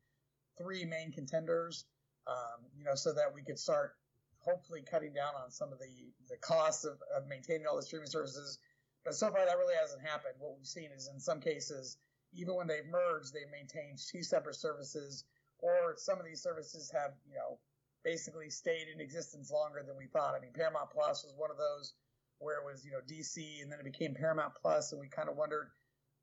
three 0.57 0.85
main 0.85 1.13
contenders, 1.13 1.85
um, 2.27 2.65
you 2.77 2.85
know, 2.85 2.95
so 2.95 3.13
that 3.13 3.35
we 3.35 3.43
could 3.43 3.59
start 3.59 3.97
hopefully 4.39 4.83
cutting 4.89 5.13
down 5.13 5.33
on 5.43 5.51
some 5.51 5.73
of 5.73 5.79
the, 5.79 6.13
the 6.29 6.37
costs 6.41 6.85
of, 6.85 6.99
of 7.15 7.29
maintaining 7.29 7.67
all 7.67 7.77
the 7.77 7.83
streaming 7.83 8.09
services. 8.09 8.59
But 9.05 9.15
so 9.15 9.31
far, 9.31 9.45
that 9.45 9.59
really 9.59 9.77
hasn't 9.81 10.03
happened. 10.03 10.35
What 10.39 10.57
we've 10.57 10.67
seen 10.67 10.91
is 10.97 11.09
in 11.13 11.21
some 11.21 11.41
cases, 11.41 11.99
even 12.33 12.55
when 12.55 12.67
they've 12.67 12.87
merged, 12.87 13.33
they've 13.33 13.51
maintained 13.51 13.99
two 13.99 14.23
separate 14.23 14.57
services, 14.57 15.25
or 15.59 15.95
some 15.97 16.19
of 16.19 16.25
these 16.25 16.43
services 16.43 16.91
have, 16.91 17.13
you 17.29 17.35
know, 17.35 17.59
basically 18.05 18.49
stayed 18.49 18.89
in 18.93 19.01
existence 19.01 19.51
longer 19.51 19.83
than 19.87 19.97
we 19.97 20.07
thought. 20.07 20.35
I 20.35 20.41
mean, 20.41 20.53
Paramount 20.55 20.91
Plus 20.91 21.25
was 21.25 21.35
one 21.37 21.51
of 21.51 21.59
those 21.59 21.93
where 22.41 22.57
it 22.57 22.65
was 22.65 22.85
you 22.85 22.91
know 22.91 23.01
DC 23.07 23.63
and 23.63 23.71
then 23.71 23.79
it 23.79 23.85
became 23.85 24.15
Paramount 24.15 24.53
Plus, 24.61 24.93
and 24.93 25.01
we 25.01 25.09
kind 25.09 25.29
of 25.29 25.37
wondered 25.37 25.69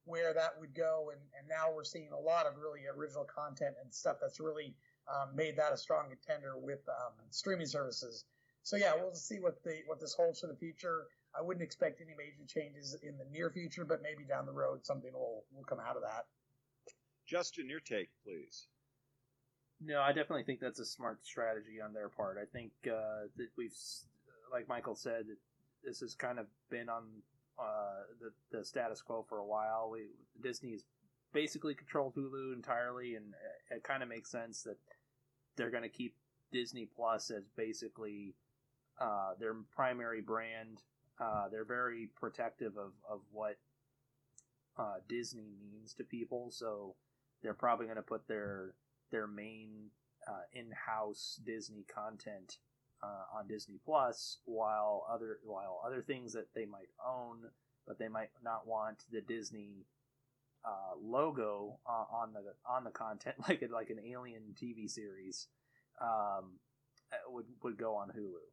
where 0.05 0.33
that 0.33 0.51
would 0.59 0.73
go. 0.73 1.11
And, 1.11 1.21
and 1.37 1.47
now 1.47 1.73
we're 1.73 1.83
seeing 1.83 2.09
a 2.11 2.19
lot 2.19 2.45
of 2.45 2.53
really 2.57 2.81
original 2.87 3.25
content 3.25 3.75
and 3.81 3.93
stuff 3.93 4.17
that's 4.21 4.39
really 4.39 4.73
um, 5.07 5.35
made 5.35 5.57
that 5.57 5.73
a 5.73 5.77
strong 5.77 6.07
contender 6.09 6.57
with 6.57 6.79
um, 6.89 7.13
streaming 7.29 7.67
services. 7.67 8.25
So 8.63 8.75
yeah, 8.75 8.93
we'll 8.95 9.13
see 9.13 9.39
what 9.39 9.63
the 9.63 9.79
what 9.85 9.99
this 9.99 10.13
holds 10.13 10.41
for 10.41 10.47
the 10.47 10.55
future. 10.55 11.07
I 11.37 11.41
wouldn't 11.41 11.63
expect 11.63 12.01
any 12.01 12.15
major 12.17 12.43
changes 12.47 12.97
in 13.03 13.17
the 13.17 13.25
near 13.31 13.51
future, 13.51 13.85
but 13.85 14.01
maybe 14.01 14.27
down 14.27 14.45
the 14.45 14.51
road 14.51 14.85
something 14.85 15.13
will 15.13 15.45
will 15.53 15.63
come 15.63 15.79
out 15.79 15.95
of 15.95 16.01
that. 16.01 16.25
Justin, 17.27 17.69
your 17.69 17.81
take, 17.81 18.09
please. 18.23 18.67
No, 19.79 20.01
I 20.01 20.07
definitely 20.07 20.43
think 20.43 20.59
that's 20.59 20.79
a 20.79 20.85
smart 20.85 21.23
strategy 21.25 21.79
on 21.83 21.93
their 21.93 22.09
part. 22.09 22.37
I 22.41 22.45
think 22.51 22.71
uh, 22.87 23.27
that 23.35 23.49
we've, 23.57 23.75
like 24.51 24.67
Michael 24.67 24.95
said, 24.95 25.25
this 25.83 25.99
has 25.99 26.15
kind 26.15 26.39
of 26.39 26.47
been 26.69 26.89
on 26.89 27.03
uh, 27.59 28.03
the 28.19 28.57
the 28.57 28.63
status 28.65 29.01
quo 29.01 29.25
for 29.27 29.39
a 29.39 29.45
while. 29.45 29.89
We, 29.91 30.07
Disney's 30.41 30.85
basically 31.33 31.75
controlled 31.75 32.15
Hulu 32.15 32.53
entirely, 32.53 33.15
and 33.15 33.33
it, 33.71 33.75
it 33.77 33.83
kind 33.83 34.03
of 34.03 34.09
makes 34.09 34.31
sense 34.31 34.63
that 34.63 34.77
they're 35.55 35.71
going 35.71 35.83
to 35.83 35.89
keep 35.89 36.15
Disney 36.51 36.87
Plus 36.95 37.31
as 37.31 37.43
basically 37.55 38.35
uh, 38.99 39.31
their 39.39 39.55
primary 39.75 40.21
brand. 40.21 40.83
Uh, 41.19 41.49
they're 41.49 41.65
very 41.65 42.09
protective 42.15 42.77
of, 42.77 42.91
of 43.09 43.21
what 43.31 43.57
uh, 44.77 44.95
Disney 45.09 45.55
means 45.59 45.93
to 45.95 46.03
people, 46.03 46.51
so 46.51 46.95
they're 47.41 47.53
probably 47.53 47.85
going 47.85 47.97
to 47.97 48.01
put 48.03 48.27
their 48.27 48.73
their 49.11 49.27
main 49.27 49.89
uh, 50.27 50.43
in-house 50.53 51.39
Disney 51.45 51.85
content 51.87 52.57
uh, 53.03 53.37
on 53.37 53.47
Disney 53.47 53.79
Plus, 53.85 54.39
while 54.45 55.05
other 55.11 55.39
while 55.43 55.81
other 55.85 56.01
things 56.01 56.33
that 56.33 56.53
they 56.55 56.65
might 56.65 56.89
own, 57.05 57.49
but 57.85 57.99
they 57.99 58.07
might 58.07 58.29
not 58.43 58.67
want 58.67 59.03
the 59.11 59.21
Disney 59.21 59.85
uh, 60.65 60.95
logo 61.01 61.79
on 61.85 62.33
the 62.33 62.41
on 62.67 62.83
the 62.83 62.91
content, 62.91 63.35
like 63.47 63.63
like 63.71 63.89
an 63.89 63.99
Alien 63.99 64.55
TV 64.61 64.89
series, 64.89 65.47
um, 66.01 66.59
would 67.29 67.45
would 67.63 67.77
go 67.77 67.95
on 67.95 68.09
Hulu. 68.09 68.43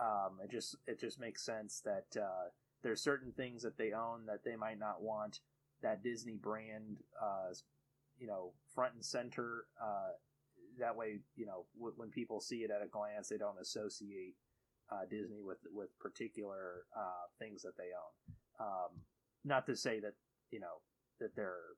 Um, 0.00 0.38
it 0.42 0.50
just 0.50 0.76
it 0.86 0.98
just 0.98 1.20
makes 1.20 1.44
sense 1.44 1.80
that 1.84 2.20
uh, 2.20 2.48
there's 2.82 3.02
certain 3.02 3.32
things 3.32 3.62
that 3.62 3.78
they 3.78 3.92
own 3.92 4.26
that 4.26 4.44
they 4.44 4.56
might 4.56 4.78
not 4.78 5.02
want 5.02 5.40
that 5.82 6.02
Disney 6.02 6.36
brand, 6.36 6.98
uh, 7.20 7.52
you 8.18 8.26
know, 8.26 8.52
front 8.74 8.94
and 8.94 9.04
center. 9.04 9.66
Uh, 10.80 10.86
that 10.86 10.96
way, 10.96 11.20
you 11.36 11.46
know, 11.46 11.66
w- 11.76 11.94
when 11.96 12.10
people 12.10 12.40
see 12.40 12.58
it 12.58 12.70
at 12.70 12.84
a 12.84 12.88
glance, 12.88 13.28
they 13.28 13.38
don't 13.38 13.60
associate 13.60 14.34
uh, 14.90 15.04
Disney 15.10 15.42
with 15.42 15.58
with 15.72 15.88
particular 15.98 16.84
uh, 16.96 17.26
things 17.38 17.62
that 17.62 17.76
they 17.76 17.90
own. 17.94 18.66
Um, 18.66 19.00
not 19.44 19.66
to 19.66 19.76
say 19.76 20.00
that 20.00 20.14
you 20.50 20.60
know 20.60 20.82
that 21.20 21.34
they're 21.36 21.76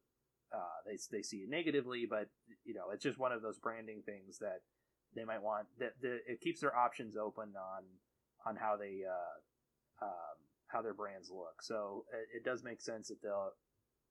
uh, 0.52 0.78
they 0.86 0.98
they 1.10 1.22
see 1.22 1.38
it 1.38 1.50
negatively, 1.50 2.06
but 2.08 2.28
you 2.64 2.74
know, 2.74 2.90
it's 2.92 3.02
just 3.02 3.18
one 3.18 3.32
of 3.32 3.42
those 3.42 3.58
branding 3.58 4.02
things 4.04 4.38
that 4.38 4.60
they 5.14 5.24
might 5.24 5.42
want. 5.42 5.66
That 5.78 5.92
the, 6.00 6.18
it 6.26 6.40
keeps 6.40 6.60
their 6.60 6.76
options 6.76 7.16
open 7.16 7.52
on 7.56 7.84
on 8.46 8.56
how 8.56 8.76
they 8.76 9.02
uh, 9.08 10.04
um, 10.04 10.36
how 10.68 10.82
their 10.82 10.94
brands 10.94 11.30
look. 11.30 11.62
So 11.62 12.04
it, 12.12 12.38
it, 12.38 12.44
does 12.44 12.62
make 12.62 12.80
sense 12.80 13.08
that 13.08 13.22
they'll 13.22 13.52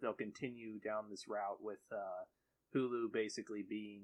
they'll 0.02 0.14
continue 0.14 0.80
down 0.80 1.06
this 1.10 1.28
route 1.28 1.62
with 1.62 1.80
uh, 1.92 2.26
Hulu 2.76 3.12
basically 3.12 3.64
being 3.68 4.02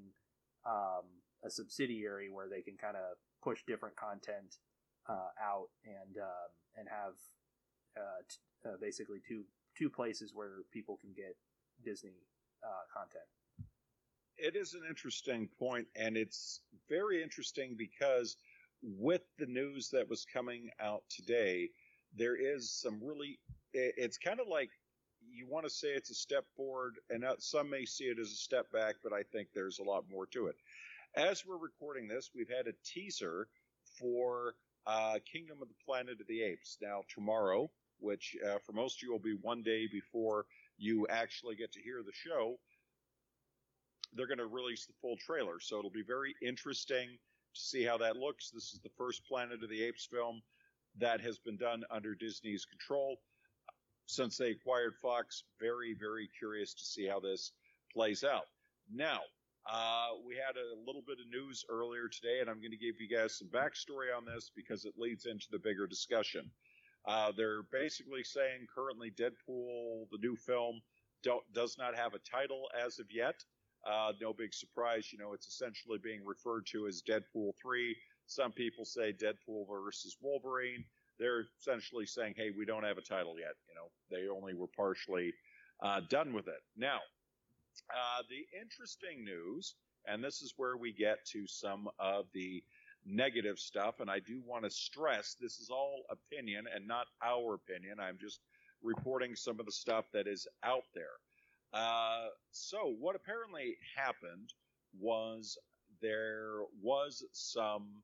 um, 0.70 1.06
a 1.44 1.50
subsidiary 1.50 2.30
where 2.30 2.48
they 2.48 2.62
can 2.62 2.78
kind 2.78 2.96
of 2.96 3.18
push 3.44 3.64
different 3.68 3.96
content 3.96 4.58
uh, 5.08 5.30
out 5.42 5.70
and 5.86 6.18
um, 6.18 6.50
and 6.78 6.88
have 6.88 7.14
uh, 7.98 8.22
t- 8.30 8.70
uh, 8.70 8.78
basically 8.80 9.20
two 9.28 9.44
two 9.78 9.90
places 9.90 10.32
where 10.34 10.64
people 10.72 10.98
can 10.98 11.12
get 11.14 11.36
Disney 11.84 12.28
uh, 12.64 12.86
content. 12.94 13.24
It 14.38 14.56
is 14.56 14.74
an 14.74 14.82
interesting 14.88 15.50
point, 15.60 15.88
and 15.96 16.16
it's 16.16 16.62
very 16.88 17.22
interesting 17.22 17.76
because 17.78 18.38
with 18.82 19.22
the 19.38 19.46
news 19.46 19.90
that 19.90 20.10
was 20.10 20.26
coming 20.26 20.70
out 20.80 21.04
today, 21.10 21.70
there 22.16 22.36
is 22.36 22.72
some 22.72 23.00
really. 23.02 23.40
It's 23.72 24.18
kind 24.18 24.40
of 24.40 24.48
like 24.48 24.72
you 25.32 25.48
want 25.48 25.66
to 25.66 25.70
say 25.70 25.90
it's 25.90 26.10
a 26.10 26.16
step 26.16 26.46
forward, 26.56 26.96
and 27.10 27.24
some 27.40 27.70
may 27.70 27.86
see 27.86 28.06
it 28.06 28.20
as 28.20 28.32
a 28.32 28.36
step 28.36 28.72
back, 28.72 28.96
but 29.04 29.14
I 29.14 29.24
think 29.24 29.50
there's 29.54 29.80
a 29.80 29.84
lot 29.84 30.06
more 30.10 30.26
to 30.28 30.48
it. 30.48 30.56
As 31.16 31.46
we're 31.46 31.58
recording 31.58 32.08
this, 32.08 32.32
we've 32.36 32.50
had 32.50 32.68
a 32.68 32.74
teaser 32.84 33.48
for 34.00 34.56
uh, 34.86 35.16
Kingdom 35.32 35.62
of 35.62 35.68
the 35.68 35.86
Planet 35.86 36.22
of 36.22 36.28
the 36.28 36.42
Apes. 36.42 36.78
Now, 36.82 37.02
tomorrow, 37.14 37.70
which 38.00 38.36
uh, 38.48 38.58
for 38.66 38.74
most 38.74 38.98
of 38.98 39.04
you 39.04 39.12
will 39.12 39.20
be 39.20 39.38
one 39.42 39.62
day 39.62 39.88
before 39.92 40.46
you 40.78 41.08
actually 41.10 41.56
get 41.56 41.72
to 41.74 41.82
hear 41.82 42.02
the 42.04 42.14
show, 42.14 42.58
they're 44.14 44.28
going 44.28 44.38
to 44.38 44.48
release 44.48 44.86
the 44.86 44.94
full 45.02 45.18
trailer. 45.18 45.60
So 45.60 45.78
it'll 45.78 45.92
be 45.92 46.04
very 46.04 46.36
interesting 46.42 47.08
to 47.54 47.62
see 47.62 47.84
how 47.84 47.98
that 47.98 48.16
looks. 48.16 48.50
This 48.52 48.74
is 48.74 48.80
the 48.82 48.90
first 48.98 49.28
Planet 49.28 49.64
of 49.64 49.70
the 49.70 49.84
Apes 49.84 50.08
film 50.12 50.42
that 50.98 51.22
has 51.22 51.38
been 51.40 51.58
done 51.58 51.84
under 51.92 52.16
Disney's 52.16 52.66
control 52.66 53.18
since 54.10 54.38
they 54.38 54.50
acquired 54.50 54.96
Fox. 55.02 55.44
Very, 55.60 55.94
very 55.94 56.28
curious 56.38 56.74
to 56.74 56.84
see 56.84 57.06
how 57.06 57.20
this 57.20 57.52
plays 57.94 58.24
out. 58.24 58.48
Now, 58.92 59.20
uh, 59.72 60.18
we 60.26 60.34
had 60.34 60.58
a 60.58 60.80
little 60.86 61.04
bit 61.06 61.20
of 61.24 61.30
news 61.30 61.64
earlier 61.70 62.08
today, 62.10 62.40
and 62.42 62.50
I'm 62.50 62.60
going 62.60 62.72
to 62.72 62.78
give 62.78 63.00
you 63.00 63.08
guys 63.08 63.38
some 63.38 63.50
backstory 63.50 64.16
on 64.16 64.26
this 64.26 64.52
because 64.56 64.86
it 64.86 64.96
leads 64.98 65.28
into 65.28 65.46
the 65.52 65.60
bigger 65.60 65.86
discussion. 65.86 66.50
Uh, 67.06 67.32
they're 67.38 67.62
basically 67.72 68.24
saying 68.24 68.66
currently 68.74 69.12
Deadpool, 69.12 70.10
the 70.12 70.18
new 70.20 70.36
film, 70.36 70.82
does 71.54 71.78
not 71.78 71.96
have 71.96 72.16
a 72.16 72.20
title 72.20 72.68
as 72.84 72.98
of 72.98 73.06
yet. 73.12 73.36
Uh, 73.86 74.12
no 74.20 74.34
big 74.34 74.54
surprise, 74.56 75.14
you 75.14 75.20
know, 75.20 75.34
it's 75.34 75.48
essentially 75.48 76.00
being 76.04 76.26
referred 76.26 76.66
to 76.66 76.88
as 76.88 77.04
Deadpool 77.08 77.52
3. 77.62 77.96
Some 78.26 78.52
people 78.52 78.86
say 78.86 79.14
Deadpool 79.14 79.68
versus 79.70 80.18
Wolverine. 80.20 80.84
They're 81.20 81.46
essentially 81.60 82.06
saying, 82.06 82.36
hey, 82.38 82.52
we 82.58 82.66
don't 82.66 82.84
have 82.84 82.98
a 82.98 83.02
title 83.02 83.36
yet. 83.38 83.56
You 83.68 83.76
know, 83.76 83.90
they 84.10 84.30
only 84.30 84.54
were 84.54 84.68
partially 84.68 85.34
uh, 85.82 86.02
done 86.10 86.34
with 86.34 86.48
it. 86.48 86.62
Now, 86.78 87.00
uh, 87.90 88.24
the 88.30 88.46
interesting 88.60 89.24
news, 89.24 89.76
and 90.08 90.24
this 90.24 90.42
is 90.42 90.54
where 90.58 90.78
we 90.78 90.94
get 90.94 91.26
to 91.34 91.46
some 91.48 91.90
of 92.00 92.26
the 92.34 92.64
negative 93.06 93.60
stuff. 93.60 94.00
And 94.00 94.10
I 94.10 94.20
do 94.20 94.42
want 94.46 94.64
to 94.64 94.70
stress 94.70 95.36
this 95.40 95.60
is 95.60 95.70
all 95.70 96.04
opinion 96.10 96.66
and 96.74 96.88
not 96.88 97.08
our 97.24 97.56
opinion. 97.56 98.00
I'm 98.00 98.18
just 98.20 98.40
reporting 98.82 99.36
some 99.36 99.60
of 99.60 99.66
the 99.66 99.72
stuff 99.72 100.06
that 100.14 100.28
is 100.28 100.48
out 100.64 100.84
there. 100.94 101.18
Uh, 101.74 102.28
so, 102.52 102.96
what 103.00 103.16
apparently 103.16 103.76
happened 103.96 104.54
was 105.00 105.58
there 106.02 106.62
was 106.82 107.24
some 107.32 108.02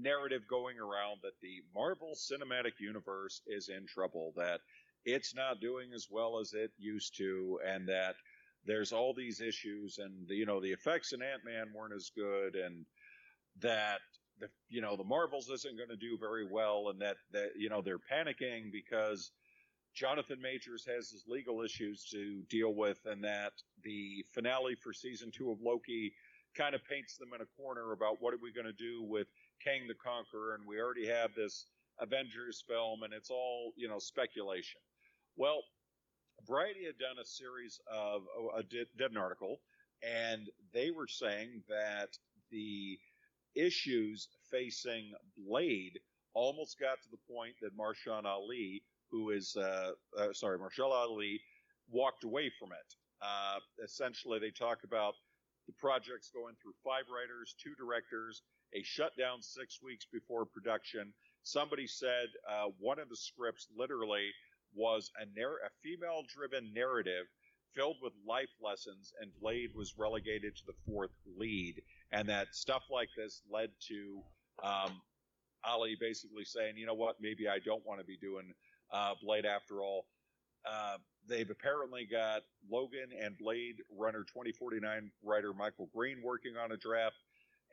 narrative 0.00 0.42
going 0.48 0.78
around 0.78 1.20
that 1.22 1.38
the 1.42 1.62
Marvel 1.74 2.14
Cinematic 2.14 2.80
Universe 2.80 3.42
is 3.46 3.68
in 3.68 3.86
trouble, 3.86 4.32
that 4.36 4.60
it's 5.04 5.34
not 5.34 5.60
doing 5.60 5.92
as 5.94 6.08
well 6.10 6.38
as 6.38 6.52
it 6.52 6.70
used 6.78 7.16
to, 7.18 7.58
and 7.66 7.88
that 7.88 8.14
there's 8.64 8.92
all 8.92 9.14
these 9.14 9.40
issues, 9.40 9.98
and 9.98 10.28
you 10.28 10.46
know 10.46 10.60
the 10.60 10.72
effects 10.72 11.12
in 11.12 11.22
Ant 11.22 11.44
Man 11.44 11.68
weren't 11.74 11.94
as 11.94 12.10
good, 12.14 12.54
and 12.54 12.84
that 13.60 14.00
the 14.40 14.48
you 14.68 14.80
know 14.80 14.96
the 14.96 15.04
Marvels 15.04 15.48
isn't 15.48 15.76
going 15.76 15.88
to 15.88 15.96
do 15.96 16.18
very 16.18 16.46
well, 16.46 16.88
and 16.90 17.00
that 17.00 17.16
that 17.32 17.50
you 17.56 17.68
know 17.68 17.82
they're 17.82 17.98
panicking 17.98 18.70
because 18.72 19.30
Jonathan 19.94 20.40
Majors 20.40 20.84
has 20.86 21.10
his 21.10 21.24
legal 21.26 21.62
issues 21.62 22.04
to 22.12 22.42
deal 22.50 22.74
with, 22.74 22.98
and 23.06 23.24
that 23.24 23.52
the 23.82 24.24
finale 24.32 24.74
for 24.74 24.92
season 24.92 25.30
two 25.30 25.50
of 25.50 25.58
Loki 25.60 26.12
kind 26.56 26.74
of 26.74 26.84
paints 26.84 27.16
them 27.16 27.30
in 27.34 27.40
a 27.40 27.62
corner 27.62 27.92
about 27.92 28.16
what 28.20 28.34
are 28.34 28.40
we 28.42 28.52
going 28.52 28.66
to 28.66 28.72
do 28.72 29.02
with 29.02 29.28
Kang 29.62 29.86
the 29.86 29.94
Conqueror, 29.94 30.54
and 30.54 30.66
we 30.66 30.80
already 30.80 31.06
have 31.06 31.34
this 31.34 31.66
Avengers 32.00 32.62
film, 32.66 33.02
and 33.02 33.12
it's 33.12 33.30
all 33.30 33.72
you 33.76 33.88
know 33.88 33.98
speculation. 33.98 34.80
Well, 35.36 35.62
Variety 36.46 36.84
had 36.84 36.98
done 36.98 37.18
a 37.20 37.24
series 37.24 37.80
of 37.92 38.22
a 38.56 38.62
did, 38.62 38.86
did 38.96 39.10
an 39.10 39.16
article, 39.16 39.60
and 40.02 40.48
they 40.72 40.90
were 40.90 41.08
saying 41.08 41.62
that 41.68 42.16
the 42.50 42.98
issues 43.54 44.28
facing 44.50 45.12
Blade 45.36 45.98
almost 46.34 46.78
got 46.78 47.02
to 47.02 47.10
the 47.10 47.18
point 47.32 47.54
that 47.60 47.76
Marshawn 47.76 48.24
Ali, 48.24 48.82
who 49.10 49.30
is 49.30 49.56
uh, 49.56 49.92
uh, 50.16 50.32
sorry, 50.32 50.58
Mahershala 50.58 51.08
Ali, 51.08 51.40
walked 51.90 52.24
away 52.24 52.50
from 52.58 52.70
it. 52.72 52.94
Uh, 53.20 53.58
essentially, 53.82 54.38
they 54.38 54.50
talk 54.50 54.84
about 54.84 55.14
the 55.66 55.72
project's 55.72 56.30
going 56.30 56.54
through 56.62 56.74
five 56.84 57.04
writers, 57.12 57.54
two 57.62 57.74
directors, 57.74 58.42
a 58.74 58.82
shutdown 58.82 59.40
six 59.40 59.80
weeks 59.82 60.06
before 60.12 60.44
production. 60.44 61.12
Somebody 61.42 61.86
said 61.86 62.28
uh, 62.48 62.66
one 62.78 62.98
of 62.98 63.08
the 63.08 63.16
scripts 63.16 63.68
literally 63.76 64.28
was 64.74 65.10
a, 65.20 65.24
narr- 65.38 65.64
a 65.64 65.70
female-driven 65.82 66.72
narrative 66.74 67.26
filled 67.74 67.96
with 68.02 68.12
life 68.26 68.50
lessons, 68.62 69.12
and 69.20 69.30
Blade 69.40 69.70
was 69.74 69.94
relegated 69.96 70.56
to 70.56 70.62
the 70.66 70.74
fourth 70.86 71.12
lead 71.38 71.80
and 72.12 72.28
that 72.28 72.54
stuff 72.54 72.82
like 72.90 73.08
this 73.16 73.42
led 73.50 73.70
to 73.88 74.20
um, 74.62 75.00
Ali 75.64 75.96
basically 76.00 76.44
saying, 76.44 76.76
you 76.76 76.86
know 76.86 76.94
what, 76.94 77.16
maybe 77.20 77.48
I 77.48 77.58
don't 77.64 77.84
want 77.86 78.00
to 78.00 78.06
be 78.06 78.16
doing 78.16 78.52
uh, 78.92 79.14
Blade 79.22 79.44
after 79.44 79.80
all. 79.82 80.06
Uh, 80.68 80.96
they've 81.28 81.50
apparently 81.50 82.06
got 82.10 82.42
Logan 82.70 83.10
and 83.22 83.36
Blade 83.38 83.76
runner 83.96 84.24
2049 84.24 85.10
writer 85.22 85.52
Michael 85.54 85.88
Green 85.94 86.18
working 86.22 86.56
on 86.56 86.72
a 86.72 86.76
draft. 86.76 87.16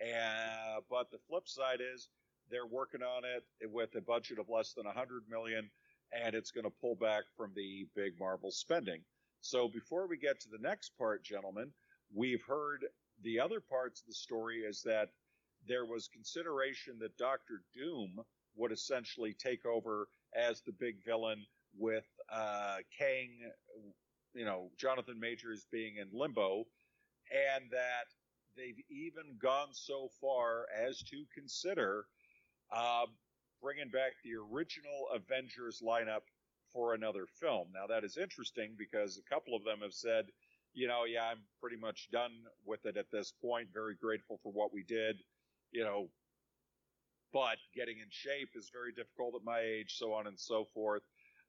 And, 0.01 0.83
but 0.89 1.09
the 1.11 1.17
flip 1.27 1.47
side 1.47 1.79
is 1.81 2.09
they're 2.49 2.67
working 2.67 3.01
on 3.01 3.23
it 3.23 3.43
with 3.71 3.95
a 3.95 4.01
budget 4.01 4.39
of 4.39 4.49
less 4.49 4.73
than 4.73 4.85
100 4.85 5.23
million, 5.29 5.69
and 6.11 6.35
it's 6.35 6.51
going 6.51 6.65
to 6.65 6.73
pull 6.81 6.95
back 6.95 7.23
from 7.35 7.51
the 7.55 7.87
big 7.95 8.13
Marvel 8.19 8.51
spending. 8.51 9.01
So 9.41 9.67
before 9.67 10.07
we 10.07 10.17
get 10.17 10.39
to 10.41 10.49
the 10.49 10.61
next 10.61 10.91
part, 10.97 11.23
gentlemen, 11.23 11.71
we've 12.13 12.43
heard 12.47 12.85
the 13.23 13.39
other 13.39 13.59
parts 13.59 14.01
of 14.01 14.07
the 14.07 14.13
story 14.13 14.57
is 14.57 14.81
that 14.83 15.09
there 15.67 15.85
was 15.85 16.07
consideration 16.07 16.97
that 16.99 17.17
Doctor 17.17 17.61
Doom 17.73 18.19
would 18.55 18.71
essentially 18.71 19.33
take 19.33 19.65
over 19.65 20.07
as 20.35 20.61
the 20.61 20.73
big 20.79 21.03
villain 21.05 21.45
with 21.77 22.05
uh, 22.31 22.77
Kang 22.97 23.29
you 24.35 24.45
know, 24.45 24.69
Jonathan 24.77 25.19
Majors 25.19 25.65
being 25.71 25.95
in 25.97 26.07
limbo, 26.11 26.65
and 27.31 27.71
that 27.71 28.11
they've 28.55 28.83
even 28.89 29.37
gone 29.41 29.69
so 29.71 30.09
far 30.21 30.65
as 30.87 31.01
to 31.03 31.25
consider 31.33 32.05
uh, 32.71 33.05
bringing 33.61 33.89
back 33.89 34.13
the 34.23 34.35
original 34.35 35.07
Avengers 35.13 35.81
lineup 35.85 36.23
for 36.71 36.93
another 36.93 37.25
film. 37.39 37.67
Now, 37.73 37.87
that 37.87 38.03
is 38.03 38.17
interesting 38.17 38.75
because 38.77 39.17
a 39.17 39.33
couple 39.33 39.55
of 39.55 39.63
them 39.63 39.79
have 39.81 39.93
said, 39.93 40.25
you 40.73 40.87
know, 40.87 41.05
yeah, 41.05 41.23
I'm 41.31 41.39
pretty 41.61 41.77
much 41.77 42.09
done 42.11 42.31
with 42.65 42.85
it 42.85 42.97
at 42.97 43.11
this 43.11 43.31
point. 43.41 43.69
Very 43.73 43.95
grateful 43.95 44.39
for 44.43 44.51
what 44.51 44.73
we 44.73 44.83
did, 44.83 45.17
you 45.71 45.83
know, 45.83 46.09
but 47.31 47.57
getting 47.73 47.97
in 47.99 48.07
shape 48.09 48.49
is 48.55 48.69
very 48.71 48.91
difficult 48.91 49.35
at 49.35 49.45
my 49.45 49.59
age, 49.59 49.95
so 49.97 50.13
on 50.13 50.27
and 50.27 50.39
so 50.39 50.65
forth. 50.73 51.03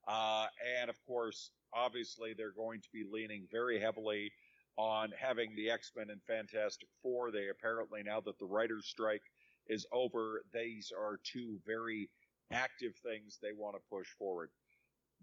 Uh, 0.07 0.47
and 0.81 0.89
of 0.89 0.97
course, 1.07 1.51
obviously, 1.75 2.35
they're 2.35 2.53
going 2.53 2.81
to 2.81 2.89
be 2.93 3.05
leaning 3.11 3.47
very 3.51 3.81
heavily 3.81 4.31
on 4.77 5.11
having 5.19 5.55
the 5.57 5.71
X 5.71 5.93
Men 5.97 6.11
and 6.11 6.21
Fantastic 6.27 6.89
Four. 7.03 7.31
They 7.31 7.49
apparently, 7.49 8.03
now 8.03 8.21
that 8.21 8.39
the 8.39 8.47
writer's 8.47 8.87
strike 8.87 9.23
is 9.69 9.87
over, 9.93 10.43
these 10.53 10.93
are 10.97 11.19
two 11.25 11.59
very 11.67 12.11
active 12.53 12.93
things 13.03 13.39
they 13.41 13.53
want 13.57 13.77
to 13.77 13.81
push 13.91 14.07
forward. 14.19 14.51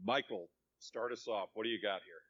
Michael, 0.03 0.49
start 0.79 1.11
us 1.11 1.27
off. 1.27 1.49
What 1.53 1.63
do 1.63 1.69
you 1.69 1.81
got 1.81 2.01
here? 2.03 2.21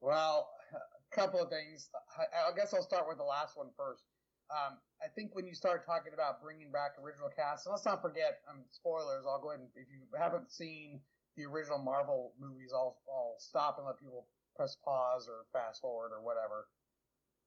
Well, 0.00 0.48
a 0.74 1.14
couple 1.14 1.40
of 1.40 1.50
things. 1.50 1.88
I, 2.18 2.50
guess 2.56 2.74
I'll 2.74 2.82
start 2.82 3.06
with 3.06 3.18
the 3.18 3.24
last 3.24 3.56
one 3.56 3.68
first. 3.76 4.02
Um, 4.50 4.78
I 5.00 5.08
think 5.14 5.34
when 5.34 5.46
you 5.46 5.54
start 5.54 5.86
talking 5.86 6.12
about 6.12 6.42
bringing 6.42 6.72
back 6.72 6.98
original 7.00 7.30
cast, 7.30 7.66
and 7.66 7.72
let's 7.72 7.86
not 7.86 8.02
forget, 8.02 8.42
um, 8.50 8.64
spoilers. 8.70 9.24
I'll 9.24 9.40
go 9.40 9.50
ahead 9.50 9.60
and 9.60 9.70
if 9.76 9.88
you 9.88 10.02
haven't 10.18 10.50
seen 10.50 11.00
the 11.36 11.44
original 11.44 11.78
Marvel 11.78 12.34
movies, 12.38 12.72
I'll 12.74 12.98
I'll 13.08 13.36
stop 13.38 13.78
and 13.78 13.86
let 13.86 13.98
people 13.98 14.26
press 14.56 14.76
pause 14.84 15.28
or 15.28 15.46
fast 15.52 15.80
forward 15.80 16.10
or 16.12 16.22
whatever. 16.22 16.68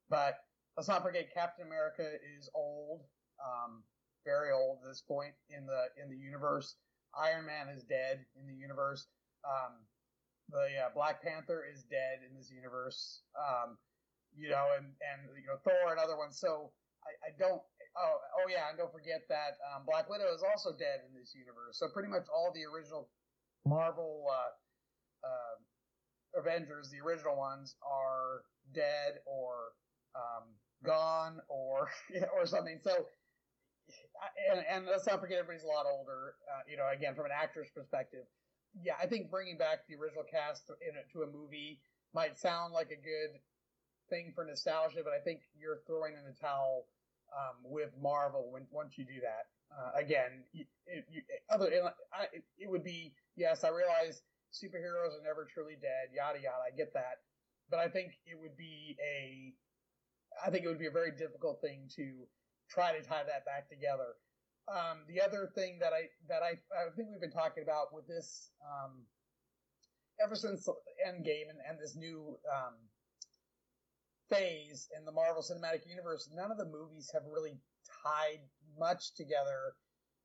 But 0.10 0.40
let's 0.78 0.88
not 0.88 1.04
forget, 1.04 1.34
Captain 1.34 1.66
America 1.66 2.06
is 2.38 2.50
old, 2.54 3.02
um, 3.42 3.84
very 4.26 4.52
old 4.52 4.80
at 4.84 4.90
this 4.90 5.02
point 5.02 5.34
in 5.50 5.66
the 5.66 5.86
in 6.02 6.10
the 6.10 6.18
universe. 6.18 6.76
Iron 7.18 7.46
Man 7.46 7.70
is 7.70 7.84
dead 7.84 8.26
in 8.36 8.48
the 8.48 8.54
universe. 8.54 9.08
Um, 9.46 9.86
the 10.50 10.86
uh, 10.86 10.90
Black 10.94 11.24
Panther 11.24 11.64
is 11.66 11.84
dead 11.84 12.22
in 12.28 12.36
this 12.36 12.52
universe. 12.52 13.22
Um, 13.34 13.78
you 14.36 14.50
know, 14.50 14.76
and 14.78 14.86
and 14.86 15.20
you 15.40 15.48
know 15.48 15.58
Thor 15.64 15.90
and 15.90 16.00
other 16.00 16.18
ones. 16.18 16.38
So 16.38 16.72
I, 17.06 17.30
I 17.30 17.32
don't. 17.40 17.62
Oh, 17.96 18.20
oh 18.20 18.48
yeah, 18.52 18.68
and 18.68 18.78
don't 18.78 18.92
forget 18.92 19.24
that 19.32 19.56
um, 19.72 19.88
Black 19.88 20.12
Widow 20.12 20.28
is 20.36 20.44
also 20.44 20.76
dead 20.76 21.08
in 21.08 21.16
this 21.16 21.32
universe. 21.32 21.80
So 21.80 21.88
pretty 21.88 22.12
much 22.12 22.28
all 22.28 22.52
the 22.52 22.68
original 22.68 23.08
Marvel 23.64 24.28
uh, 24.28 24.52
uh, 25.24 25.56
Avengers, 26.38 26.90
the 26.92 27.00
original 27.06 27.38
ones, 27.38 27.76
are 27.82 28.44
dead 28.74 29.20
or 29.26 29.74
um, 30.16 30.44
gone 30.84 31.40
or 31.50 31.90
or 32.36 32.46
something. 32.46 32.80
So. 32.84 33.08
And, 34.50 34.66
and 34.66 34.86
let's 34.88 35.06
not 35.06 35.22
forget 35.22 35.38
everybody's 35.38 35.64
a 35.64 35.68
lot 35.68 35.86
older. 35.86 36.34
Uh, 36.50 36.62
you 36.68 36.76
know, 36.76 36.90
again, 36.90 37.14
from 37.14 37.26
an 37.26 37.32
actor's 37.32 37.70
perspective, 37.70 38.26
yeah, 38.82 38.94
I 39.02 39.06
think 39.06 39.30
bringing 39.30 39.58
back 39.58 39.88
the 39.88 39.96
original 39.96 40.24
cast 40.24 40.70
in 40.82 40.96
a, 40.98 41.04
to 41.14 41.24
a 41.24 41.28
movie 41.32 41.80
might 42.14 42.38
sound 42.38 42.74
like 42.74 42.92
a 42.92 42.96
good 42.96 43.40
thing 44.10 44.32
for 44.34 44.44
nostalgia, 44.44 45.02
but 45.04 45.14
I 45.14 45.22
think 45.24 45.42
you're 45.58 45.80
throwing 45.88 46.14
in 46.14 46.24
the 46.26 46.36
towel 46.40 46.88
um, 47.34 47.58
with 47.64 47.90
Marvel 48.02 48.52
when 48.52 48.66
once 48.72 48.98
you 48.98 49.06
do 49.06 49.22
that. 49.22 49.48
Uh, 49.76 49.92
again, 50.00 50.44
it, 50.54 50.68
it, 50.88 51.06
other 51.50 51.68
it, 51.68 52.44
it 52.58 52.70
would 52.70 52.84
be 52.84 53.14
yes, 53.36 53.64
I 53.64 53.70
realize 53.70 54.22
superheroes 54.56 55.12
are 55.12 55.24
never 55.24 55.48
truly 55.52 55.76
dead, 55.76 56.16
yada 56.16 56.40
yada. 56.40 56.64
I 56.64 56.76
get 56.76 56.94
that, 56.94 57.20
but 57.70 57.80
I 57.80 57.88
think 57.88 58.14
it 58.26 58.40
would 58.40 58.56
be 58.58 58.98
a, 59.04 59.54
I 60.46 60.50
think 60.50 60.66
it 60.66 60.68
would 60.68 60.80
be 60.80 60.88
a 60.88 60.96
very 60.96 61.12
difficult 61.12 61.60
thing 61.62 61.90
to 61.96 62.28
try 62.70 62.98
to 62.98 63.04
tie 63.04 63.24
that 63.28 63.46
back 63.46 63.70
together. 63.70 64.16
Um, 64.68 65.06
the 65.08 65.22
other 65.22 65.52
thing 65.54 65.78
that 65.80 65.94
I 65.94 66.10
that 66.28 66.42
I 66.42 66.58
I 66.74 66.90
think 66.96 67.10
we've 67.12 67.22
been 67.22 67.32
talking 67.32 67.64
about 67.64 67.94
with 67.94 68.08
this 68.08 68.50
um, 68.64 69.06
ever 70.24 70.36
since 70.36 70.68
Endgame 71.06 71.50
and, 71.52 71.60
and 71.70 71.78
this 71.78 71.96
new 71.96 72.38
um, 72.50 72.74
phase 74.30 74.88
in 74.98 75.06
the 75.06 75.12
Marvel 75.12 75.44
Cinematic 75.44 75.86
Universe, 75.88 76.30
none 76.34 76.52
of 76.52 76.58
the 76.58 76.66
movies 76.66 77.12
have 77.14 77.24
really 77.30 77.60
tied 78.04 78.42
much 78.80 79.14
together 79.14 79.76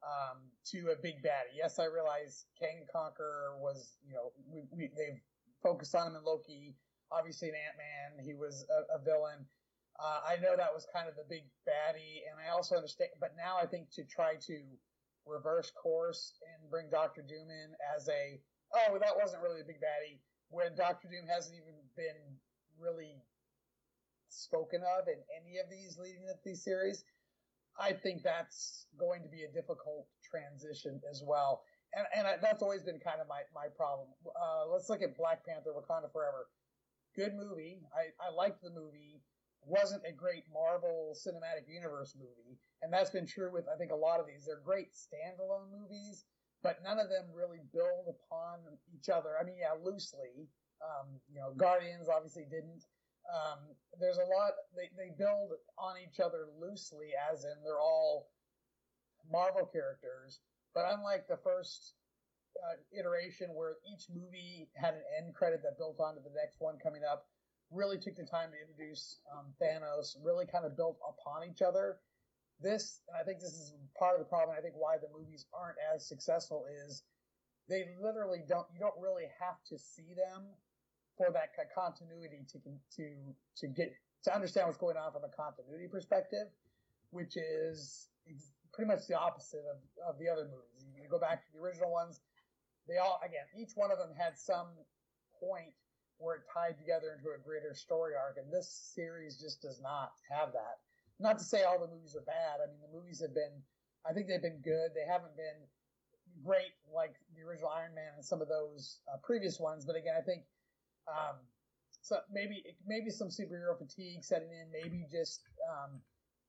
um, 0.02 0.38
to 0.72 0.92
a 0.92 0.96
big 0.96 1.22
baddie. 1.22 1.56
Yes, 1.56 1.78
I 1.78 1.84
realize 1.84 2.46
Kang 2.58 2.86
Conqueror 2.92 3.56
was, 3.58 3.96
you 4.06 4.14
know, 4.14 4.32
we, 4.48 4.64
we, 4.70 4.90
they've 4.96 5.20
focused 5.62 5.94
on 5.94 6.08
him 6.08 6.16
in 6.16 6.24
Loki. 6.24 6.74
Obviously, 7.12 7.48
in 7.48 7.54
Ant 7.54 7.76
Man, 7.76 8.24
he 8.24 8.34
was 8.34 8.64
a, 8.70 8.96
a 8.96 8.98
villain. 9.04 9.44
Uh, 9.98 10.20
I 10.24 10.40
know 10.40 10.56
that 10.56 10.72
was 10.72 10.86
kind 10.94 11.08
of 11.08 11.16
the 11.16 11.28
big 11.28 11.44
baddie, 11.68 12.24
and 12.30 12.40
I 12.40 12.54
also 12.54 12.76
understand. 12.76 13.10
But 13.20 13.34
now 13.36 13.58
I 13.60 13.66
think 13.66 13.90
to 13.92 14.04
try 14.04 14.36
to 14.46 14.56
reverse 15.26 15.70
course 15.70 16.40
and 16.40 16.70
bring 16.70 16.88
Doctor 16.88 17.20
Doom 17.20 17.50
in 17.50 17.76
as 17.94 18.08
a 18.08 18.40
oh, 18.74 18.98
that 18.98 19.16
wasn't 19.16 19.42
really 19.42 19.60
a 19.60 19.64
big 19.64 19.82
baddie 19.82 20.18
when 20.48 20.74
Doctor 20.74 21.08
Doom 21.08 21.26
hasn't 21.26 21.54
even 21.54 21.74
been 21.96 22.38
really 22.78 23.22
spoken 24.30 24.80
of 24.82 25.08
in 25.08 25.18
any 25.34 25.58
of 25.58 25.68
these 25.70 25.98
leading 25.98 26.28
up 26.30 26.42
these 26.44 26.62
series. 26.62 27.04
I 27.80 27.92
think 27.92 28.22
that's 28.22 28.86
going 28.98 29.22
to 29.22 29.28
be 29.28 29.44
a 29.44 29.52
difficult 29.52 30.06
transition 30.20 31.00
as 31.10 31.22
well. 31.24 31.62
And, 31.96 32.06
and 32.14 32.26
I, 32.26 32.36
that's 32.40 32.62
always 32.62 32.82
been 32.82 33.00
kind 33.00 33.20
of 33.20 33.26
my, 33.26 33.42
my 33.56 33.66
problem. 33.74 34.08
Uh, 34.28 34.68
let's 34.70 34.88
look 34.88 35.02
at 35.02 35.16
Black 35.16 35.44
Panther 35.46 35.72
Wakanda 35.72 36.12
Forever. 36.12 36.46
Good 37.16 37.34
movie. 37.34 37.80
I, 37.90 38.12
I 38.22 38.30
liked 38.30 38.62
the 38.62 38.70
movie. 38.70 39.24
Wasn't 39.64 40.02
a 40.06 40.12
great 40.12 40.44
Marvel 40.52 41.16
Cinematic 41.16 41.66
Universe 41.66 42.14
movie. 42.16 42.60
And 42.82 42.92
that's 42.92 43.10
been 43.10 43.26
true 43.26 43.50
with, 43.52 43.64
I 43.66 43.76
think, 43.76 43.92
a 43.92 43.96
lot 43.96 44.20
of 44.20 44.26
these. 44.26 44.46
They're 44.46 44.62
great 44.64 44.92
standalone 44.94 45.72
movies, 45.72 46.24
but 46.62 46.78
none 46.84 47.00
of 47.00 47.08
them 47.08 47.32
really 47.34 47.60
build 47.72 48.06
upon 48.08 48.60
each 48.94 49.08
other. 49.08 49.34
I 49.40 49.44
mean, 49.44 49.56
yeah, 49.58 49.74
loosely. 49.82 50.48
Um, 50.80 51.18
you 51.28 51.40
know, 51.40 51.52
Guardians 51.56 52.08
obviously 52.08 52.44
didn't. 52.44 52.84
Um, 53.28 53.76
there's 54.00 54.18
a 54.18 54.26
lot 54.26 54.56
they, 54.74 54.90
they 54.96 55.12
build 55.16 55.52
on 55.78 55.94
each 56.00 56.20
other 56.20 56.48
loosely, 56.58 57.12
as 57.30 57.44
in 57.44 57.54
they're 57.62 57.80
all 57.80 58.30
Marvel 59.30 59.66
characters. 59.66 60.40
But 60.74 60.86
unlike 60.88 61.26
the 61.28 61.36
first 61.36 61.94
uh, 62.58 62.78
iteration, 62.92 63.54
where 63.54 63.76
each 63.86 64.06
movie 64.10 64.68
had 64.74 64.94
an 64.94 65.02
end 65.18 65.34
credit 65.34 65.62
that 65.62 65.78
built 65.78 66.00
onto 66.00 66.22
the 66.22 66.34
next 66.34 66.60
one 66.60 66.78
coming 66.82 67.02
up, 67.04 67.26
really 67.70 67.98
took 67.98 68.16
the 68.16 68.26
time 68.26 68.50
to 68.50 68.58
introduce 68.58 69.18
um, 69.30 69.54
Thanos, 69.62 70.16
really 70.22 70.46
kind 70.46 70.64
of 70.64 70.76
built 70.76 70.98
upon 71.06 71.48
each 71.48 71.62
other. 71.62 71.98
This, 72.60 73.00
and 73.08 73.16
I 73.16 73.24
think 73.24 73.40
this 73.40 73.54
is 73.54 73.72
part 73.98 74.14
of 74.14 74.20
the 74.20 74.28
problem. 74.28 74.56
I 74.56 74.60
think 74.60 74.74
why 74.76 74.98
the 74.98 75.08
movies 75.16 75.46
aren't 75.54 75.78
as 75.94 76.06
successful 76.06 76.66
is 76.84 77.04
they 77.68 77.86
literally 78.02 78.42
don't. 78.46 78.66
You 78.74 78.80
don't 78.80 78.98
really 79.00 79.30
have 79.40 79.56
to 79.70 79.78
see 79.78 80.12
them 80.12 80.44
for 81.20 81.32
that 81.36 81.52
continuity 81.76 82.40
to 82.48 82.58
to 82.96 83.04
to 83.56 83.66
get 83.68 83.92
to 84.24 84.34
understand 84.34 84.66
what's 84.66 84.80
going 84.80 84.96
on 84.96 85.12
from 85.12 85.24
a 85.24 85.32
continuity 85.36 85.88
perspective, 85.88 86.48
which 87.10 87.36
is 87.36 88.08
pretty 88.72 88.88
much 88.88 89.06
the 89.08 89.18
opposite 89.18 89.64
of, 89.68 89.80
of 90.08 90.18
the 90.18 90.28
other 90.28 90.48
movies. 90.48 90.88
You 90.96 91.08
go 91.08 91.18
back 91.20 91.44
to 91.44 91.48
the 91.52 91.60
original 91.60 91.92
ones, 91.92 92.20
they 92.88 92.96
all 92.96 93.20
again 93.20 93.44
each 93.52 93.76
one 93.76 93.92
of 93.92 93.98
them 93.98 94.16
had 94.16 94.38
some 94.38 94.72
point 95.36 95.76
where 96.16 96.36
it 96.36 96.44
tied 96.52 96.76
together 96.76 97.16
into 97.16 97.32
a 97.32 97.40
greater 97.40 97.72
story 97.74 98.12
arc, 98.16 98.36
and 98.36 98.52
this 98.52 98.68
series 98.94 99.40
just 99.40 99.60
does 99.60 99.80
not 99.80 100.12
have 100.28 100.52
that. 100.52 100.80
Not 101.18 101.36
to 101.36 101.44
say 101.44 101.64
all 101.64 101.80
the 101.80 101.88
movies 101.88 102.16
are 102.16 102.24
bad. 102.24 102.60
I 102.64 102.68
mean, 102.68 102.80
the 102.80 102.92
movies 102.92 103.20
have 103.20 103.32
been, 103.32 103.56
I 104.08 104.12
think 104.12 104.28
they've 104.28 104.40
been 104.40 104.60
good. 104.60 104.92
They 104.92 105.08
haven't 105.08 105.36
been 105.36 105.64
great 106.44 106.76
like 106.92 107.16
the 107.32 107.40
original 107.40 107.72
Iron 107.72 107.94
Man 107.94 108.12
and 108.16 108.24
some 108.24 108.40
of 108.40 108.48
those 108.48 109.00
uh, 109.08 109.16
previous 109.24 109.60
ones, 109.60 109.84
but 109.84 109.96
again, 109.96 110.12
I 110.16 110.20
think 110.20 110.44
um, 111.10 111.36
so 112.02 112.18
maybe 112.32 112.64
maybe 112.86 113.10
some 113.10 113.28
superhero 113.28 113.76
fatigue 113.76 114.24
setting 114.24 114.48
in, 114.50 114.70
maybe 114.72 115.06
just 115.10 115.42
um, 115.68 116.00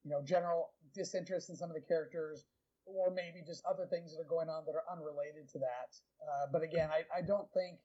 you 0.04 0.12
know 0.12 0.22
general 0.24 0.72
disinterest 0.94 1.50
in 1.50 1.56
some 1.56 1.70
of 1.70 1.76
the 1.76 1.82
characters, 1.82 2.46
or 2.86 3.12
maybe 3.12 3.44
just 3.46 3.64
other 3.66 3.86
things 3.86 4.16
that 4.16 4.22
are 4.22 4.30
going 4.30 4.50
on 4.50 4.64
that 4.66 4.76
are 4.76 4.88
unrelated 4.92 5.50
to 5.52 5.60
that. 5.60 5.92
Uh, 6.22 6.48
but 6.52 6.64
again, 6.64 6.90
I, 6.90 7.04
I 7.20 7.22
don't 7.22 7.52
think 7.54 7.78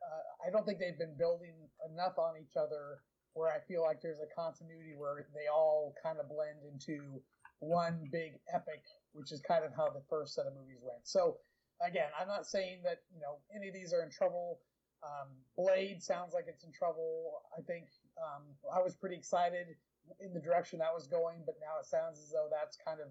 uh, 0.00 0.46
I 0.46 0.50
don't 0.50 0.64
think 0.64 0.78
they've 0.78 0.98
been 0.98 1.16
building 1.18 1.54
enough 1.92 2.18
on 2.18 2.34
each 2.40 2.56
other 2.56 3.02
where 3.34 3.50
I 3.50 3.60
feel 3.68 3.82
like 3.82 4.02
there's 4.02 4.20
a 4.20 4.30
continuity 4.34 4.94
where 4.96 5.26
they 5.34 5.46
all 5.52 5.94
kind 6.02 6.18
of 6.18 6.28
blend 6.28 6.66
into 6.66 7.22
one 7.60 8.08
big 8.10 8.40
epic, 8.52 8.82
which 9.12 9.30
is 9.30 9.40
kind 9.40 9.64
of 9.64 9.70
how 9.76 9.88
the 9.90 10.02
first 10.08 10.34
set 10.34 10.46
of 10.46 10.54
movies 10.54 10.80
went. 10.82 11.06
So 11.06 11.38
again, 11.86 12.08
I'm 12.18 12.26
not 12.28 12.46
saying 12.46 12.80
that 12.84 13.02
you 13.14 13.20
know 13.20 13.38
any 13.54 13.68
of 13.68 13.74
these 13.74 13.92
are 13.92 14.02
in 14.02 14.10
trouble 14.10 14.58
um, 15.02 15.28
Blade 15.56 16.02
sounds 16.02 16.34
like 16.34 16.44
it's 16.48 16.64
in 16.64 16.72
trouble. 16.72 17.42
I 17.56 17.62
think 17.62 17.86
um, 18.18 18.42
I 18.72 18.80
was 18.80 18.94
pretty 18.94 19.16
excited 19.16 19.76
in 20.20 20.32
the 20.34 20.40
direction 20.40 20.78
that 20.80 20.92
was 20.92 21.06
going, 21.06 21.42
but 21.46 21.56
now 21.60 21.78
it 21.80 21.86
sounds 21.86 22.18
as 22.18 22.30
though 22.30 22.48
that's 22.50 22.76
kind 22.76 23.00
of 23.00 23.08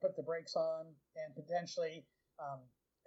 put 0.00 0.16
the 0.16 0.22
brakes 0.22 0.56
on 0.56 0.86
and 1.16 1.34
potentially 1.34 2.04
um, 2.38 2.60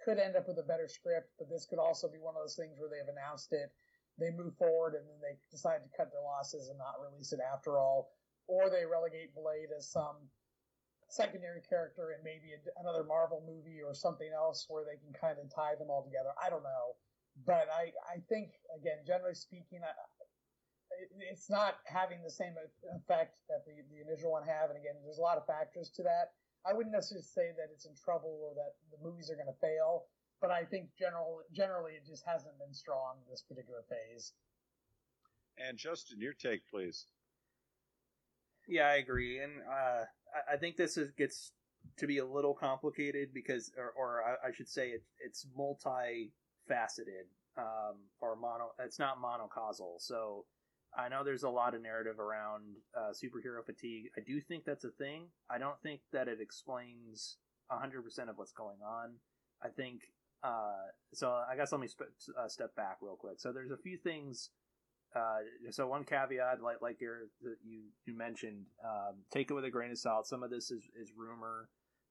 could 0.04 0.18
end 0.18 0.36
up 0.36 0.46
with 0.46 0.58
a 0.58 0.62
better 0.62 0.86
script. 0.86 1.32
But 1.38 1.48
this 1.48 1.66
could 1.66 1.78
also 1.78 2.08
be 2.08 2.18
one 2.18 2.34
of 2.36 2.42
those 2.42 2.56
things 2.56 2.78
where 2.78 2.90
they've 2.90 3.08
announced 3.08 3.52
it 3.52 3.72
they 4.18 4.30
move 4.30 4.54
forward 4.56 4.94
and 4.94 5.04
then 5.08 5.20
they 5.22 5.36
decide 5.50 5.80
to 5.84 5.96
cut 5.96 6.12
their 6.12 6.22
losses 6.22 6.68
and 6.68 6.78
not 6.78 7.00
release 7.00 7.32
it 7.32 7.40
after 7.40 7.78
all, 7.78 8.12
or 8.46 8.68
they 8.68 8.84
relegate 8.84 9.34
Blade 9.34 9.72
as 9.76 9.88
some 9.88 10.16
secondary 11.08 11.60
character 11.60 12.12
in 12.12 12.24
maybe 12.24 12.52
a, 12.52 12.60
another 12.80 13.04
Marvel 13.04 13.42
movie 13.44 13.80
or 13.80 13.94
something 13.94 14.30
else 14.32 14.66
where 14.68 14.84
they 14.84 14.96
can 15.00 15.12
kind 15.12 15.38
of 15.38 15.48
tie 15.52 15.76
them 15.76 15.88
all 15.90 16.02
together. 16.04 16.32
I 16.40 16.50
don't 16.50 16.64
know, 16.64 16.96
but 17.46 17.68
I 17.72 17.92
I 18.08 18.20
think 18.28 18.52
again, 18.76 19.04
generally 19.06 19.34
speaking, 19.34 19.80
I, 19.82 19.92
it's 21.30 21.50
not 21.50 21.80
having 21.86 22.22
the 22.22 22.30
same 22.30 22.54
effect 22.94 23.36
that 23.48 23.64
the, 23.66 23.72
the 23.90 24.00
initial 24.06 24.32
one 24.32 24.46
have. 24.46 24.70
And 24.70 24.78
again, 24.78 24.94
there's 25.02 25.18
a 25.18 25.24
lot 25.24 25.38
of 25.38 25.46
factors 25.46 25.90
to 25.96 26.02
that. 26.02 26.36
I 26.66 26.72
wouldn't 26.72 26.94
necessarily 26.94 27.26
say 27.26 27.50
that 27.56 27.72
it's 27.74 27.86
in 27.86 27.94
trouble 27.96 28.38
or 28.42 28.54
that 28.54 28.78
the 28.94 29.02
movies 29.02 29.30
are 29.30 29.34
going 29.34 29.50
to 29.50 29.60
fail, 29.60 30.06
but 30.40 30.50
I 30.50 30.64
think 30.64 30.90
general 30.98 31.42
generally 31.52 31.92
it 31.92 32.06
just 32.06 32.24
hasn't 32.26 32.58
been 32.58 32.72
strong 32.72 33.18
this 33.28 33.42
particular 33.42 33.82
phase. 33.88 34.32
And 35.58 35.76
Justin, 35.76 36.20
your 36.20 36.32
take, 36.32 36.62
please. 36.70 37.06
Yeah, 38.68 38.86
I 38.86 38.94
agree, 38.94 39.40
and 39.40 39.52
uh, 39.68 40.04
I 40.50 40.56
think 40.56 40.76
this 40.76 40.96
is, 40.96 41.10
gets 41.18 41.52
to 41.98 42.06
be 42.06 42.18
a 42.18 42.24
little 42.24 42.54
complicated 42.54 43.34
because, 43.34 43.72
or, 43.76 43.92
or 43.96 44.22
I, 44.22 44.48
I, 44.48 44.52
should 44.52 44.68
say, 44.68 44.90
it, 44.90 45.02
it's 45.18 45.46
multifaceted 46.70 47.26
um, 47.56 47.96
or 48.20 48.36
mono. 48.36 48.72
It's 48.78 48.98
not 48.98 49.16
monocausal. 49.20 50.00
So 50.00 50.44
I 50.96 51.08
know 51.08 51.24
there's 51.24 51.42
a 51.42 51.50
lot 51.50 51.74
of 51.74 51.82
narrative 51.82 52.18
around 52.18 52.76
uh, 52.96 53.12
superhero 53.12 53.64
fatigue. 53.64 54.10
I 54.16 54.20
do 54.20 54.40
think 54.40 54.64
that's 54.64 54.84
a 54.84 54.90
thing. 54.90 55.26
I 55.50 55.58
don't 55.58 55.80
think 55.82 56.00
that 56.12 56.28
it 56.28 56.38
explains 56.40 57.36
100% 57.70 58.28
of 58.28 58.38
what's 58.38 58.52
going 58.52 58.78
on. 58.86 59.14
I 59.62 59.68
think 59.68 60.02
uh, 60.42 60.88
so. 61.14 61.40
I 61.48 61.54
guess 61.56 61.70
let 61.70 61.80
me 61.80 61.86
sp- 61.86 62.10
uh, 62.36 62.48
step 62.48 62.74
back 62.74 62.96
real 63.00 63.14
quick. 63.14 63.38
So 63.38 63.52
there's 63.52 63.70
a 63.70 63.76
few 63.76 63.96
things 63.96 64.50
uh, 65.14 65.38
so 65.70 65.86
one 65.86 66.04
caveat, 66.04 66.62
like 66.62 66.80
like 66.80 67.00
you 67.00 67.82
you 68.04 68.16
mentioned, 68.16 68.64
um, 68.84 69.16
take 69.30 69.50
it 69.50 69.54
with 69.54 69.64
a 69.64 69.70
grain 69.70 69.90
of 69.90 69.98
salt. 69.98 70.26
Some 70.26 70.42
of 70.42 70.50
this 70.50 70.70
is 70.70 70.88
is 71.00 71.12
rumor. 71.16 71.68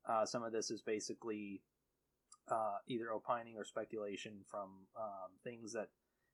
Uh, 0.08 0.26
some 0.26 0.44
of 0.44 0.52
this 0.52 0.72
is 0.72 0.82
basically 0.82 1.62
uh, 2.50 2.78
either 2.88 3.12
opining 3.12 3.56
or 3.58 3.64
speculation 3.64 4.40
from 4.50 4.70
um, 5.00 5.32
things 5.44 5.74
that 5.74 5.90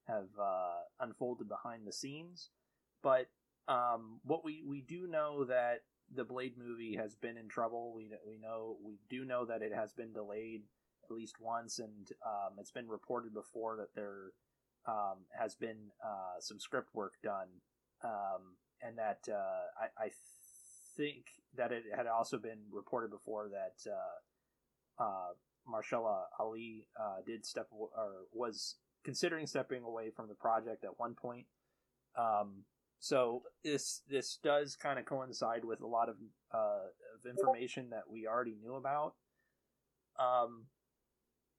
have 0.07 0.27
uh, 0.39 0.79
unfolded 0.99 1.47
behind 1.49 1.85
the 1.85 1.93
scenes. 1.93 2.49
But 3.03 3.27
um, 3.67 4.19
what 4.23 4.43
we 4.43 4.63
we 4.65 4.81
do 4.81 5.07
know 5.07 5.43
that 5.45 5.81
the 6.13 6.23
Blade 6.23 6.57
movie 6.57 6.95
has 6.95 7.15
been 7.15 7.37
in 7.37 7.47
trouble. 7.49 7.93
We 7.95 8.09
we 8.25 8.37
know 8.37 8.77
we 8.83 8.99
do 9.09 9.25
know 9.25 9.45
that 9.45 9.61
it 9.61 9.73
has 9.73 9.93
been 9.93 10.13
delayed 10.13 10.63
at 11.03 11.15
least 11.15 11.35
once, 11.39 11.79
and 11.79 12.09
um, 12.25 12.57
it's 12.59 12.71
been 12.71 12.87
reported 12.87 13.33
before 13.33 13.77
that 13.77 13.93
there 13.95 14.31
um, 14.87 15.25
has 15.37 15.55
been 15.55 15.91
uh, 16.03 16.39
some 16.39 16.59
script 16.59 16.89
work 16.93 17.13
done, 17.23 17.47
um, 18.03 18.55
and 18.81 18.97
that 18.97 19.19
uh, 19.29 19.83
I, 19.99 20.05
I, 20.05 20.09
think 20.95 21.25
that 21.55 21.71
it 21.71 21.83
had 21.95 22.07
also 22.07 22.39
been 22.39 22.57
reported 22.71 23.11
before 23.11 23.49
that 23.49 23.87
uh, 24.99 25.33
Mahershala 25.67 26.23
Ali 26.39 26.87
uh, 26.99 27.21
did 27.25 27.45
step 27.45 27.67
or 27.71 27.89
was 28.33 28.75
considering 29.03 29.47
stepping 29.47 29.83
away 29.83 30.11
from 30.15 30.27
the 30.27 30.35
project 30.35 30.83
at 30.83 30.97
one 30.97 31.15
point. 31.15 31.45
Um, 32.17 32.63
so 32.99 33.43
this 33.63 34.01
this 34.09 34.39
does 34.43 34.75
kind 34.75 34.97
of 34.97 35.05
coincide 35.05 35.63
with 35.63 35.81
a 35.81 35.87
lot 35.87 36.09
of, 36.09 36.15
uh, 36.53 36.87
of 37.15 37.29
information 37.29 37.89
that 37.91 38.03
we 38.11 38.27
already 38.27 38.57
knew 38.61 38.75
about. 38.75 39.13
Um, 40.19 40.65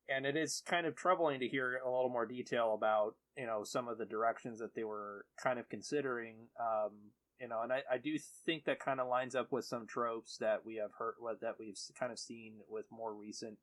and 0.09 0.27
it 0.27 0.37
is 0.37 0.63
kind 0.67 0.87
of 0.87 0.97
troubling 0.97 1.41
to 1.41 1.49
hear 1.49 1.81
a 1.85 1.91
little 1.91 2.09
more 2.09 2.27
detail 2.27 2.75
about 2.75 3.15
you 3.37 3.47
know 3.47 3.63
some 3.63 3.89
of 3.89 3.99
the 3.99 4.07
directions 4.07 4.59
that 4.59 4.75
they 4.75 4.85
were 4.85 5.27
kind 5.43 5.59
of 5.59 5.69
considering 5.69 6.49
um, 6.61 6.93
you 7.41 7.49
know 7.49 7.61
and 7.63 7.73
I, 7.73 7.83
I 7.93 7.99
do 7.99 8.17
think 8.45 8.65
that 8.65 8.81
kind 8.81 9.01
of 9.01 9.09
lines 9.09 9.35
up 9.35 9.53
with 9.53 9.65
some 9.65 9.87
tropes 9.87 10.39
that 10.39 10.65
we 10.65 10.77
have 10.77 10.91
heard 10.99 11.15
that 11.41 11.55
we've 11.59 11.79
kind 11.99 12.11
of 12.11 12.19
seen 12.19 12.55
with 12.69 12.87
more 12.91 13.15
recent 13.15 13.59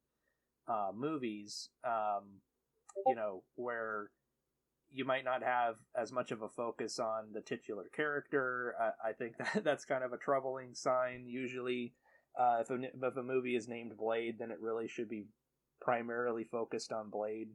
uh, 0.67 0.91
movies 0.93 1.69
um, 1.85 2.41
you 3.07 3.15
know 3.15 3.43
where 3.55 4.09
you 4.91 5.03
might 5.03 5.25
not 5.25 5.43
have 5.43 5.75
as 5.99 6.11
much 6.11 6.31
of 6.31 6.41
a 6.41 6.49
focus 6.49 6.99
on 6.99 7.31
the 7.33 7.41
titular 7.41 7.85
character 7.95 8.75
i, 8.79 9.09
I 9.09 9.13
think 9.13 9.37
that 9.53 9.63
that's 9.63 9.85
kind 9.85 10.03
of 10.03 10.13
a 10.13 10.17
troubling 10.17 10.73
sign 10.73 11.25
usually 11.27 11.93
uh, 12.39 12.57
if, 12.59 12.69
a, 12.69 12.75
if 12.83 13.17
a 13.17 13.23
movie 13.23 13.55
is 13.55 13.67
named 13.67 13.95
blade 13.97 14.35
then 14.39 14.51
it 14.51 14.59
really 14.59 14.87
should 14.87 15.09
be 15.09 15.27
primarily 15.81 16.43
focused 16.43 16.91
on 16.91 17.09
Blade 17.09 17.49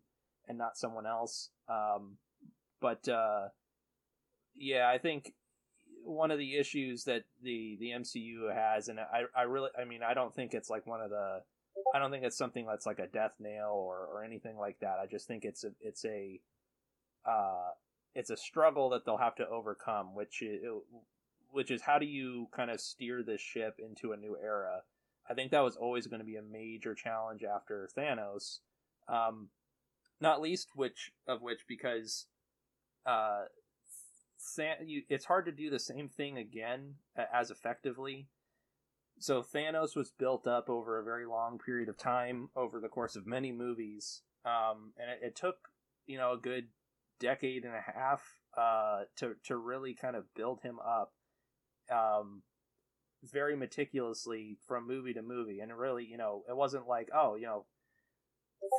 and 0.48 0.56
not 0.56 0.76
someone 0.76 1.06
else. 1.06 1.50
Um, 1.68 2.16
but 2.80 3.06
uh, 3.08 3.48
yeah, 4.54 4.88
I 4.88 4.98
think 4.98 5.34
one 6.04 6.30
of 6.30 6.38
the 6.38 6.56
issues 6.56 7.04
that 7.04 7.24
the 7.42 7.76
the 7.78 7.90
MCU 7.90 8.54
has, 8.54 8.88
and 8.88 8.98
I 8.98 9.22
I 9.36 9.42
really 9.42 9.70
I 9.78 9.84
mean 9.84 10.00
I 10.02 10.14
don't 10.14 10.34
think 10.34 10.54
it's 10.54 10.70
like 10.70 10.86
one 10.86 11.00
of 11.02 11.10
the 11.10 11.40
I 11.94 11.98
don't 11.98 12.10
think 12.10 12.24
it's 12.24 12.38
something 12.38 12.66
that's 12.66 12.86
like 12.86 12.98
a 12.98 13.06
death 13.06 13.34
nail 13.38 13.72
or 13.72 14.06
or 14.12 14.24
anything 14.24 14.56
like 14.56 14.78
that. 14.80 14.98
I 15.02 15.06
just 15.06 15.26
think 15.26 15.44
it's 15.44 15.64
a 15.64 15.72
it's 15.80 16.04
a 16.04 16.40
uh, 17.28 17.70
it's 18.14 18.30
a 18.30 18.36
struggle 18.36 18.90
that 18.90 19.04
they'll 19.04 19.16
have 19.16 19.36
to 19.36 19.48
overcome, 19.48 20.14
which 20.14 20.42
is, 20.42 20.62
which 21.50 21.70
is 21.70 21.82
how 21.82 21.98
do 21.98 22.06
you 22.06 22.48
kind 22.54 22.70
of 22.70 22.80
steer 22.80 23.22
this 23.22 23.40
ship 23.40 23.78
into 23.78 24.12
a 24.12 24.16
new 24.16 24.36
era 24.42 24.82
I 25.30 25.34
think 25.34 25.52
that 25.52 25.60
was 25.60 25.76
always 25.76 26.08
going 26.08 26.18
to 26.18 26.26
be 26.26 26.36
a 26.36 26.42
major 26.42 26.94
challenge 26.94 27.44
after 27.44 27.88
Thanos. 27.96 28.58
Um, 29.08 29.48
not 30.20 30.40
least 30.40 30.70
which 30.74 31.12
of 31.28 31.40
which 31.40 31.60
because 31.68 32.26
uh, 33.06 33.44
it's 34.58 35.24
hard 35.24 35.46
to 35.46 35.52
do 35.52 35.70
the 35.70 35.78
same 35.78 36.08
thing 36.08 36.36
again 36.36 36.96
as 37.32 37.50
effectively. 37.50 38.26
So 39.20 39.42
Thanos 39.42 39.94
was 39.94 40.10
built 40.10 40.46
up 40.46 40.70
over 40.70 40.98
a 40.98 41.04
very 41.04 41.26
long 41.26 41.58
period 41.58 41.90
of 41.90 41.98
time, 41.98 42.48
over 42.56 42.80
the 42.80 42.88
course 42.88 43.16
of 43.16 43.26
many 43.26 43.52
movies, 43.52 44.22
um, 44.46 44.94
and 44.98 45.10
it, 45.10 45.26
it, 45.26 45.36
took 45.36 45.56
you 46.06 46.16
know 46.16 46.32
a 46.32 46.38
good 46.38 46.68
decade 47.20 47.66
and 47.66 47.74
a 47.74 47.82
half 47.82 48.22
uh, 48.56 49.02
to 49.16 49.34
to 49.44 49.58
really 49.58 49.94
kind 49.94 50.16
of 50.16 50.24
build 50.34 50.62
him 50.62 50.78
up. 50.80 51.12
Um, 51.92 52.42
very 53.22 53.54
meticulously 53.54 54.56
from 54.66 54.86
movie 54.86 55.12
to 55.12 55.20
movie, 55.20 55.60
and 55.60 55.76
really, 55.76 56.06
you 56.06 56.16
know, 56.16 56.42
it 56.48 56.56
wasn't 56.56 56.88
like, 56.88 57.10
oh, 57.14 57.34
you 57.34 57.44
know, 57.44 57.66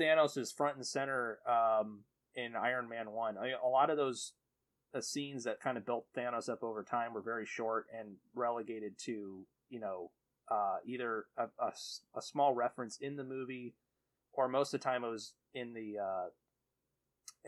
Thanos 0.02 0.40
is 0.40 0.52
front 0.52 0.78
and 0.78 0.88
center 0.88 1.38
um, 1.48 2.00
in 2.34 2.56
Iron 2.56 2.90
Man 2.90 3.12
One. 3.12 3.38
I 3.38 3.44
mean, 3.44 3.54
a 3.64 3.68
lot 3.68 3.92
of 3.92 3.98
those 3.98 4.34
uh, 4.96 5.02
scenes 5.02 5.44
that 5.44 5.60
kind 5.60 5.78
of 5.78 5.86
built 5.86 6.08
Thanos 6.18 6.50
up 6.50 6.64
over 6.64 6.84
time 6.84 7.14
were 7.14 7.22
very 7.22 7.46
short 7.46 7.86
and 7.96 8.16
relegated 8.34 8.98
to, 9.06 9.46
you 9.70 9.80
know, 9.80 10.10
uh, 10.52 10.78
either 10.86 11.26
a, 11.38 11.46
a, 11.60 11.72
a, 12.16 12.22
small 12.22 12.54
reference 12.54 12.98
in 13.00 13.16
the 13.16 13.24
movie, 13.24 13.74
or 14.34 14.50
most 14.50 14.74
of 14.74 14.82
the 14.82 14.84
time 14.84 15.06
it 15.06 15.10
was 15.10 15.34
in 15.54 15.74
the 15.74 15.98
uh, 15.98 16.28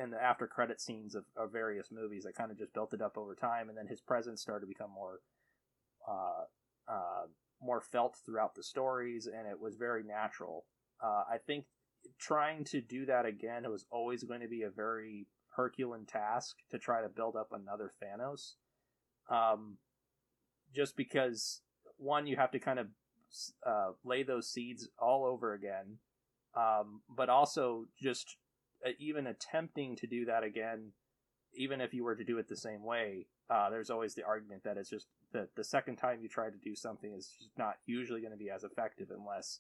in 0.02 0.10
the 0.10 0.24
after 0.24 0.48
credit 0.48 0.80
scenes 0.80 1.14
of, 1.14 1.26
of 1.36 1.52
various 1.52 1.90
movies 1.92 2.24
that 2.24 2.36
kind 2.36 2.50
of 2.50 2.58
just 2.58 2.74
built 2.74 2.94
it 2.94 3.02
up 3.02 3.18
over 3.18 3.36
time, 3.36 3.68
and 3.68 3.78
then 3.78 3.88
his 3.88 4.00
presence 4.00 4.42
started 4.42 4.62
to 4.62 4.68
become 4.68 4.90
more 4.90 5.20
uh, 6.08 6.46
uh, 6.88 7.26
more 7.62 7.82
felt 7.82 8.18
throughout 8.26 8.56
the 8.56 8.64
stories, 8.64 9.28
and 9.28 9.48
it 9.48 9.60
was 9.60 9.76
very 9.76 10.04
natural. 10.04 10.66
Uh, 11.04 11.24
I 11.30 11.38
think 11.46 11.66
trying 12.20 12.64
to 12.66 12.80
do 12.80 13.06
that 13.06 13.26
again 13.26 13.70
was 13.70 13.86
always 13.92 14.24
going 14.24 14.42
to 14.42 14.48
be 14.48 14.64
a 14.64 14.70
very 14.70 15.28
Herculean 15.56 16.06
task 16.06 16.56
to 16.72 16.80
try 16.80 17.02
to 17.02 17.10
build 17.10 17.36
up 17.36 17.50
another 17.52 17.92
Thanos. 18.02 18.54
Um, 19.30 19.78
just 20.74 20.98
because 20.98 21.62
one, 21.98 22.28
you 22.28 22.36
have 22.36 22.52
to 22.52 22.60
kind 22.60 22.80
of 22.80 22.88
uh, 23.66 23.92
lay 24.04 24.24
those 24.24 24.50
seeds 24.50 24.90
all 25.00 25.26
over 25.26 25.54
again, 25.54 25.98
um, 26.56 27.02
but 27.10 27.30
also 27.30 27.86
just 28.02 28.38
uh, 28.86 28.92
even 29.00 29.28
attempting 29.28 29.96
to 29.96 30.08
do 30.08 30.26
that 30.26 30.44
again, 30.44 30.92
even 31.56 31.82
if 31.82 31.94
you 31.94 32.04
were 32.04 32.16
to 32.16 32.24
do 32.24 32.38
it 32.38 32.48
the 32.48 32.58
same 32.58 32.84
way, 32.84 33.28
uh, 33.50 33.70
there's 33.70 33.90
always 33.90 34.16
the 34.16 34.24
argument 34.24 34.64
that 34.64 34.78
it's 34.78 34.90
just 34.90 35.08
the 35.32 35.48
the 35.56 35.64
second 35.64 35.98
time 35.98 36.20
you 36.22 36.30
try 36.30 36.50
to 36.50 36.58
do 36.64 36.76
something 36.76 37.14
is 37.14 37.50
not 37.58 37.76
usually 37.86 38.22
going 38.22 38.32
to 38.32 38.38
be 38.38 38.50
as 38.50 38.64
effective 38.64 39.08
unless 39.10 39.60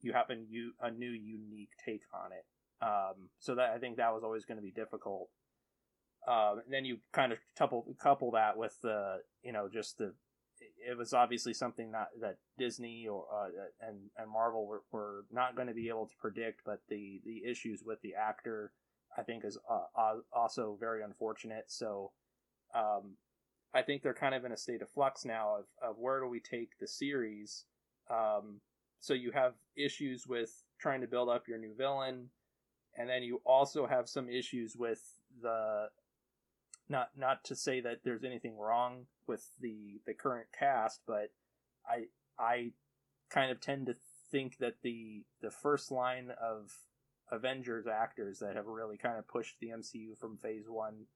you 0.00 0.12
have 0.12 0.30
a 0.30 0.36
new 0.36 0.72
a 0.80 0.90
new 0.90 1.10
unique 1.10 1.70
take 1.84 2.02
on 2.14 2.30
it. 2.32 2.44
Um, 2.80 3.28
so 3.40 3.56
that 3.56 3.70
I 3.74 3.78
think 3.78 3.96
that 3.96 4.14
was 4.14 4.22
always 4.22 4.44
going 4.44 4.58
to 4.58 4.62
be 4.62 4.70
difficult. 4.70 5.28
Um, 6.28 6.60
and 6.64 6.72
then 6.72 6.84
you 6.84 6.98
kind 7.12 7.32
of 7.32 7.38
couple 7.56 7.86
couple 8.00 8.30
that 8.32 8.56
with 8.56 8.76
the 8.82 9.18
you 9.42 9.52
know 9.52 9.68
just 9.72 9.98
the 9.98 10.14
it 10.60 10.96
was 10.96 11.12
obviously 11.12 11.54
something 11.54 11.90
not 11.90 12.08
that 12.20 12.38
Disney 12.58 13.06
or 13.06 13.24
uh, 13.32 13.48
and 13.86 13.98
and 14.16 14.30
Marvel 14.30 14.66
were, 14.66 14.82
were 14.90 15.24
not 15.30 15.56
going 15.56 15.68
to 15.68 15.74
be 15.74 15.88
able 15.88 16.06
to 16.06 16.16
predict, 16.20 16.62
but 16.64 16.80
the 16.88 17.20
the 17.24 17.44
issues 17.44 17.82
with 17.84 18.00
the 18.02 18.14
actor 18.14 18.72
I 19.16 19.22
think 19.22 19.44
is 19.44 19.58
uh, 19.68 20.14
also 20.32 20.76
very 20.78 21.02
unfortunate. 21.02 21.64
So 21.68 22.12
um, 22.74 23.16
I 23.74 23.82
think 23.82 24.02
they're 24.02 24.14
kind 24.14 24.34
of 24.34 24.44
in 24.44 24.52
a 24.52 24.56
state 24.56 24.82
of 24.82 24.90
flux 24.90 25.24
now 25.24 25.56
of, 25.58 25.64
of 25.90 25.98
where 25.98 26.20
do 26.20 26.26
we 26.26 26.40
take 26.40 26.78
the 26.78 26.86
series. 26.86 27.64
Um, 28.10 28.60
so 29.00 29.14
you 29.14 29.32
have 29.32 29.54
issues 29.76 30.26
with 30.26 30.62
trying 30.80 31.00
to 31.00 31.06
build 31.06 31.28
up 31.28 31.48
your 31.48 31.58
new 31.58 31.74
villain, 31.76 32.30
and 32.96 33.08
then 33.08 33.22
you 33.22 33.40
also 33.44 33.86
have 33.86 34.08
some 34.08 34.28
issues 34.28 34.76
with 34.76 35.00
the 35.42 35.88
not 36.88 37.10
not 37.16 37.44
to 37.44 37.56
say 37.56 37.80
that 37.80 38.00
there's 38.04 38.24
anything 38.24 38.56
wrong 38.58 39.06
with 39.26 39.48
the 39.60 40.00
the 40.06 40.14
current 40.14 40.48
cast, 40.58 41.00
but 41.06 41.32
I 41.86 42.04
I 42.38 42.72
kind 43.30 43.50
of 43.50 43.60
tend 43.60 43.86
to 43.86 43.96
think 44.30 44.58
that 44.58 44.76
the 44.82 45.24
the 45.40 45.50
first 45.50 45.90
line 45.90 46.30
of 46.42 46.72
Avengers 47.30 47.86
actors 47.86 48.38
that 48.38 48.56
have 48.56 48.66
really 48.66 48.96
kind 48.96 49.18
of 49.18 49.28
pushed 49.28 49.56
the 49.60 49.68
MCU 49.68 50.16
from 50.18 50.38
Phase 50.38 50.68
One 50.68 51.06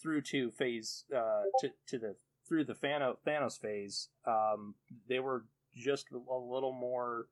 through 0.00 0.22
to 0.22 0.50
Phase 0.50 1.04
uh, 1.14 1.42
to 1.60 1.70
to 1.86 1.98
the 1.98 2.16
through 2.48 2.64
the 2.64 2.74
Thanos 2.74 3.60
phase, 3.60 4.08
um, 4.26 4.74
they 5.08 5.20
were 5.20 5.44
just 5.76 6.06
a 6.12 6.16
little 6.34 6.72
more 6.72 7.26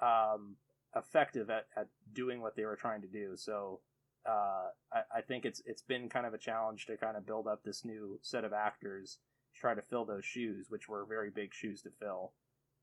um, 0.00 0.56
effective 0.94 1.50
at, 1.50 1.66
at 1.76 1.88
doing 2.12 2.40
what 2.40 2.54
they 2.54 2.64
were 2.64 2.76
trying 2.76 3.02
to 3.02 3.08
do. 3.08 3.32
So 3.36 3.80
uh, 4.28 4.68
I, 4.92 5.18
I, 5.18 5.20
think 5.20 5.44
it's 5.44 5.62
it's 5.66 5.82
been 5.82 6.08
kind 6.08 6.26
of 6.26 6.34
a 6.34 6.38
challenge 6.38 6.86
to 6.86 6.96
kind 6.96 7.16
of 7.16 7.26
build 7.26 7.46
up 7.46 7.62
this 7.62 7.84
new 7.84 8.18
set 8.22 8.44
of 8.44 8.52
actors 8.52 9.18
to 9.54 9.60
try 9.60 9.74
to 9.74 9.82
fill 9.82 10.04
those 10.04 10.24
shoes, 10.24 10.66
which 10.70 10.88
were 10.88 11.04
very 11.04 11.30
big 11.30 11.52
shoes 11.52 11.82
to 11.82 11.90
fill. 11.90 12.32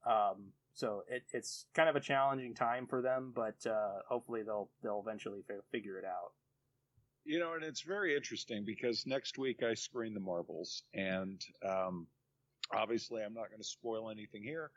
Um, 0.06 0.52
so 0.74 1.04
it, 1.08 1.24
it's 1.34 1.66
kind 1.74 1.90
of 1.90 1.96
a 1.96 2.00
challenging 2.00 2.54
time 2.54 2.88
for 2.88 3.02
them, 3.02 3.34
but 3.36 3.66
uh, 3.70 4.00
hopefully 4.08 4.44
they'll 4.44 4.70
they'll 4.84 5.04
eventually 5.06 5.44
figure 5.72 5.98
it 5.98 6.06
out. 6.06 6.32
You 7.24 7.40
know, 7.40 7.54
and 7.54 7.64
it's 7.64 7.82
very 7.82 8.16
interesting 8.16 8.64
because 8.66 9.06
next 9.06 9.38
week 9.38 9.62
I 9.64 9.74
screen 9.74 10.14
the 10.14 10.20
Marvels, 10.20 10.84
and 10.94 11.44
um, 11.68 12.08
obviously 12.74 13.22
I'm 13.24 13.34
not 13.34 13.50
going 13.50 13.62
to 13.62 13.68
spoil 13.68 14.10
anything 14.10 14.44
here 14.44 14.72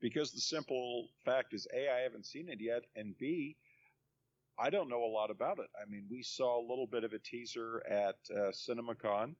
because 0.00 0.32
the 0.32 0.40
simple 0.40 1.08
fact 1.24 1.54
is 1.54 1.66
a 1.74 1.90
I 1.90 2.00
haven't 2.00 2.26
seen 2.26 2.48
it 2.48 2.60
yet, 2.60 2.82
and 2.96 3.16
b 3.18 3.56
I 4.58 4.70
don't 4.70 4.88
know 4.88 5.04
a 5.04 5.06
lot 5.06 5.30
about 5.30 5.58
it. 5.58 5.68
I 5.80 5.88
mean, 5.90 6.06
we 6.10 6.22
saw 6.22 6.58
a 6.58 6.68
little 6.68 6.86
bit 6.86 7.04
of 7.04 7.12
a 7.12 7.18
teaser 7.18 7.82
at 7.88 8.16
uh, 8.30 8.50
CinemaCon. 8.52 9.34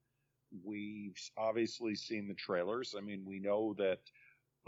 We've 0.64 1.18
obviously 1.36 1.94
seen 1.94 2.28
the 2.28 2.34
trailers. 2.34 2.94
I 2.96 3.00
mean, 3.00 3.24
we 3.26 3.38
know 3.38 3.74
that 3.78 4.00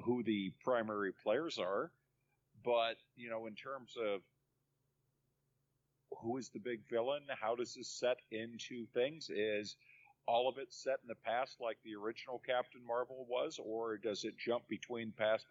who 0.04 0.22
the 0.22 0.52
primary 0.64 1.12
players 1.12 1.58
are, 1.58 1.92
but 2.64 2.96
you 3.16 3.30
know, 3.30 3.46
in 3.46 3.54
terms 3.54 3.94
of 4.02 4.20
who 6.22 6.38
is 6.38 6.48
the 6.48 6.60
big 6.60 6.80
villain, 6.88 7.22
how 7.40 7.54
does 7.54 7.74
this 7.74 7.88
set 7.88 8.18
into 8.30 8.86
things? 8.94 9.30
Is 9.30 9.76
all 10.26 10.48
of 10.48 10.58
it 10.58 10.72
set 10.72 10.98
in 11.02 11.08
the 11.08 11.14
past 11.14 11.56
like 11.60 11.78
the 11.84 11.94
original 11.94 12.40
Captain 12.44 12.84
Marvel 12.86 13.26
was, 13.28 13.58
or 13.62 13.96
does 13.98 14.24
it 14.24 14.34
jump 14.38 14.66
between 14.68 15.12
past? 15.12 15.46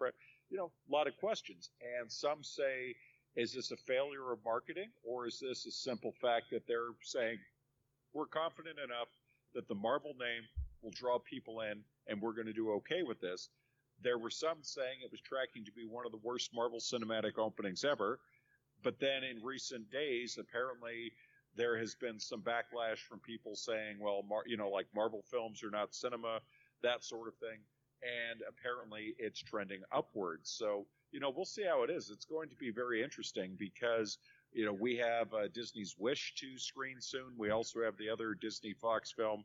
You 0.50 0.58
know, 0.58 0.72
a 0.90 0.92
lot 0.92 1.08
of 1.08 1.18
questions. 1.18 1.70
And 2.00 2.12
some 2.12 2.44
say, 2.44 2.96
is 3.38 3.54
this 3.54 3.72
a 3.72 3.78
failure 3.78 4.34
of 4.34 4.40
marketing, 4.44 4.90
or 5.06 5.28
is 5.28 5.40
this 5.40 5.66
a 5.68 5.72
simple 5.72 6.12
fact 6.12 6.50
that 6.52 6.66
they're 6.68 6.92
saying 7.04 7.38
we're 8.14 8.26
confident 8.26 8.80
enough 8.84 9.10
that 9.54 9.68
the 9.68 9.76
Marvel 9.76 10.16
name 10.20 10.42
will 10.82 10.92
draw 10.92 11.20
people 11.20 11.62
in, 11.62 11.84
and 12.08 12.20
we're 12.20 12.34
going 12.34 12.48
to 12.48 12.54
do 12.54 12.72
okay 12.72 13.04
with 13.04 13.22
this? 13.22 13.50
There 14.02 14.18
were 14.18 14.32
some 14.32 14.58
saying 14.64 14.98
it 15.04 15.12
was 15.12 15.22
tracking 15.22 15.64
to 15.66 15.72
be 15.72 15.86
one 15.86 16.06
of 16.06 16.12
the 16.12 16.20
worst 16.24 16.50
Marvel 16.54 16.80
cinematic 16.80 17.38
openings 17.38 17.86
ever. 17.86 18.20
But 18.84 19.00
then 19.00 19.24
in 19.24 19.44
recent 19.44 19.90
days, 19.92 20.38
apparently 20.40 21.12
there 21.56 21.78
has 21.78 21.96
been 21.96 22.20
some 22.20 22.42
backlash 22.42 23.00
from 23.00 23.20
people 23.20 23.56
saying, 23.56 23.98
well, 24.00 24.24
Mar- 24.28 24.44
you 24.48 24.58
know, 24.58 24.70
like 24.70 24.88
Marvel 24.96 25.24
films 25.30 25.64
are 25.64 25.72
not 25.72 25.94
cinema, 25.94 26.40
that 26.84 27.04
sort 27.04 27.28
of 27.28 27.36
thing. 27.36 27.58
And 28.04 28.42
apparently 28.48 29.16
it's 29.18 29.42
trending 29.42 29.82
upwards. 29.92 30.52
So, 30.52 30.86
you 31.12 31.20
know, 31.20 31.32
we'll 31.36 31.46
see 31.46 31.64
how 31.64 31.84
it 31.84 31.90
is. 31.90 32.10
It's 32.10 32.26
going 32.26 32.50
to 32.50 32.56
be 32.56 32.72
very 32.72 33.04
interesting 33.04 33.56
because, 33.58 34.18
you 34.54 34.66
know, 34.66 34.74
we 34.74 34.98
have 34.98 35.34
uh, 35.34 35.48
Disney's 35.54 35.96
Wish 35.98 36.34
to 36.36 36.58
screen 36.58 36.98
soon. 37.00 37.34
We 37.38 37.50
also 37.50 37.82
have 37.84 37.98
the 37.98 38.10
other 38.10 38.34
Disney 38.34 38.74
Fox 38.74 39.12
film, 39.12 39.44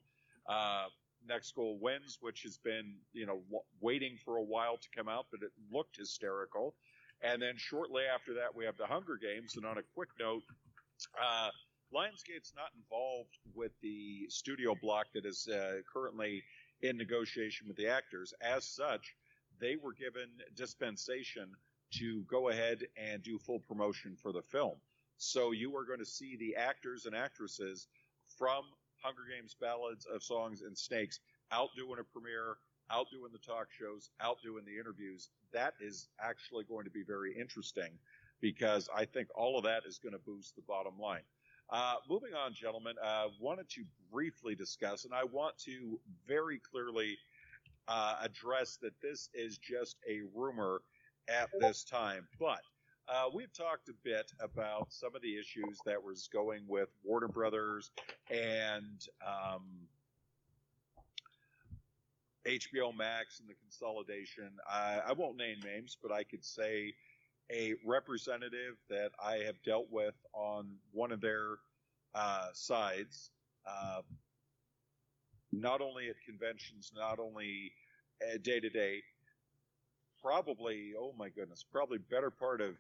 uh, 0.49 0.87
Next 1.27 1.55
Goal 1.55 1.79
Wins, 1.81 2.19
which 2.21 2.43
has 2.43 2.59
been, 2.59 2.97
you 3.13 3.27
know, 3.27 3.41
w- 3.47 3.65
waiting 3.81 4.17
for 4.25 4.39
a 4.39 4.43
while 4.43 4.77
to 4.77 4.89
come 4.97 5.09
out, 5.09 5.27
but 5.31 5.43
it 5.43 5.53
looked 5.73 5.97
hysterical. 5.97 6.75
And 7.23 7.41
then 7.41 7.55
shortly 7.57 8.03
after 8.13 8.35
that, 8.35 8.55
we 8.55 8.65
have 8.65 8.77
the 8.77 8.87
Hunger 8.87 9.17
Games. 9.17 9.57
And 9.57 9.65
on 9.65 9.79
a 9.79 9.83
quick 9.95 10.09
note, 10.19 10.43
uh, 11.21 11.51
Lionsgate's 11.95 12.53
not 12.57 12.71
involved 12.77 13.39
with 13.55 13.73
the 13.83 14.27
studio 14.29 14.75
block 14.81 15.07
that 15.15 15.25
is 15.27 15.47
uh, 15.47 15.83
currently 15.93 16.43
in 16.81 16.97
negotiation 16.97 17.69
with 17.69 17.77
the 17.77 17.87
actors. 17.87 18.35
As 18.41 18.65
such, 18.65 19.15
they 19.61 19.77
were 19.77 19.93
given 19.93 20.29
dispensation 20.55 21.51
to 21.93 22.23
go 22.25 22.49
ahead 22.49 22.87
and 22.97 23.23
do 23.23 23.39
full 23.39 23.61
promotion 23.61 24.17
for 24.21 24.33
the 24.33 24.43
film. 24.43 24.77
So 25.19 25.53
you 25.53 25.77
are 25.77 25.85
going 25.85 25.99
to 25.99 26.07
see 26.07 26.37
the 26.37 26.57
actors 26.57 27.07
and 27.07 27.15
actresses 27.15 27.87
from 28.39 28.65
Hunger 29.03 29.23
Games 29.31 29.55
Ballads 29.61 30.07
of 30.07 30.23
Songs 30.23 30.63
and 30.63 30.77
Snakes 30.77 31.21
out 31.51 31.69
doing 31.77 31.99
a 32.01 32.05
premiere, 32.05 32.57
out 32.91 33.07
doing 33.11 33.31
the 33.33 33.39
talk 33.39 33.69
shows, 33.71 34.11
out 34.21 34.39
doing 34.43 34.65
the 34.65 34.79
interviews. 34.79 35.29
That 35.53 35.75
is 35.81 36.09
actually 36.21 36.65
going 36.65 36.85
to 36.85 36.91
be 36.91 37.03
very 37.03 37.39
interesting 37.39 37.99
because 38.41 38.89
I 38.95 39.05
think 39.05 39.29
all 39.35 39.59
of 39.59 39.65
that 39.65 39.83
is 39.87 39.99
going 39.99 40.15
to 40.15 40.19
boost 40.19 40.57
the 40.57 40.63
bottom 40.63 40.99
line. 40.99 41.23
Uh, 41.71 41.95
moving 42.09 42.35
on, 42.35 42.53
gentlemen, 42.53 42.95
uh, 43.03 43.29
wanted 43.41 43.69
to 43.71 43.85
briefly 44.11 44.55
discuss, 44.55 45.05
and 45.05 45.15
I 45.15 45.25
want 45.25 45.57
to 45.65 45.99
very 46.27 46.59
clearly 46.59 47.17
uh, 47.89 48.17
address 48.23 48.79
that 48.83 48.93
this 49.03 49.29
is 49.35 49.59
just 49.59 49.97
a 50.09 50.21
rumor 50.35 50.83
at 51.29 51.49
this 51.61 51.85
time, 51.85 52.27
but 52.39 52.61
uh, 53.09 53.25
we've 53.35 53.53
talked 53.53 53.89
a 53.89 53.95
bit 54.05 54.33
about 54.41 54.87
some 54.91 55.15
of 55.15 55.23
the 55.23 55.37
issues 55.37 55.81
that 55.85 56.03
was 56.03 56.29
going 56.33 56.63
with 56.69 56.89
Warner 57.05 57.29
Brothers 57.29 57.91
and 58.31 59.07
um, 59.27 59.63
HBO 62.47 62.97
Max 62.97 63.41
and 63.41 63.49
the 63.49 63.55
consolidation. 63.55 64.51
I, 64.69 65.01
I 65.09 65.13
won't 65.13 65.37
name 65.37 65.59
names, 65.65 65.97
but 66.01 66.13
I 66.13 66.23
could 66.23 66.45
say 66.45 66.95
a 67.51 67.75
representative 67.85 68.77
that 68.89 69.11
I 69.23 69.39
have 69.39 69.63
dealt 69.63 69.89
with 69.91 70.15
on 70.33 70.69
one 70.93 71.13
of 71.13 71.21
their 71.21 71.59
uh, 72.15 72.49
sides, 72.53 73.31
uh, 73.67 74.03
not 75.53 75.81
only 75.81 76.09
at 76.09 76.17
conventions, 76.27 76.93
not 76.97 77.19
only 77.19 77.73
day 78.43 78.61
to 78.61 78.71
day, 78.71 79.03
probably, 80.23 80.93
oh 80.99 81.13
my 81.19 81.29
goodness, 81.29 81.65
probably 81.71 81.99
better 81.99 82.31
part 82.31 82.61
of 82.61 82.77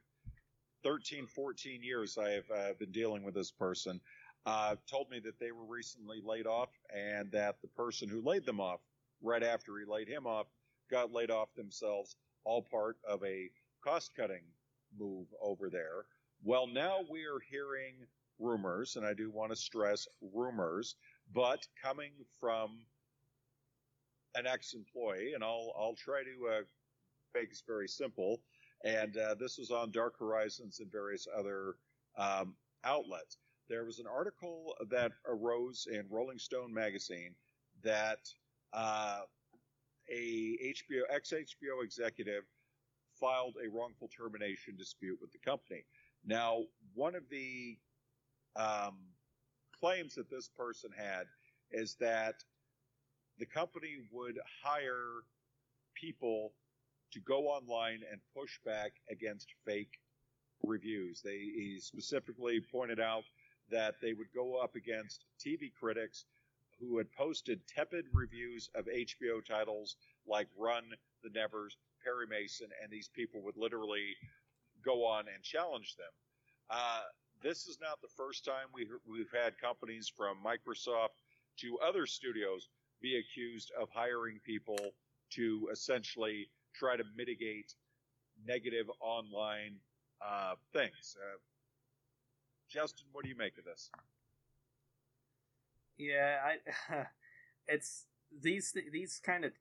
13, 0.84 1.26
14 1.26 1.82
years 1.82 2.18
I 2.18 2.30
have 2.30 2.50
uh, 2.50 2.72
been 2.78 2.92
dealing 2.92 3.22
with 3.22 3.34
this 3.34 3.50
person. 3.50 4.00
Uh, 4.44 4.74
told 4.90 5.08
me 5.08 5.20
that 5.20 5.38
they 5.38 5.52
were 5.52 5.64
recently 5.64 6.20
laid 6.24 6.46
off 6.46 6.70
and 6.92 7.30
that 7.30 7.56
the 7.62 7.68
person 7.68 8.08
who 8.08 8.20
laid 8.22 8.44
them 8.44 8.60
off 8.60 8.80
right 9.22 9.42
after 9.44 9.78
he 9.78 9.84
laid 9.86 10.08
him 10.08 10.26
off 10.26 10.46
got 10.90 11.12
laid 11.12 11.30
off 11.30 11.48
themselves, 11.54 12.16
all 12.44 12.62
part 12.62 12.96
of 13.08 13.22
a 13.24 13.48
cost 13.84 14.10
cutting 14.16 14.42
move 14.98 15.26
over 15.40 15.70
there. 15.70 16.06
Well, 16.42 16.66
now 16.66 17.00
we 17.08 17.20
are 17.20 17.38
hearing 17.48 17.94
rumors, 18.40 18.96
and 18.96 19.06
I 19.06 19.14
do 19.14 19.30
want 19.30 19.52
to 19.52 19.56
stress 19.56 20.08
rumors, 20.34 20.96
but 21.34 21.66
coming 21.82 22.12
from 22.40 22.80
an 24.34 24.46
ex-employee, 24.46 25.32
and 25.34 25.44
I'll 25.44 25.72
I'll 25.78 25.94
try 25.96 26.22
to 26.22 26.58
uh, 26.58 26.62
make 27.34 27.50
this 27.50 27.62
very 27.66 27.88
simple. 27.88 28.40
And 28.84 29.16
uh, 29.16 29.36
this 29.38 29.58
was 29.58 29.70
on 29.70 29.92
Dark 29.92 30.18
Horizons 30.18 30.80
and 30.80 30.90
various 30.90 31.28
other 31.38 31.76
um, 32.18 32.54
outlets. 32.84 33.36
There 33.68 33.84
was 33.84 34.00
an 34.00 34.06
article 34.06 34.74
that 34.90 35.12
arose 35.26 35.86
in 35.90 36.04
Rolling 36.10 36.38
Stone 36.38 36.74
magazine 36.74 37.34
that 37.84 38.18
uh, 38.72 39.20
a 40.10 40.74
HBO 40.74 41.02
ex 41.10 41.32
HBO 41.32 41.84
executive 41.84 42.42
filed 43.20 43.56
a 43.64 43.68
wrongful 43.70 44.08
termination 44.08 44.76
dispute 44.76 45.18
with 45.20 45.30
the 45.30 45.38
company. 45.38 45.84
Now, 46.24 46.64
one 46.94 47.14
of 47.14 47.22
the 47.30 47.78
um, 48.56 48.98
claims 49.82 50.14
that 50.14 50.30
this 50.30 50.48
person 50.48 50.90
had 50.96 51.26
is 51.72 51.96
that 52.00 52.36
the 53.38 53.46
company 53.46 53.98
would 54.12 54.38
hire 54.62 55.24
people 55.94 56.52
to 57.12 57.20
go 57.20 57.48
online 57.48 58.00
and 58.10 58.20
push 58.36 58.58
back 58.64 58.92
against 59.10 59.48
fake 59.66 59.98
reviews. 60.62 61.20
They 61.22 61.38
he 61.38 61.78
specifically 61.80 62.60
pointed 62.60 63.00
out 63.00 63.24
that 63.70 63.96
they 64.00 64.12
would 64.12 64.32
go 64.34 64.56
up 64.56 64.76
against 64.76 65.24
TV 65.44 65.72
critics 65.78 66.26
who 66.78 66.98
had 66.98 67.10
posted 67.12 67.60
tepid 67.66 68.06
reviews 68.12 68.70
of 68.74 68.86
HBO 68.86 69.44
titles 69.44 69.96
like 70.26 70.48
Run, 70.56 70.84
The 71.22 71.30
Nevers, 71.30 71.76
Perry 72.04 72.26
Mason, 72.28 72.68
and 72.82 72.90
these 72.90 73.08
people 73.08 73.40
would 73.42 73.56
literally 73.56 74.14
go 74.84 75.04
on 75.04 75.24
and 75.32 75.42
challenge 75.42 75.96
them. 75.96 76.10
Uh, 76.70 77.02
this 77.42 77.66
is 77.66 77.78
not 77.80 78.00
the 78.00 78.08
first 78.16 78.44
time 78.44 78.68
we, 78.72 78.86
we've 79.08 79.32
had 79.32 79.58
companies 79.58 80.10
from 80.14 80.36
Microsoft 80.44 81.20
to 81.58 81.78
other 81.86 82.06
studios 82.06 82.68
be 83.00 83.16
accused 83.18 83.72
of 83.80 83.88
hiring 83.92 84.38
people 84.44 84.78
to 85.30 85.68
essentially 85.72 86.48
try 86.74 86.96
to 86.96 87.04
mitigate 87.16 87.74
negative 88.46 88.86
online 89.00 89.76
uh, 90.24 90.54
things. 90.72 91.16
Uh, 91.20 91.38
Justin, 92.68 93.06
what 93.12 93.24
do 93.24 93.28
you 93.28 93.36
make 93.36 93.58
of 93.58 93.64
this? 93.64 93.90
Yeah, 95.98 96.38
I. 96.44 97.06
it's 97.68 98.06
these 98.40 98.74
these 98.90 99.20
kind 99.24 99.44
of 99.44 99.52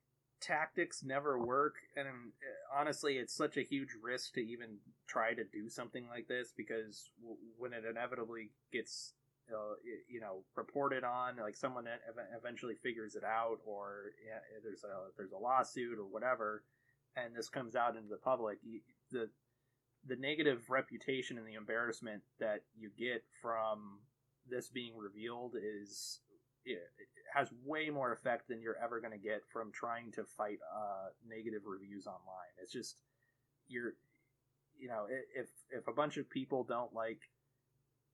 tactics 0.42 1.02
never 1.04 1.38
work, 1.38 1.76
and 1.96 2.06
uh, 2.08 2.78
honestly, 2.78 3.14
it's 3.14 3.34
such 3.34 3.56
a 3.56 3.62
huge 3.62 3.90
risk 4.02 4.34
to 4.34 4.40
even 4.40 4.78
try 5.06 5.32
to 5.34 5.44
do 5.44 5.68
something 5.68 6.06
like 6.08 6.28
this 6.28 6.52
because 6.56 7.10
when 7.58 7.72
it 7.72 7.84
inevitably 7.88 8.50
gets 8.72 9.14
uh, 9.52 9.74
you 10.08 10.20
know 10.20 10.44
reported 10.56 11.04
on, 11.04 11.36
like 11.36 11.56
someone 11.56 11.84
eventually 12.36 12.74
figures 12.82 13.14
it 13.14 13.24
out, 13.24 13.58
or 13.64 14.12
yeah, 14.26 14.40
there's 14.62 14.84
a 14.84 15.10
there's 15.16 15.32
a 15.32 15.38
lawsuit 15.38 15.98
or 15.98 16.04
whatever, 16.04 16.64
and 17.16 17.34
this 17.34 17.48
comes 17.48 17.76
out 17.76 17.96
into 17.96 18.08
the 18.08 18.16
public, 18.16 18.58
the 19.10 19.28
the 20.06 20.16
negative 20.16 20.68
reputation 20.68 21.38
and 21.38 21.46
the 21.46 21.54
embarrassment 21.54 22.22
that 22.40 22.62
you 22.76 22.90
get 22.98 23.22
from 23.40 24.00
this 24.48 24.68
being 24.68 24.96
revealed 24.96 25.54
is 25.56 26.20
has 27.34 27.48
way 27.64 27.90
more 27.90 28.12
effect 28.12 28.48
than 28.48 28.60
you're 28.60 28.76
ever 28.82 29.00
going 29.00 29.12
to 29.12 29.18
get 29.18 29.42
from 29.52 29.72
trying 29.72 30.12
to 30.12 30.24
fight 30.36 30.58
uh, 30.74 31.08
negative 31.28 31.62
reviews 31.66 32.06
online. 32.06 32.52
It's 32.62 32.72
just 32.72 32.96
you're, 33.68 33.94
you 34.78 34.88
know, 34.88 35.06
if 35.08 35.48
if 35.70 35.88
a 35.88 35.92
bunch 35.92 36.16
of 36.16 36.28
people 36.28 36.64
don't 36.64 36.92
like 36.92 37.20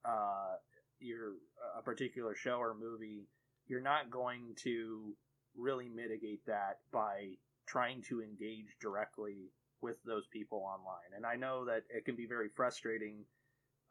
uh, 0.05 0.57
your 1.01 1.33
a 1.77 1.83
particular 1.83 2.35
show 2.35 2.59
or 2.59 2.75
movie, 2.75 3.29
you're 3.67 3.81
not 3.81 4.11
going 4.11 4.55
to 4.63 5.15
really 5.57 5.89
mitigate 5.89 6.45
that 6.47 6.79
by 6.93 7.33
trying 7.67 8.03
to 8.03 8.23
engage 8.23 8.77
directly 8.81 9.51
with 9.81 9.97
those 10.05 10.27
people 10.33 10.59
online. 10.59 11.13
And 11.15 11.27
I 11.27 11.37
know 11.37 11.65
that 11.67 11.83
it 11.91 12.05
can 12.05 12.17
be 12.17 12.27
very 12.27 12.49
frustrating 12.49 13.25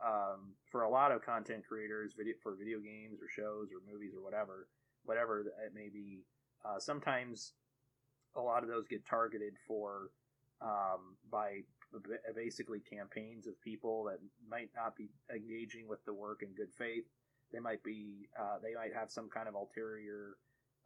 um, 0.05 0.53
for 0.71 0.83
a 0.83 0.89
lot 0.89 1.11
of 1.11 1.21
content 1.25 1.63
creators, 1.67 2.13
video 2.17 2.35
for 2.41 2.55
video 2.55 2.79
games 2.79 3.19
or 3.21 3.27
shows 3.29 3.69
or 3.71 3.81
movies 3.91 4.13
or 4.15 4.23
whatever, 4.23 4.67
whatever 5.05 5.41
it 5.41 5.73
may 5.73 5.89
be. 5.89 6.23
Uh, 6.65 6.79
sometimes 6.79 7.53
a 8.35 8.41
lot 8.41 8.63
of 8.63 8.69
those 8.69 8.87
get 8.87 9.05
targeted 9.05 9.53
for 9.67 10.11
um, 10.61 11.15
by 11.31 11.61
basically 12.35 12.79
campaigns 12.79 13.47
of 13.47 13.59
people 13.61 14.03
that 14.03 14.19
might 14.49 14.69
not 14.75 14.95
be 14.95 15.09
engaging 15.33 15.87
with 15.87 16.03
the 16.05 16.13
work 16.13 16.41
in 16.43 16.49
good 16.53 16.73
faith. 16.77 17.05
They 17.51 17.59
might 17.59 17.83
be 17.83 18.27
uh, 18.39 18.57
they 18.61 18.73
might 18.75 18.93
have 18.93 19.09
some 19.09 19.29
kind 19.29 19.47
of 19.47 19.55
ulterior 19.55 20.35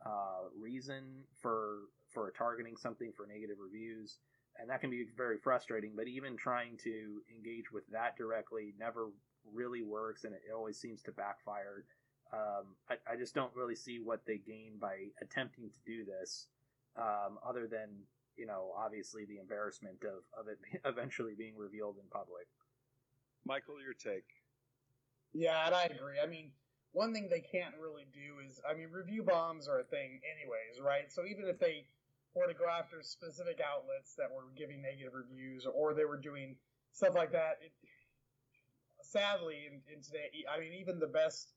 uh, 0.05 0.49
reason 0.59 1.23
for 1.41 1.79
for 2.13 2.31
targeting 2.37 2.77
something 2.77 3.11
for 3.15 3.25
negative 3.25 3.57
reviews 3.59 4.19
and 4.59 4.69
that 4.69 4.81
can 4.81 4.89
be 4.89 5.05
very 5.15 5.37
frustrating. 5.37 5.93
But 5.95 6.07
even 6.07 6.37
trying 6.37 6.77
to 6.83 7.21
engage 7.35 7.71
with 7.71 7.83
that 7.91 8.17
directly 8.17 8.73
never 8.79 9.07
really 9.53 9.81
works, 9.81 10.23
and 10.23 10.33
it 10.33 10.41
always 10.55 10.77
seems 10.79 11.01
to 11.03 11.11
backfire. 11.11 11.85
Um, 12.33 12.75
I, 12.89 13.13
I, 13.13 13.15
just 13.17 13.35
don't 13.35 13.53
really 13.53 13.75
see 13.75 13.99
what 13.99 14.25
they 14.25 14.37
gain 14.37 14.77
by 14.79 15.07
attempting 15.21 15.69
to 15.69 15.79
do 15.85 16.05
this, 16.05 16.47
um, 16.95 17.37
other 17.45 17.67
than 17.67 17.89
you 18.37 18.45
know, 18.45 18.71
obviously 18.77 19.25
the 19.25 19.37
embarrassment 19.37 19.97
of, 20.03 20.23
of 20.39 20.47
it 20.47 20.57
eventually 20.85 21.33
being 21.37 21.57
revealed 21.57 21.97
in 22.01 22.07
public. 22.09 22.47
Michael, 23.45 23.81
your 23.83 23.93
take? 23.93 24.27
Yeah, 25.33 25.65
and 25.65 25.75
I 25.75 25.83
agree. 25.85 26.15
I 26.23 26.27
mean, 26.27 26.51
one 26.93 27.13
thing 27.13 27.27
they 27.29 27.41
can't 27.41 27.75
really 27.81 28.05
do 28.13 28.45
is, 28.47 28.61
I 28.69 28.73
mean, 28.73 28.87
review 28.91 29.23
bombs 29.23 29.67
are 29.67 29.79
a 29.79 29.83
thing, 29.83 30.21
anyways, 30.23 30.79
right? 30.81 31.11
So 31.11 31.25
even 31.25 31.47
if 31.47 31.59
they 31.59 31.85
or 32.33 32.47
to 32.47 32.53
go 32.53 32.65
after 32.67 33.01
specific 33.01 33.59
outlets 33.59 34.15
that 34.15 34.31
were 34.31 34.47
giving 34.55 34.81
negative 34.81 35.13
reviews 35.13 35.65
or 35.65 35.93
they 35.93 36.05
were 36.05 36.17
doing 36.17 36.55
stuff 36.93 37.15
like 37.15 37.31
that. 37.31 37.59
It, 37.61 37.71
sadly, 39.03 39.67
in, 39.67 39.81
in 39.93 40.01
today, 40.01 40.31
I 40.47 40.59
mean, 40.59 40.73
even 40.79 40.99
the 40.99 41.11
best 41.11 41.53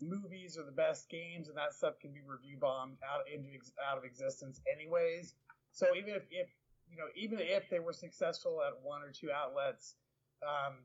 movies 0.00 0.56
or 0.56 0.64
the 0.64 0.72
best 0.72 1.10
games 1.10 1.48
and 1.48 1.56
that 1.56 1.74
stuff 1.74 1.98
can 2.00 2.12
be 2.12 2.20
review 2.24 2.56
bombed 2.58 2.96
out 3.04 3.28
into 3.28 3.50
out 3.84 3.98
of 3.98 4.04
existence, 4.04 4.60
anyways. 4.72 5.34
So 5.72 5.86
even 5.96 6.14
if, 6.14 6.22
if 6.30 6.48
you 6.88 6.96
know, 6.96 7.10
even 7.16 7.38
if 7.40 7.68
they 7.68 7.80
were 7.80 7.92
successful 7.92 8.62
at 8.62 8.72
one 8.82 9.02
or 9.02 9.10
two 9.10 9.32
outlets, 9.32 9.96
um, 10.40 10.76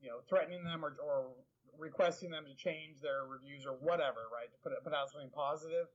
you 0.00 0.08
know, 0.08 0.20
threatening 0.28 0.64
them 0.64 0.84
or, 0.84 0.96
or 1.04 1.32
requesting 1.78 2.30
them 2.30 2.44
to 2.48 2.54
change 2.54 3.00
their 3.02 3.24
reviews 3.28 3.66
or 3.66 3.72
whatever, 3.72 4.30
right, 4.32 4.48
to 4.48 4.58
put 4.62 4.72
put 4.84 4.94
out 4.94 5.10
something 5.10 5.30
positive 5.34 5.88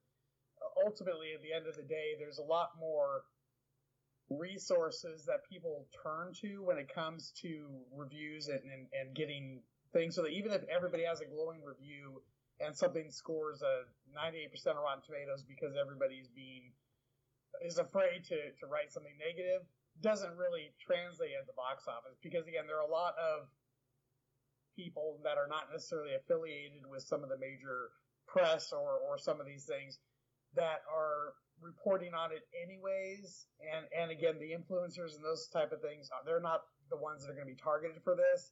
ultimately, 0.86 1.34
at 1.36 1.42
the 1.42 1.54
end 1.54 1.68
of 1.68 1.76
the 1.76 1.84
day, 1.84 2.16
there's 2.18 2.38
a 2.38 2.44
lot 2.44 2.72
more 2.80 3.24
resources 4.30 5.26
that 5.26 5.44
people 5.50 5.88
turn 5.92 6.32
to 6.42 6.64
when 6.64 6.78
it 6.78 6.88
comes 6.94 7.34
to 7.42 7.68
reviews 7.96 8.48
and, 8.48 8.62
and, 8.64 8.88
and 8.94 9.16
getting 9.16 9.60
things. 9.92 10.16
So 10.16 10.24
that 10.24 10.32
even 10.32 10.52
if 10.52 10.64
everybody 10.74 11.04
has 11.04 11.20
a 11.20 11.26
glowing 11.26 11.60
review 11.64 12.22
and 12.60 12.76
something 12.76 13.12
scores 13.12 13.62
a 13.62 13.84
98% 14.16 14.54
of 14.72 14.84
Rotten 14.84 15.04
Tomatoes 15.04 15.44
because 15.44 15.76
everybody's 15.76 16.30
being 16.30 16.72
is 17.66 17.78
afraid 17.78 18.24
to, 18.32 18.38
to 18.60 18.66
write 18.72 18.92
something 18.92 19.14
negative, 19.20 19.68
doesn't 20.00 20.34
really 20.38 20.72
translate 20.80 21.36
at 21.36 21.46
the 21.46 21.54
box 21.54 21.86
office 21.86 22.18
because 22.24 22.48
again, 22.48 22.64
there 22.66 22.80
are 22.80 22.88
a 22.88 22.92
lot 22.92 23.14
of 23.20 23.52
people 24.76 25.20
that 25.24 25.38
are 25.38 25.52
not 25.52 25.68
necessarily 25.68 26.16
affiliated 26.16 26.88
with 26.88 27.04
some 27.04 27.24
of 27.24 27.30
the 27.30 27.38
major 27.38 27.92
press 28.26 28.72
or, 28.72 29.04
or 29.04 29.20
some 29.20 29.42
of 29.42 29.46
these 29.46 29.66
things 29.66 30.00
that 30.56 30.82
are 30.92 31.34
reporting 31.62 32.14
on 32.14 32.32
it 32.32 32.44
anyways. 32.58 33.48
And 33.62 33.86
and 33.96 34.12
again, 34.12 34.40
the 34.40 34.52
influencers 34.52 35.16
and 35.16 35.24
those 35.24 35.48
type 35.48 35.72
of 35.72 35.82
things, 35.82 36.10
uh, 36.12 36.24
they're 36.26 36.42
not 36.42 36.64
the 36.90 36.98
ones 36.98 37.24
that 37.24 37.32
are 37.32 37.36
going 37.36 37.48
to 37.48 37.54
be 37.54 37.62
targeted 37.62 38.04
for 38.04 38.16
this. 38.16 38.52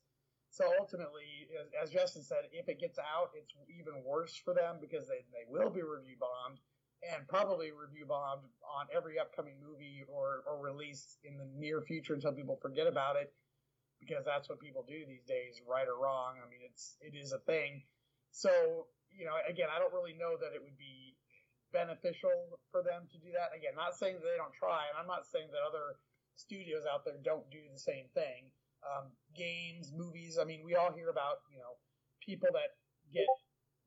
So 0.52 0.66
ultimately, 0.80 1.46
as, 1.82 1.92
Justin 1.92 2.24
said, 2.24 2.50
if 2.52 2.70
it 2.70 2.80
gets 2.80 2.98
out, 2.98 3.30
it's 3.38 3.54
even 3.70 4.02
worse 4.04 4.34
for 4.34 4.54
them 4.54 4.78
because 4.82 5.08
they, 5.08 5.22
they 5.30 5.46
will 5.48 5.70
be 5.70 5.84
review 5.84 6.18
bombed 6.20 6.58
and 7.06 7.28
probably 7.28 7.70
review 7.70 8.06
bombed 8.08 8.50
on 8.66 8.88
every 8.96 9.20
upcoming 9.20 9.56
movie 9.62 10.04
or, 10.10 10.44
or 10.50 10.58
release 10.58 11.18
in 11.24 11.38
the 11.38 11.46
near 11.56 11.82
future 11.82 12.16
until 12.16 12.34
people 12.34 12.58
forget 12.62 12.88
about 12.88 13.16
it 13.16 13.32
because 14.00 14.26
that's 14.26 14.50
what 14.50 14.60
people 14.60 14.84
do 14.88 15.06
these 15.06 15.24
days, 15.28 15.62
right 15.68 15.88
or 15.88 16.02
wrong. 16.02 16.40
I 16.42 16.50
mean, 16.50 16.64
it's 16.64 16.96
it 17.02 17.14
is 17.16 17.32
a 17.32 17.40
thing. 17.40 17.84
So 18.32 18.88
you 19.12 19.26
know, 19.26 19.36
again, 19.48 19.68
I 19.74 19.80
don't 19.80 19.94
really 19.94 20.16
know 20.16 20.38
that 20.40 20.56
it 20.56 20.62
would 20.64 20.78
be 20.78 21.09
beneficial 21.72 22.60
for 22.72 22.82
them 22.82 23.08
to 23.12 23.18
do 23.20 23.32
that. 23.34 23.56
Again, 23.56 23.74
not 23.76 23.96
saying 23.96 24.18
that 24.20 24.26
they 24.26 24.38
don't 24.38 24.54
try, 24.56 24.90
and 24.90 24.98
I'm 24.98 25.10
not 25.10 25.26
saying 25.26 25.50
that 25.52 25.62
other 25.66 25.98
studios 26.36 26.88
out 26.88 27.04
there 27.04 27.20
don't 27.24 27.46
do 27.52 27.60
the 27.72 27.80
same 27.80 28.08
thing. 28.14 28.50
Um, 28.82 29.12
games, 29.36 29.92
movies. 29.92 30.40
I 30.40 30.46
mean, 30.46 30.64
we 30.64 30.76
all 30.76 30.92
hear 30.96 31.10
about 31.10 31.44
you 31.52 31.60
know 31.60 31.76
people 32.24 32.50
that 32.54 32.80
get 33.12 33.28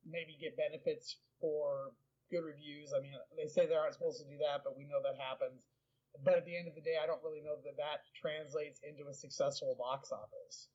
maybe 0.05 0.37
get 0.37 0.57
benefits 0.57 1.17
for 1.41 1.93
good 2.31 2.45
reviews. 2.45 2.93
I 2.97 3.01
mean, 3.01 3.13
they 3.37 3.49
say 3.49 3.67
they 3.67 3.75
aren't 3.75 3.95
supposed 3.95 4.21
to 4.21 4.29
do 4.29 4.39
that, 4.45 4.65
but 4.65 4.77
we 4.77 4.85
know 4.85 5.01
that 5.03 5.21
happens. 5.21 5.65
But 6.25 6.35
at 6.37 6.45
the 6.45 6.57
end 6.57 6.69
of 6.69 6.75
the 6.75 6.81
day, 6.85 6.97
I 7.03 7.07
don't 7.07 7.23
really 7.25 7.41
know 7.41 7.57
that 7.65 7.77
that 7.77 8.05
translates 8.13 8.81
into 8.85 9.09
a 9.09 9.15
successful 9.15 9.77
box 9.79 10.13
office. 10.13 10.69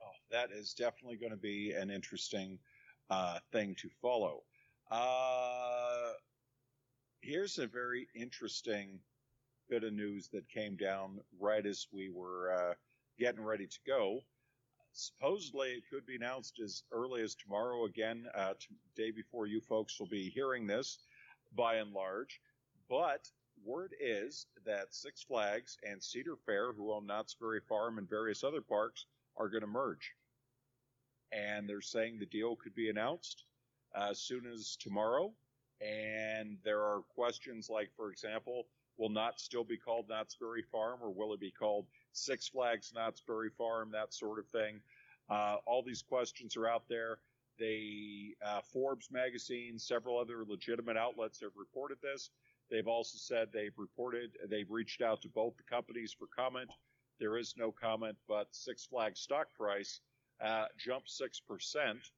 Oh, 0.00 0.16
that 0.30 0.50
is 0.50 0.72
definitely 0.72 1.18
going 1.18 1.32
to 1.32 1.40
be 1.40 1.72
an 1.72 1.90
interesting 1.90 2.58
uh, 3.10 3.38
thing 3.52 3.74
to 3.80 3.88
follow. 4.00 4.44
Uh, 4.90 6.12
here's 7.20 7.58
a 7.58 7.66
very 7.66 8.08
interesting 8.14 8.98
bit 9.68 9.84
of 9.84 9.92
news 9.92 10.28
that 10.32 10.48
came 10.48 10.76
down 10.76 11.20
right 11.38 11.66
as 11.66 11.86
we 11.92 12.08
were 12.08 12.52
uh, 12.52 12.74
getting 13.18 13.44
ready 13.44 13.66
to 13.66 13.78
go. 13.86 14.20
Supposedly, 14.92 15.68
it 15.72 15.82
could 15.92 16.06
be 16.06 16.16
announced 16.16 16.58
as 16.64 16.84
early 16.90 17.22
as 17.22 17.34
tomorrow. 17.34 17.84
Again, 17.84 18.26
uh, 18.34 18.54
day 18.96 19.10
before 19.10 19.46
you 19.46 19.60
folks 19.60 20.00
will 20.00 20.08
be 20.08 20.30
hearing 20.30 20.66
this, 20.66 20.98
by 21.54 21.74
and 21.76 21.92
large. 21.92 22.40
But 22.88 23.28
word 23.62 23.94
is 24.00 24.46
that 24.64 24.94
Six 24.94 25.22
Flags 25.22 25.76
and 25.86 26.02
Cedar 26.02 26.36
Fair, 26.46 26.72
who 26.72 26.92
own 26.92 27.06
Knott's 27.06 27.34
Berry 27.34 27.60
Farm 27.68 27.98
and 27.98 28.08
various 28.08 28.42
other 28.42 28.62
parks, 28.62 29.04
are 29.36 29.50
going 29.50 29.60
to 29.60 29.66
merge. 29.66 30.14
And 31.30 31.68
they're 31.68 31.82
saying 31.82 32.18
the 32.18 32.26
deal 32.26 32.56
could 32.56 32.74
be 32.74 32.88
announced 32.88 33.44
as 33.94 34.20
soon 34.20 34.46
as 34.46 34.76
tomorrow. 34.76 35.32
And 35.80 36.58
there 36.64 36.80
are 36.80 37.02
questions 37.14 37.70
like, 37.70 37.90
for 37.96 38.10
example, 38.10 38.66
will 38.96 39.08
Knott's 39.08 39.44
still 39.44 39.64
be 39.64 39.76
called 39.76 40.08
Knott's 40.08 40.34
Berry 40.34 40.62
Farm 40.62 40.98
or 41.02 41.10
will 41.10 41.32
it 41.32 41.40
be 41.40 41.52
called 41.52 41.86
Six 42.12 42.48
Flags 42.48 42.92
Knott's 42.94 43.20
Berry 43.20 43.50
Farm, 43.50 43.90
that 43.92 44.12
sort 44.12 44.38
of 44.38 44.46
thing. 44.48 44.80
Uh, 45.30 45.56
all 45.66 45.82
these 45.82 46.02
questions 46.02 46.56
are 46.56 46.68
out 46.68 46.88
there. 46.88 47.18
They, 47.58 48.34
uh, 48.44 48.60
Forbes 48.72 49.10
magazine, 49.10 49.78
several 49.78 50.18
other 50.18 50.44
legitimate 50.46 50.96
outlets 50.96 51.40
have 51.40 51.52
reported 51.56 51.98
this. 52.02 52.30
They've 52.70 52.86
also 52.86 53.18
said 53.18 53.48
they've 53.52 53.76
reported, 53.76 54.32
they've 54.48 54.70
reached 54.70 55.00
out 55.00 55.22
to 55.22 55.28
both 55.28 55.56
the 55.56 55.62
companies 55.62 56.12
for 56.12 56.26
comment. 56.26 56.70
There 57.18 57.36
is 57.36 57.54
no 57.56 57.72
comment, 57.72 58.16
but 58.28 58.48
Six 58.52 58.84
Flags 58.84 59.20
stock 59.20 59.48
price 59.54 60.00
uh, 60.40 60.66
jumped 60.76 61.08
6%. 61.08 62.10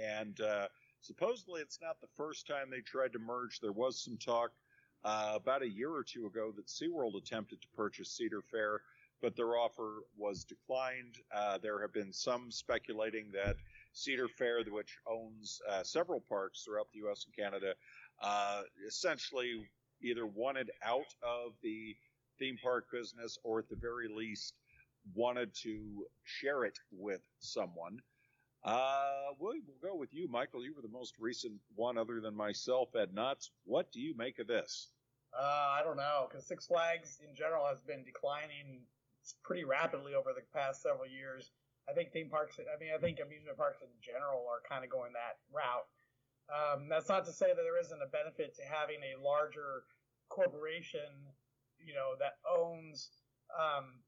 And 0.00 0.40
uh, 0.40 0.68
Supposedly, 1.04 1.60
it's 1.60 1.80
not 1.82 2.00
the 2.00 2.08
first 2.16 2.46
time 2.46 2.70
they 2.70 2.80
tried 2.80 3.12
to 3.12 3.18
merge. 3.18 3.60
There 3.60 3.72
was 3.72 4.02
some 4.02 4.16
talk 4.16 4.52
uh, 5.04 5.32
about 5.34 5.60
a 5.60 5.68
year 5.68 5.90
or 5.90 6.02
two 6.02 6.24
ago 6.24 6.50
that 6.56 6.66
SeaWorld 6.66 7.18
attempted 7.18 7.60
to 7.60 7.68
purchase 7.76 8.16
Cedar 8.16 8.40
Fair, 8.40 8.80
but 9.20 9.36
their 9.36 9.58
offer 9.58 10.04
was 10.16 10.44
declined. 10.44 11.18
Uh, 11.30 11.58
there 11.58 11.78
have 11.82 11.92
been 11.92 12.10
some 12.10 12.50
speculating 12.50 13.30
that 13.32 13.56
Cedar 13.92 14.28
Fair, 14.28 14.64
which 14.64 14.96
owns 15.06 15.60
uh, 15.70 15.82
several 15.82 16.20
parks 16.20 16.62
throughout 16.62 16.90
the 16.90 17.00
U.S. 17.00 17.26
and 17.26 17.36
Canada, 17.36 17.74
uh, 18.22 18.62
essentially 18.86 19.68
either 20.00 20.24
wanted 20.26 20.70
out 20.82 21.14
of 21.22 21.52
the 21.62 21.94
theme 22.38 22.56
park 22.62 22.86
business 22.90 23.36
or 23.44 23.58
at 23.58 23.68
the 23.68 23.76
very 23.76 24.08
least 24.08 24.54
wanted 25.14 25.52
to 25.64 26.06
share 26.24 26.64
it 26.64 26.78
with 26.90 27.20
someone. 27.40 28.00
Uh, 28.64 29.36
we'll, 29.38 29.54
we'll 29.66 29.92
go 29.92 29.96
with 29.96 30.14
you, 30.14 30.26
Michael. 30.28 30.64
You 30.64 30.74
were 30.74 30.82
the 30.82 30.88
most 30.88 31.14
recent 31.18 31.60
one 31.74 31.98
other 31.98 32.20
than 32.20 32.34
myself 32.34 32.96
at 32.96 33.12
Knott's. 33.12 33.50
What 33.64 33.92
do 33.92 34.00
you 34.00 34.16
make 34.16 34.38
of 34.38 34.46
this? 34.46 34.88
Uh, 35.36 35.76
I 35.76 35.82
don't 35.84 35.96
know, 35.96 36.28
because 36.30 36.46
Six 36.46 36.66
Flags 36.66 37.18
in 37.20 37.34
general 37.34 37.66
has 37.66 37.82
been 37.82 38.04
declining 38.04 38.86
pretty 39.42 39.64
rapidly 39.64 40.14
over 40.14 40.32
the 40.32 40.46
past 40.54 40.80
several 40.80 41.06
years. 41.06 41.50
I 41.88 41.92
think 41.92 42.12
theme 42.12 42.30
parks, 42.30 42.56
I 42.56 42.78
mean, 42.80 42.94
I 42.96 42.98
think 42.98 43.20
amusement 43.20 43.58
parks 43.58 43.82
in 43.82 43.92
general 44.00 44.46
are 44.48 44.64
kind 44.64 44.84
of 44.84 44.90
going 44.90 45.12
that 45.12 45.42
route. 45.52 45.88
Um, 46.48 46.88
that's 46.88 47.08
not 47.08 47.24
to 47.26 47.32
say 47.32 47.48
that 47.48 47.60
there 47.60 47.80
isn't 47.80 48.00
a 48.00 48.08
benefit 48.08 48.56
to 48.56 48.62
having 48.64 49.00
a 49.04 49.20
larger 49.20 49.84
corporation, 50.28 51.34
you 51.80 51.92
know, 51.92 52.16
that 52.20 52.40
owns 52.48 53.10
um, 53.52 54.00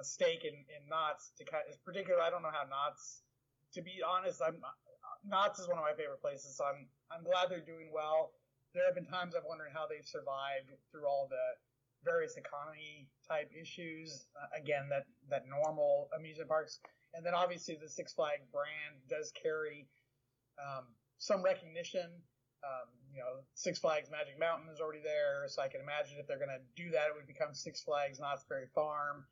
a 0.00 0.02
stake 0.02 0.42
in, 0.42 0.54
in 0.54 0.82
Knott's. 0.88 1.30
To 1.38 1.44
kind 1.44 1.62
of, 1.70 1.78
particularly, 1.84 2.24
I 2.26 2.30
don't 2.30 2.42
know 2.42 2.54
how 2.54 2.66
Knott's. 2.66 3.22
To 3.74 3.82
be 3.82 4.02
honest, 4.06 4.40
I'm 4.40 4.58
Knott's 5.26 5.58
is 5.58 5.68
one 5.68 5.78
of 5.78 5.84
my 5.84 5.94
favorite 5.94 6.20
places, 6.20 6.56
so 6.56 6.64
I'm 6.64 6.86
I'm 7.10 7.24
glad 7.24 7.50
they're 7.50 7.60
doing 7.60 7.90
well 7.92 8.32
there 8.74 8.84
have 8.84 8.98
been 8.98 9.06
times 9.06 9.34
I've 9.38 9.46
wondered 9.46 9.70
how 9.72 9.86
they've 9.86 10.04
survived 10.04 10.74
through 10.90 11.06
all 11.06 11.30
the 11.30 11.46
various 12.02 12.36
economy 12.36 13.08
type 13.26 13.48
issues. 13.54 14.26
Uh, 14.34 14.50
again, 14.58 14.90
that 14.90 15.06
that 15.30 15.46
normal 15.48 16.10
amusement 16.18 16.50
parks, 16.50 16.82
and 17.14 17.24
then 17.24 17.32
obviously 17.32 17.78
the 17.80 17.88
Six 17.88 18.12
Flag 18.12 18.42
brand 18.50 18.98
does 19.08 19.32
carry 19.40 19.86
um, 20.58 20.84
some 21.18 21.42
recognition. 21.42 22.10
Um, 22.66 22.90
you 23.14 23.20
know, 23.22 23.46
Six 23.54 23.78
Flags 23.78 24.10
Magic 24.10 24.40
Mountain 24.40 24.68
is 24.74 24.80
already 24.80 25.00
there, 25.00 25.46
so 25.46 25.62
I 25.62 25.68
can 25.68 25.80
imagine 25.80 26.18
if 26.18 26.26
they're 26.26 26.42
going 26.42 26.52
to 26.52 26.64
do 26.74 26.90
that, 26.90 27.06
it 27.08 27.14
would 27.14 27.30
become 27.30 27.54
Six 27.54 27.80
Flags 27.80 28.18
Knott's 28.18 28.44
Berry 28.44 28.66
Farm. 28.74 29.24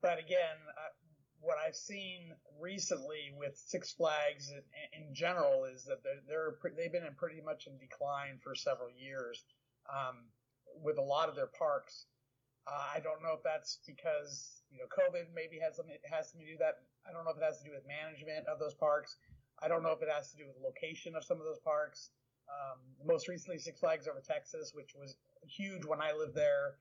But 0.00 0.22
again, 0.22 0.56
uh, 0.70 0.94
what 1.40 1.56
I've 1.56 1.76
seen 1.76 2.32
recently 2.60 3.32
with 3.36 3.56
Six 3.56 3.92
Flags 3.92 4.52
in, 4.52 4.62
in 4.92 5.14
general 5.14 5.64
is 5.64 5.84
that 5.84 6.04
they're, 6.04 6.20
they're 6.28 6.72
they've 6.76 6.92
been 6.92 7.06
in 7.06 7.14
pretty 7.16 7.40
much 7.40 7.66
in 7.66 7.78
decline 7.78 8.38
for 8.44 8.54
several 8.54 8.88
years 8.92 9.44
um, 9.88 10.28
with 10.84 10.98
a 10.98 11.02
lot 11.02 11.28
of 11.28 11.36
their 11.36 11.50
parks. 11.58 12.06
Uh, 12.68 12.96
I 12.96 13.00
don't 13.00 13.22
know 13.22 13.32
if 13.32 13.42
that's 13.42 13.80
because 13.86 14.62
you 14.70 14.78
know 14.78 14.88
COVID 14.92 15.32
maybe 15.34 15.58
has 15.64 15.76
something 15.76 15.96
has 16.04 16.30
something 16.30 16.44
to 16.44 16.52
do 16.52 16.56
with 16.60 16.64
that. 16.64 16.84
I 17.08 17.12
don't 17.12 17.24
know 17.24 17.32
if 17.32 17.40
it 17.40 17.44
has 17.44 17.58
to 17.64 17.64
do 17.64 17.72
with 17.72 17.88
management 17.88 18.44
of 18.46 18.60
those 18.60 18.76
parks. 18.76 19.16
I 19.64 19.68
don't 19.68 19.82
know 19.82 19.92
if 19.92 20.04
it 20.04 20.08
has 20.12 20.30
to 20.32 20.36
do 20.36 20.44
with 20.44 20.60
location 20.60 21.16
of 21.16 21.24
some 21.24 21.40
of 21.40 21.44
those 21.48 21.60
parks. 21.60 22.12
Um, 22.50 22.80
most 23.06 23.28
recently, 23.28 23.58
Six 23.58 23.80
Flags 23.80 24.08
over 24.08 24.20
Texas, 24.20 24.72
which 24.74 24.92
was 24.94 25.16
huge 25.48 25.84
when 25.86 26.00
I 26.00 26.12
lived 26.12 26.34
there. 26.34 26.76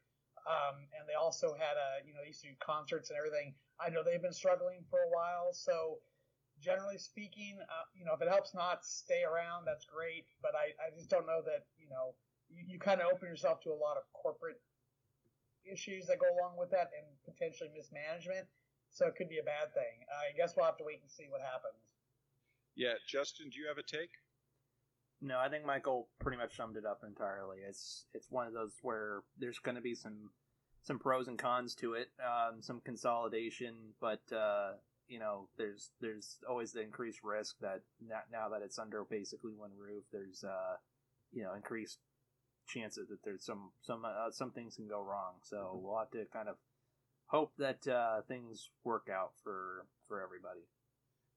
Um, 0.47 0.88
and 0.97 1.07
they 1.07 1.14
also 1.14 1.53
had 1.53 1.76
a, 1.78 2.07
you 2.07 2.14
know, 2.16 2.24
they 2.24 2.32
used 2.32 2.41
to 2.41 2.49
do 2.49 2.55
concerts 2.64 3.12
and 3.12 3.18
everything. 3.20 3.53
I 3.80 3.89
know 3.89 4.03
they've 4.03 4.21
been 4.21 4.34
struggling 4.36 4.84
for 4.89 4.99
a 4.99 5.09
while. 5.09 5.51
So 5.53 5.99
generally 6.59 6.97
speaking, 6.97 7.57
uh, 7.61 7.88
you 7.95 8.05
know, 8.05 8.13
if 8.13 8.21
it 8.21 8.27
helps 8.27 8.53
Knott's 8.53 8.91
stay 8.91 9.23
around, 9.23 9.65
that's 9.65 9.86
great. 9.86 10.27
But 10.41 10.51
I, 10.55 10.75
I 10.80 10.91
just 10.95 11.09
don't 11.09 11.25
know 11.25 11.41
that, 11.45 11.65
you 11.80 11.89
know, 11.89 12.15
you, 12.49 12.63
you 12.67 12.80
kind 12.80 13.01
of 13.01 13.07
open 13.13 13.27
yourself 13.27 13.61
to 13.61 13.69
a 13.71 13.80
lot 13.80 13.97
of 13.97 14.03
corporate 14.13 14.59
issues 15.63 16.07
that 16.07 16.19
go 16.19 16.27
along 16.27 16.57
with 16.57 16.71
that 16.71 16.91
and 16.95 17.07
potentially 17.23 17.69
mismanagement. 17.75 18.47
So 18.91 19.05
it 19.05 19.15
could 19.15 19.30
be 19.30 19.38
a 19.38 19.45
bad 19.45 19.73
thing. 19.73 20.03
Uh, 20.09 20.34
I 20.34 20.36
guess 20.36 20.55
we'll 20.57 20.65
have 20.65 20.77
to 20.77 20.84
wait 20.84 20.99
and 21.01 21.09
see 21.09 21.27
what 21.30 21.41
happens. 21.41 21.77
Yeah, 22.75 22.97
Justin, 23.07 23.49
do 23.49 23.59
you 23.59 23.67
have 23.67 23.77
a 23.77 23.84
take? 23.84 24.11
No, 25.21 25.38
I 25.38 25.49
think 25.49 25.65
Michael 25.65 26.07
pretty 26.19 26.38
much 26.38 26.55
summed 26.55 26.77
it 26.77 26.86
up 26.86 27.01
entirely. 27.05 27.57
It's 27.67 28.05
it's 28.13 28.32
one 28.32 28.47
of 28.47 28.53
those 28.53 28.71
where 28.82 29.21
there's 29.38 29.59
going 29.59 29.75
to 29.75 29.82
be 29.82 29.93
some 29.93 30.32
some 30.84 30.99
pros 30.99 31.27
and 31.27 31.38
cons 31.38 31.75
to 31.75 31.93
it, 31.93 32.09
um, 32.19 32.61
some 32.61 32.82
consolidation, 32.84 33.75
but 33.99 34.21
uh, 34.36 34.71
you 35.07 35.19
know, 35.19 35.49
there's 35.57 35.91
there's 35.99 36.38
always 36.47 36.71
the 36.71 36.82
increased 36.82 37.19
risk 37.23 37.55
that 37.61 37.82
now 38.32 38.49
that 38.49 38.61
it's 38.61 38.80
under 38.80 39.03
basically 39.03 39.53
one 39.53 39.71
roof, 39.77 40.03
there's 40.11 40.43
uh, 40.43 40.75
you 41.32 41.43
know 41.43 41.53
increased 41.55 41.99
chances 42.67 43.09
that 43.09 43.23
there's 43.23 43.43
some 43.43 43.71
some 43.82 44.05
uh, 44.05 44.32
some 44.32 44.51
things 44.51 44.75
can 44.75 44.88
go 44.88 45.01
wrong. 45.01 45.34
So 45.41 45.80
we'll 45.82 45.97
have 45.97 46.11
to 46.11 46.25
kind 46.32 46.47
of 46.47 46.55
hope 47.25 47.51
that 47.57 47.86
uh, 47.88 48.21
things 48.27 48.69
work 48.84 49.07
out 49.11 49.32
for 49.43 49.86
for 50.07 50.21
everybody. 50.21 50.61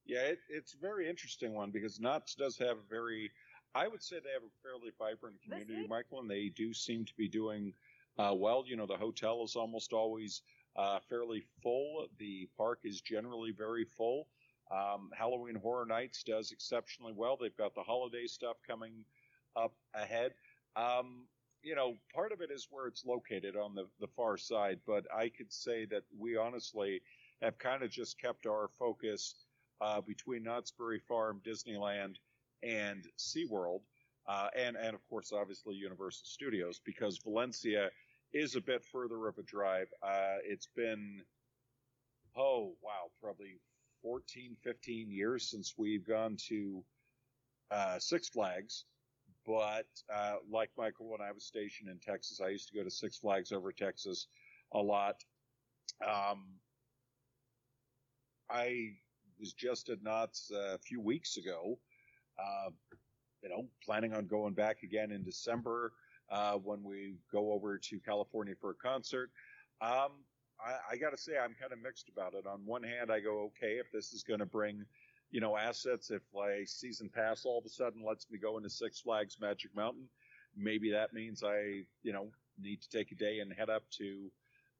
Yeah, 0.05 0.19
it, 0.19 0.39
it's 0.49 0.73
a 0.73 0.77
very 0.77 1.09
interesting 1.09 1.53
one 1.53 1.71
because 1.71 1.99
Knott's 1.99 2.35
does 2.35 2.57
have 2.57 2.77
a 2.77 2.89
very 2.89 3.31
I 3.75 3.87
would 3.87 4.03
say 4.03 4.17
they 4.17 4.33
have 4.33 4.43
a 4.43 4.61
fairly 4.61 4.91
vibrant 4.99 5.41
community, 5.41 5.87
Michael, 5.87 6.19
and 6.19 6.29
they 6.29 6.49
do 6.49 6.73
seem 6.73 7.05
to 7.05 7.13
be 7.17 7.27
doing 7.27 7.73
uh, 8.17 8.33
well. 8.35 8.63
You 8.65 8.75
know, 8.75 8.85
the 8.85 8.97
hotel 8.97 9.43
is 9.43 9.55
almost 9.55 9.93
always 9.93 10.41
uh, 10.75 10.99
fairly 11.09 11.43
full. 11.61 12.07
The 12.19 12.49
park 12.57 12.79
is 12.83 13.01
generally 13.01 13.51
very 13.51 13.85
full. 13.85 14.27
Um, 14.71 15.09
Halloween 15.15 15.55
Horror 15.55 15.85
Nights 15.85 16.23
does 16.23 16.51
exceptionally 16.51 17.13
well. 17.15 17.37
They've 17.39 17.55
got 17.55 17.75
the 17.75 17.83
holiday 17.83 18.25
stuff 18.25 18.57
coming 18.65 19.05
up 19.55 19.73
ahead. 19.93 20.33
Um, 20.75 21.27
you 21.61 21.75
know, 21.75 21.95
part 22.13 22.31
of 22.31 22.41
it 22.41 22.51
is 22.51 22.67
where 22.69 22.87
it's 22.87 23.05
located 23.05 23.55
on 23.55 23.75
the, 23.75 23.85
the 23.99 24.07
far 24.07 24.37
side, 24.37 24.79
but 24.85 25.05
I 25.15 25.29
could 25.29 25.51
say 25.51 25.85
that 25.85 26.03
we 26.17 26.35
honestly 26.35 27.01
have 27.41 27.57
kind 27.57 27.83
of 27.83 27.89
just 27.89 28.19
kept 28.19 28.45
our 28.45 28.69
focus 28.79 29.35
uh, 29.79 30.01
between 30.01 30.43
Knott's 30.43 30.71
Berry 30.71 30.99
Farm, 30.99 31.41
Disneyland, 31.45 32.15
and 32.63 33.05
SeaWorld, 33.17 33.81
uh, 34.27 34.47
and, 34.57 34.75
and 34.75 34.95
of 34.95 35.07
course, 35.09 35.31
obviously 35.33 35.75
Universal 35.75 36.25
Studios, 36.25 36.79
because 36.83 37.19
Valencia 37.23 37.89
is 38.33 38.55
a 38.55 38.61
bit 38.61 38.83
further 38.91 39.27
of 39.27 39.37
a 39.37 39.43
drive. 39.43 39.87
Uh, 40.01 40.37
it's 40.43 40.67
been, 40.75 41.21
oh, 42.35 42.73
wow, 42.81 43.11
probably 43.21 43.59
14, 44.01 44.55
15 44.63 45.11
years 45.11 45.49
since 45.49 45.73
we've 45.77 46.07
gone 46.07 46.37
to 46.49 46.83
uh, 47.71 47.99
Six 47.99 48.29
Flags. 48.29 48.85
But 49.45 49.87
uh, 50.13 50.35
like 50.49 50.69
Michael, 50.77 51.09
when 51.09 51.21
I 51.21 51.31
was 51.31 51.43
stationed 51.45 51.89
in 51.89 51.99
Texas, 51.99 52.39
I 52.41 52.49
used 52.49 52.69
to 52.69 52.77
go 52.77 52.83
to 52.83 52.89
Six 52.91 53.17
Flags 53.17 53.51
over 53.51 53.71
Texas 53.71 54.27
a 54.73 54.79
lot. 54.79 55.15
Um, 56.05 56.45
I 58.49 58.93
was 59.39 59.53
just 59.53 59.89
at 59.89 60.01
Knott's 60.01 60.51
uh, 60.53 60.75
a 60.75 60.77
few 60.77 61.01
weeks 61.01 61.37
ago, 61.37 61.77
uh, 62.39 62.69
you 63.43 63.49
know, 63.49 63.65
planning 63.83 64.13
on 64.13 64.25
going 64.25 64.53
back 64.53 64.83
again 64.83 65.11
in 65.11 65.23
December 65.23 65.91
uh, 66.31 66.53
when 66.53 66.81
we 66.83 67.15
go 67.31 67.51
over 67.51 67.77
to 67.77 67.99
California 67.99 68.55
for 68.59 68.71
a 68.71 68.75
concert. 68.75 69.29
Um, 69.81 70.11
I, 70.59 70.93
I 70.93 70.97
got 70.97 71.11
to 71.11 71.17
say, 71.17 71.33
I'm 71.37 71.55
kind 71.59 71.73
of 71.73 71.81
mixed 71.81 72.09
about 72.09 72.33
it. 72.33 72.47
On 72.47 72.65
one 72.65 72.83
hand, 72.83 73.11
I 73.11 73.19
go, 73.19 73.51
okay, 73.51 73.73
if 73.73 73.91
this 73.91 74.13
is 74.13 74.23
going 74.23 74.39
to 74.39 74.45
bring, 74.45 74.85
you 75.29 75.41
know, 75.41 75.57
assets, 75.57 76.09
if 76.09 76.21
like 76.33 76.67
season 76.67 77.09
pass 77.13 77.43
all 77.45 77.59
of 77.59 77.65
a 77.65 77.69
sudden 77.69 78.03
lets 78.03 78.29
me 78.31 78.37
go 78.37 78.57
into 78.57 78.69
Six 78.69 79.01
Flags 79.01 79.37
Magic 79.41 79.75
Mountain, 79.75 80.07
maybe 80.55 80.91
that 80.91 81.13
means 81.13 81.43
I, 81.43 81.81
you 82.03 82.13
know, 82.13 82.29
need 82.61 82.81
to 82.81 82.89
take 82.89 83.11
a 83.11 83.15
day 83.15 83.39
and 83.39 83.51
head 83.51 83.69
up 83.69 83.83
to 83.97 84.31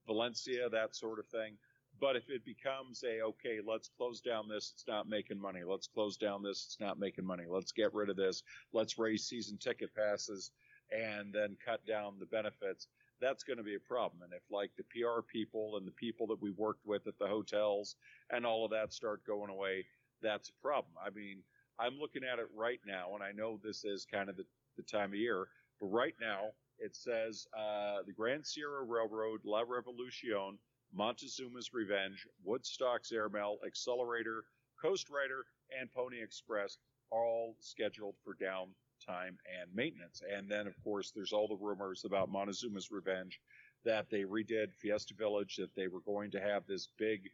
Valencia, 0.07 0.70
that 0.70 0.95
sort 0.95 1.20
of 1.20 1.26
thing. 1.28 1.57
But 2.04 2.18
if 2.18 2.30
it 2.30 2.43
becomes 2.43 3.01
a, 3.06 3.22
okay, 3.22 3.62
let's 3.66 3.89
close 3.95 4.20
down 4.20 4.49
this, 4.49 4.74
it's 4.76 4.84
not 4.89 5.08
making 5.08 5.39
money. 5.39 5.62
Let's 5.66 5.88
close 5.88 6.18
down 6.18 6.43
this, 6.43 6.66
it's 6.66 6.78
not 6.82 6.99
making 6.99 7.26
money. 7.26 7.45
Let's 7.47 7.72
get 7.72 7.93
rid 7.93 8.10
of 8.10 8.18
this. 8.18 8.43
Let's 8.74 8.99
raise 8.99 9.26
season 9.26 9.58
ticket 9.58 9.95
passes 9.95 10.51
and 10.91 11.32
then 11.32 11.56
cut 11.66 11.86
down 11.86 12.16
the 12.20 12.26
benefits. 12.26 12.89
That's 13.22 13.45
going 13.45 13.56
to 13.56 13.64
be 13.64 13.76
a 13.76 13.80
problem. 13.80 14.22
And 14.22 14.34
if 14.34 14.41
like 14.51 14.72
the 14.76 14.84
PR 14.84 15.22
people 15.22 15.78
and 15.78 15.88
the 15.88 15.93
people 15.93 16.28
that 16.28 16.41
we 16.41 16.51
worked 16.51 16.86
with 16.86 17.08
at 17.08 17.18
the 17.20 17.28
hotels 17.28 17.95
and 18.32 18.45
all 18.45 18.66
of 18.66 18.72
that 18.72 18.91
start 18.91 19.26
going 19.26 19.49
away, 19.49 19.86
that's 20.22 20.49
a 20.49 20.62
problem. 20.62 20.95
I 21.01 21.10
mean, 21.10 21.38
I'm 21.80 21.97
looking 21.97 22.26
at 22.26 22.38
it 22.38 22.49
right 22.54 22.82
now, 22.86 23.16
and 23.16 23.24
I 23.24 23.32
know 23.32 23.62
this 23.64 23.86
is 23.86 24.06
kind 24.06 24.28
of 24.28 24.36
the, 24.36 24.43
the 24.76 24.84
time 24.84 25.12
of 25.12 25.16
year, 25.16 25.47
but 25.80 25.88
right 25.88 26.16
now 26.20 26.49
it 26.80 26.97
says 26.97 27.47
uh, 27.58 28.04
the 28.06 28.12
Grand 28.12 28.45
Sierra 28.45 28.84
Railroad 28.84 29.39
La 29.45 29.62
Revolucion 29.62 30.58
Montezuma's 30.96 31.74
Revenge, 31.74 32.28
Woodstock's 32.44 33.12
Airmail, 33.12 33.58
Xcelerator, 33.66 34.41
Coast 34.82 35.10
Rider, 35.10 35.46
and 35.80 35.91
Pony 35.91 36.22
Express 36.22 36.78
are 37.12 37.24
all 37.24 37.56
scheduled 37.60 38.16
for 38.24 38.36
downtime 38.36 39.38
and 39.60 39.74
maintenance. 39.74 40.22
And 40.30 40.50
then, 40.50 40.68
of 40.68 40.76
course, 40.84 41.12
there's 41.12 41.34
all 41.34 41.48
the 41.48 41.56
rumors 41.56 42.06
about 42.06 42.32
Montezuma's 42.32 42.91
Revenge 42.91 43.39
that 43.86 44.10
they 44.10 44.22
redid 44.22 44.74
Fiesta 44.74 45.14
Village, 45.14 45.58
that 45.58 45.76
they 45.76 45.88
were 45.88 46.02
going 46.02 46.32
to 46.32 46.39
have 46.39 46.66
this 46.68 46.89
big, 46.98 47.30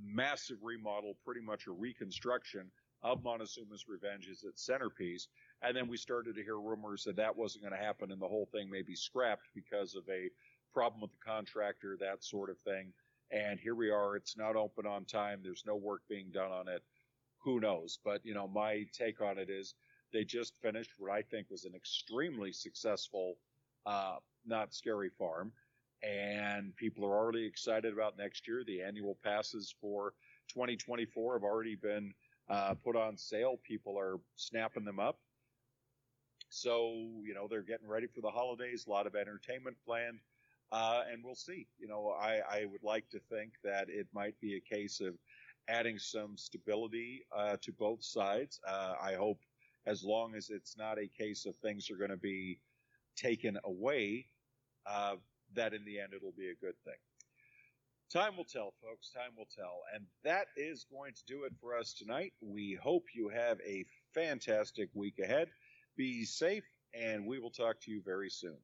massive 0.00 0.58
remodel, 0.62 1.16
pretty 1.24 1.40
much 1.40 1.66
a 1.66 1.72
reconstruction 1.72 2.70
of 3.02 3.22
Montezuma's 3.22 3.86
Revenge 3.88 4.28
as 4.30 4.44
its 4.44 4.64
centerpiece. 4.64 5.28
And 5.62 5.76
then 5.76 5.88
we 5.88 5.96
started 5.96 6.34
to 6.34 6.42
hear 6.42 6.58
rumors 6.58 7.04
that 7.04 7.16
that 7.16 7.36
wasn't 7.36 7.64
going 7.64 7.78
to 7.78 7.84
happen 7.84 8.10
and 8.10 8.20
the 8.20 8.28
whole 8.28 8.48
thing 8.52 8.70
may 8.70 8.82
be 8.82 8.96
scrapped 8.96 9.48
because 9.54 9.94
of 9.94 10.02
a 10.08 10.28
problem 10.72 11.00
with 11.00 11.10
the 11.12 11.24
contractor, 11.24 11.96
that 12.00 12.24
sort 12.24 12.50
of 12.50 12.58
thing. 12.58 12.92
And 13.30 13.60
here 13.60 13.74
we 13.74 13.90
are. 13.90 14.16
It's 14.16 14.36
not 14.36 14.56
open 14.56 14.86
on 14.86 15.04
time. 15.04 15.40
There's 15.42 15.64
no 15.66 15.76
work 15.76 16.02
being 16.08 16.30
done 16.32 16.50
on 16.50 16.68
it. 16.68 16.82
Who 17.44 17.60
knows? 17.60 17.98
But, 18.04 18.24
you 18.24 18.34
know, 18.34 18.48
my 18.48 18.84
take 18.92 19.20
on 19.20 19.38
it 19.38 19.50
is 19.50 19.74
they 20.12 20.24
just 20.24 20.54
finished 20.62 20.92
what 20.98 21.12
I 21.12 21.22
think 21.22 21.50
was 21.50 21.64
an 21.64 21.74
extremely 21.74 22.52
successful, 22.52 23.36
uh, 23.84 24.16
Knott's 24.46 24.78
Scary 24.78 25.10
Farm. 25.18 25.52
And 26.02 26.74
people 26.76 27.04
are 27.04 27.16
already 27.16 27.44
excited 27.44 27.92
about 27.92 28.16
next 28.16 28.46
year. 28.46 28.62
The 28.64 28.82
annual 28.82 29.18
passes 29.22 29.74
for 29.80 30.14
2024 30.48 31.34
have 31.34 31.42
already 31.42 31.74
been 31.74 32.14
uh, 32.48 32.74
put 32.82 32.96
on 32.96 33.16
sale. 33.16 33.58
People 33.64 33.98
are 33.98 34.18
snapping 34.36 34.84
them 34.84 35.00
up. 35.00 35.18
So, 36.50 36.94
you 37.22 37.34
know, 37.34 37.46
they're 37.48 37.62
getting 37.62 37.88
ready 37.88 38.06
for 38.06 38.20
the 38.20 38.30
holidays, 38.30 38.86
a 38.86 38.90
lot 38.90 39.06
of 39.06 39.14
entertainment 39.14 39.76
planned. 39.84 40.20
Uh, 40.70 41.02
and 41.10 41.22
we'll 41.24 41.34
see. 41.34 41.66
You 41.78 41.88
know, 41.88 42.14
I, 42.20 42.40
I 42.50 42.64
would 42.70 42.82
like 42.82 43.08
to 43.10 43.20
think 43.30 43.52
that 43.64 43.88
it 43.88 44.06
might 44.12 44.38
be 44.40 44.56
a 44.56 44.74
case 44.74 45.00
of 45.00 45.14
adding 45.68 45.98
some 45.98 46.36
stability 46.36 47.24
uh, 47.36 47.56
to 47.62 47.72
both 47.72 48.02
sides. 48.04 48.60
Uh, 48.66 48.94
I 49.00 49.14
hope 49.14 49.40
as 49.86 50.04
long 50.04 50.34
as 50.34 50.50
it's 50.50 50.76
not 50.76 50.98
a 50.98 51.08
case 51.08 51.46
of 51.46 51.54
things 51.56 51.90
are 51.90 51.96
going 51.96 52.10
to 52.10 52.16
be 52.16 52.60
taken 53.16 53.58
away, 53.64 54.26
uh, 54.86 55.16
that 55.54 55.72
in 55.72 55.84
the 55.84 55.98
end 55.98 56.12
it'll 56.14 56.34
be 56.36 56.50
a 56.50 56.64
good 56.64 56.76
thing. 56.84 56.94
Time 58.12 58.36
will 58.36 58.44
tell, 58.44 58.72
folks. 58.82 59.10
Time 59.10 59.32
will 59.36 59.48
tell. 59.54 59.82
And 59.94 60.04
that 60.24 60.46
is 60.56 60.86
going 60.90 61.12
to 61.12 61.24
do 61.26 61.44
it 61.44 61.52
for 61.60 61.76
us 61.76 61.92
tonight. 61.92 62.32
We 62.40 62.78
hope 62.82 63.04
you 63.14 63.28
have 63.28 63.58
a 63.66 63.84
fantastic 64.14 64.88
week 64.94 65.18
ahead. 65.22 65.48
Be 65.96 66.24
safe, 66.24 66.64
and 66.94 67.26
we 67.26 67.38
will 67.38 67.50
talk 67.50 67.80
to 67.82 67.90
you 67.90 68.00
very 68.04 68.30
soon. 68.30 68.56